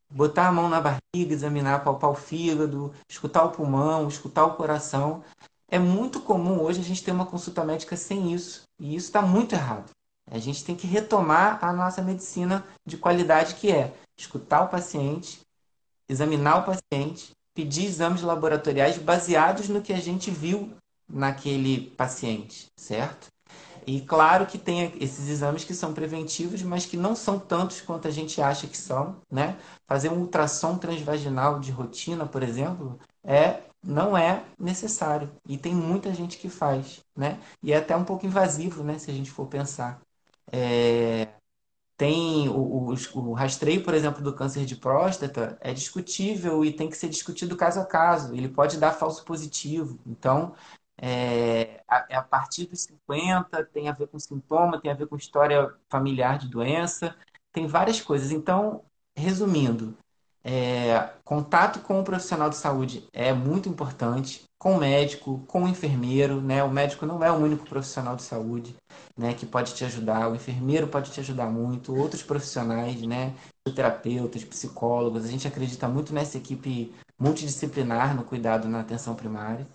Botar 0.10 0.48
a 0.48 0.52
mão 0.52 0.70
na 0.70 0.80
barriga, 0.80 1.34
examinar, 1.34 1.84
palpar 1.84 2.12
o 2.12 2.16
fígado, 2.16 2.94
escutar 3.10 3.44
o 3.44 3.52
pulmão, 3.52 4.08
escutar 4.08 4.46
o 4.46 4.54
coração. 4.54 5.24
É 5.68 5.80
muito 5.80 6.22
comum 6.22 6.62
hoje 6.62 6.80
a 6.80 6.84
gente 6.84 7.04
ter 7.04 7.12
uma 7.12 7.26
consulta 7.26 7.66
médica 7.66 7.98
sem 7.98 8.32
isso, 8.32 8.64
e 8.80 8.96
isso 8.96 9.08
está 9.08 9.22
muito 9.22 9.54
errado. 9.54 9.90
A 10.30 10.38
gente 10.38 10.64
tem 10.64 10.76
que 10.76 10.88
retomar 10.88 11.64
a 11.64 11.74
nossa 11.74 12.02
medicina 12.02 12.64
de 12.86 12.98
qualidade, 12.98 13.56
que 13.56 13.72
é 13.72 13.94
escutar 14.18 14.62
o 14.62 14.70
paciente, 14.70 15.42
examinar 16.08 16.60
o 16.60 16.64
paciente, 16.64 17.32
pedir 17.54 17.86
exames 17.86 18.22
laboratoriais 18.22 18.98
baseados 18.98 19.70
no 19.70 19.82
que 19.82 19.94
a 19.94 20.00
gente 20.00 20.32
viu 20.32 20.72
naquele 21.08 21.90
paciente, 21.92 22.68
certo? 22.76 23.28
E 23.88 24.02
claro 24.02 24.48
que 24.48 24.58
tem 24.58 24.94
esses 25.00 25.30
exames 25.30 25.64
que 25.64 25.74
são 25.74 25.94
preventivos, 25.94 26.64
mas 26.64 26.86
que 26.86 26.98
não 26.98 27.16
são 27.16 27.38
tantos 27.38 27.82
quanto 27.82 28.08
a 28.08 28.12
gente 28.12 28.42
acha 28.42 28.66
que 28.68 28.78
são, 28.78 29.18
né? 29.32 29.58
Fazer 29.88 30.10
um 30.10 30.20
ultrassom 30.22 30.78
transvaginal 30.78 31.60
de 31.60 31.72
rotina, 31.72 32.26
por 32.26 32.42
exemplo, 32.42 33.00
é 33.24 33.62
não 33.84 34.18
é 34.18 34.44
necessário. 34.60 35.32
E 35.48 35.58
tem 35.58 35.76
muita 35.76 36.14
gente 36.14 36.38
que 36.38 36.50
faz, 36.50 37.02
né? 37.16 37.40
E 37.62 37.72
é 37.72 37.78
até 37.78 37.96
um 37.96 38.04
pouco 38.04 38.26
invasivo, 38.26 38.84
né? 38.84 38.98
Se 38.98 39.12
a 39.12 39.14
gente 39.14 39.30
for 39.30 39.48
pensar. 39.48 40.02
É... 40.52 41.28
Tem 41.98 42.50
o, 42.50 42.92
o, 42.92 42.96
o 43.16 43.34
rastreio, 43.34 43.84
por 43.84 43.94
exemplo, 43.94 44.22
do 44.22 44.36
câncer 44.36 44.66
de 44.66 44.76
próstata, 44.76 45.58
é 45.62 45.74
discutível 45.74 46.66
e 46.66 46.74
tem 46.74 46.90
que 46.90 46.98
ser 46.98 47.08
discutido 47.10 47.56
caso 47.56 47.80
a 47.80 47.86
caso. 47.86 48.36
Ele 48.36 48.50
pode 48.50 48.78
dar 48.78 48.92
falso 48.94 49.24
positivo. 49.24 49.98
Então, 50.06 50.54
é, 50.98 51.82
é 52.10 52.16
a 52.16 52.22
partir 52.22 52.66
dos 52.68 52.82
50, 52.84 53.64
tem 53.66 53.90
a 53.90 53.94
ver 53.94 54.08
com 54.08 54.20
sintoma, 54.20 54.80
tem 54.80 54.92
a 54.92 54.96
ver 54.96 55.08
com 55.08 55.16
história 55.16 55.74
familiar 55.90 56.38
de 56.38 56.48
doença, 56.48 57.16
tem 57.52 57.68
várias 57.68 58.02
coisas. 58.02 58.32
Então, 58.32 58.84
resumindo, 59.16 59.96
é, 60.44 61.10
contato 61.24 61.80
com 61.80 62.00
o 62.00 62.04
profissional 62.04 62.50
de 62.50 62.56
saúde 62.56 63.08
é 63.12 63.34
muito 63.34 63.68
importante, 63.68 64.44
com 64.60 64.76
o 64.76 64.80
médico, 64.80 65.44
com 65.48 65.64
o 65.64 65.68
enfermeiro, 65.68 66.40
né? 66.40 66.64
O 66.64 66.70
médico 66.70 67.06
não 67.06 67.24
é 67.24 67.32
o 67.32 67.36
único 67.36 67.66
profissional 67.66 68.16
de 68.16 68.24
saúde, 68.24 68.76
né, 69.18 69.34
que 69.34 69.46
pode 69.46 69.74
te 69.74 69.84
ajudar, 69.86 70.30
o 70.30 70.36
enfermeiro 70.36 70.88
pode 70.88 71.12
te 71.12 71.20
ajudar 71.20 71.48
muito, 71.48 71.96
outros 71.96 72.22
profissionais, 72.22 73.02
né, 73.02 73.34
terapeutas, 73.76 74.44
psicólogos, 74.44 75.26
a 75.26 75.28
gente 75.28 75.48
acredita 75.48 75.88
muito 75.88 76.14
nessa 76.14 76.38
equipe 76.38 76.94
multidisciplinar 77.18 78.16
no 78.16 78.24
cuidado 78.24 78.68
na 78.68 78.82
atenção 78.82 79.16
primária. 79.16 79.66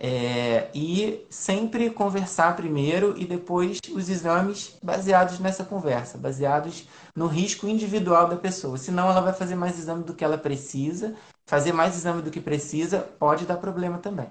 É, 0.00 0.70
e 0.74 1.24
sempre 1.30 1.90
conversar 1.90 2.56
primeiro 2.56 3.16
e 3.16 3.24
depois 3.24 3.78
os 3.92 4.08
exames 4.08 4.76
baseados 4.82 5.38
nessa 5.38 5.64
conversa, 5.64 6.18
baseados 6.18 6.88
no 7.14 7.26
risco 7.26 7.66
individual 7.66 8.28
da 8.28 8.36
pessoa. 8.36 8.76
Senão 8.76 9.10
ela 9.10 9.20
vai 9.20 9.32
fazer 9.32 9.54
mais 9.54 9.78
exame 9.78 10.04
do 10.04 10.14
que 10.14 10.24
ela 10.24 10.36
precisa, 10.36 11.16
fazer 11.46 11.72
mais 11.72 11.96
exame 11.96 12.22
do 12.22 12.30
que 12.30 12.40
precisa 12.40 13.00
pode 13.00 13.46
dar 13.46 13.56
problema 13.56 13.98
também. 13.98 14.28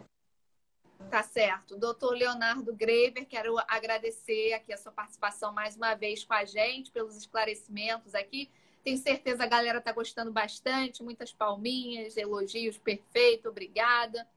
Tá 1.10 1.22
certo. 1.22 1.78
Doutor 1.78 2.16
Leonardo 2.16 2.74
Grever, 2.74 3.26
quero 3.28 3.56
agradecer 3.68 4.54
aqui 4.54 4.74
a 4.74 4.78
sua 4.78 4.92
participação 4.92 5.54
mais 5.54 5.76
uma 5.76 5.94
vez 5.94 6.24
com 6.24 6.34
a 6.34 6.44
gente, 6.44 6.92
pelos 6.92 7.16
esclarecimentos 7.16 8.16
aqui. 8.16 8.50
Tenho 8.84 8.98
certeza 8.98 9.44
a 9.44 9.48
galera 9.48 9.80
tá 9.80 9.92
gostando 9.92 10.32
bastante, 10.32 11.04
muitas 11.04 11.32
palminhas, 11.32 12.18
elogios, 12.18 12.78
perfeito, 12.78 13.48
obrigada. 13.48 14.28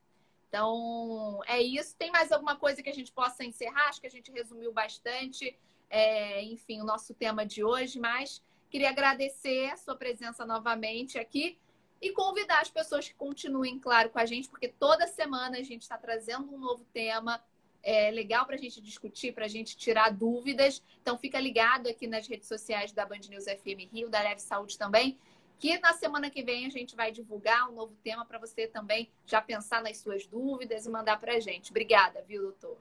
Então, 0.56 1.42
é 1.46 1.60
isso. 1.60 1.94
Tem 1.98 2.10
mais 2.10 2.32
alguma 2.32 2.56
coisa 2.56 2.82
que 2.82 2.88
a 2.88 2.94
gente 2.94 3.12
possa 3.12 3.44
encerrar? 3.44 3.90
Acho 3.90 4.00
que 4.00 4.06
a 4.06 4.10
gente 4.10 4.32
resumiu 4.32 4.72
bastante, 4.72 5.54
é, 5.90 6.42
enfim, 6.44 6.80
o 6.80 6.84
nosso 6.84 7.12
tema 7.12 7.44
de 7.44 7.62
hoje, 7.62 8.00
mas 8.00 8.42
queria 8.70 8.88
agradecer 8.88 9.68
a 9.70 9.76
sua 9.76 9.94
presença 9.94 10.46
novamente 10.46 11.18
aqui 11.18 11.58
e 12.00 12.10
convidar 12.10 12.62
as 12.62 12.70
pessoas 12.70 13.06
que 13.06 13.14
continuem, 13.14 13.78
claro, 13.78 14.08
com 14.08 14.18
a 14.18 14.24
gente, 14.24 14.48
porque 14.48 14.68
toda 14.68 15.06
semana 15.06 15.58
a 15.58 15.62
gente 15.62 15.82
está 15.82 15.98
trazendo 15.98 16.50
um 16.50 16.58
novo 16.58 16.86
tema 16.90 17.38
é, 17.82 18.10
legal 18.10 18.46
para 18.46 18.54
a 18.54 18.58
gente 18.58 18.80
discutir, 18.80 19.34
para 19.34 19.44
a 19.44 19.48
gente 19.48 19.76
tirar 19.76 20.08
dúvidas. 20.08 20.82
Então, 21.02 21.18
fica 21.18 21.38
ligado 21.38 21.86
aqui 21.86 22.06
nas 22.06 22.26
redes 22.26 22.48
sociais 22.48 22.92
da 22.92 23.04
Band 23.04 23.28
News 23.28 23.44
FM 23.44 23.92
Rio, 23.92 24.08
da 24.08 24.22
Leve 24.22 24.40
Saúde 24.40 24.78
também, 24.78 25.18
que 25.58 25.78
na 25.78 25.92
semana 25.92 26.30
que 26.30 26.42
vem 26.42 26.66
a 26.66 26.70
gente 26.70 26.94
vai 26.94 27.10
divulgar 27.10 27.68
um 27.70 27.74
novo 27.74 27.92
tema 28.02 28.24
para 28.24 28.38
você 28.38 28.66
também 28.66 29.08
já 29.26 29.40
pensar 29.40 29.82
nas 29.82 29.98
suas 29.98 30.26
dúvidas 30.26 30.86
e 30.86 30.90
mandar 30.90 31.18
para 31.18 31.34
a 31.34 31.40
gente. 31.40 31.70
Obrigada, 31.70 32.24
viu, 32.28 32.42
doutor? 32.42 32.76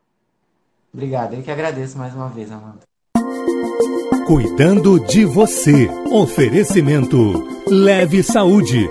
Obrigado, 0.94 1.34
eu 1.34 1.44
que 1.44 1.52
agradeço 1.52 1.98
mais 1.98 2.14
uma 2.14 2.30
vez, 2.30 2.52
Amanda. 2.52 2.82
Cuidando 4.28 5.00
de 5.00 5.26
você. 5.26 5.88
Oferecimento 6.12 7.46
Leve 7.68 8.24
Saúde. 8.24 8.90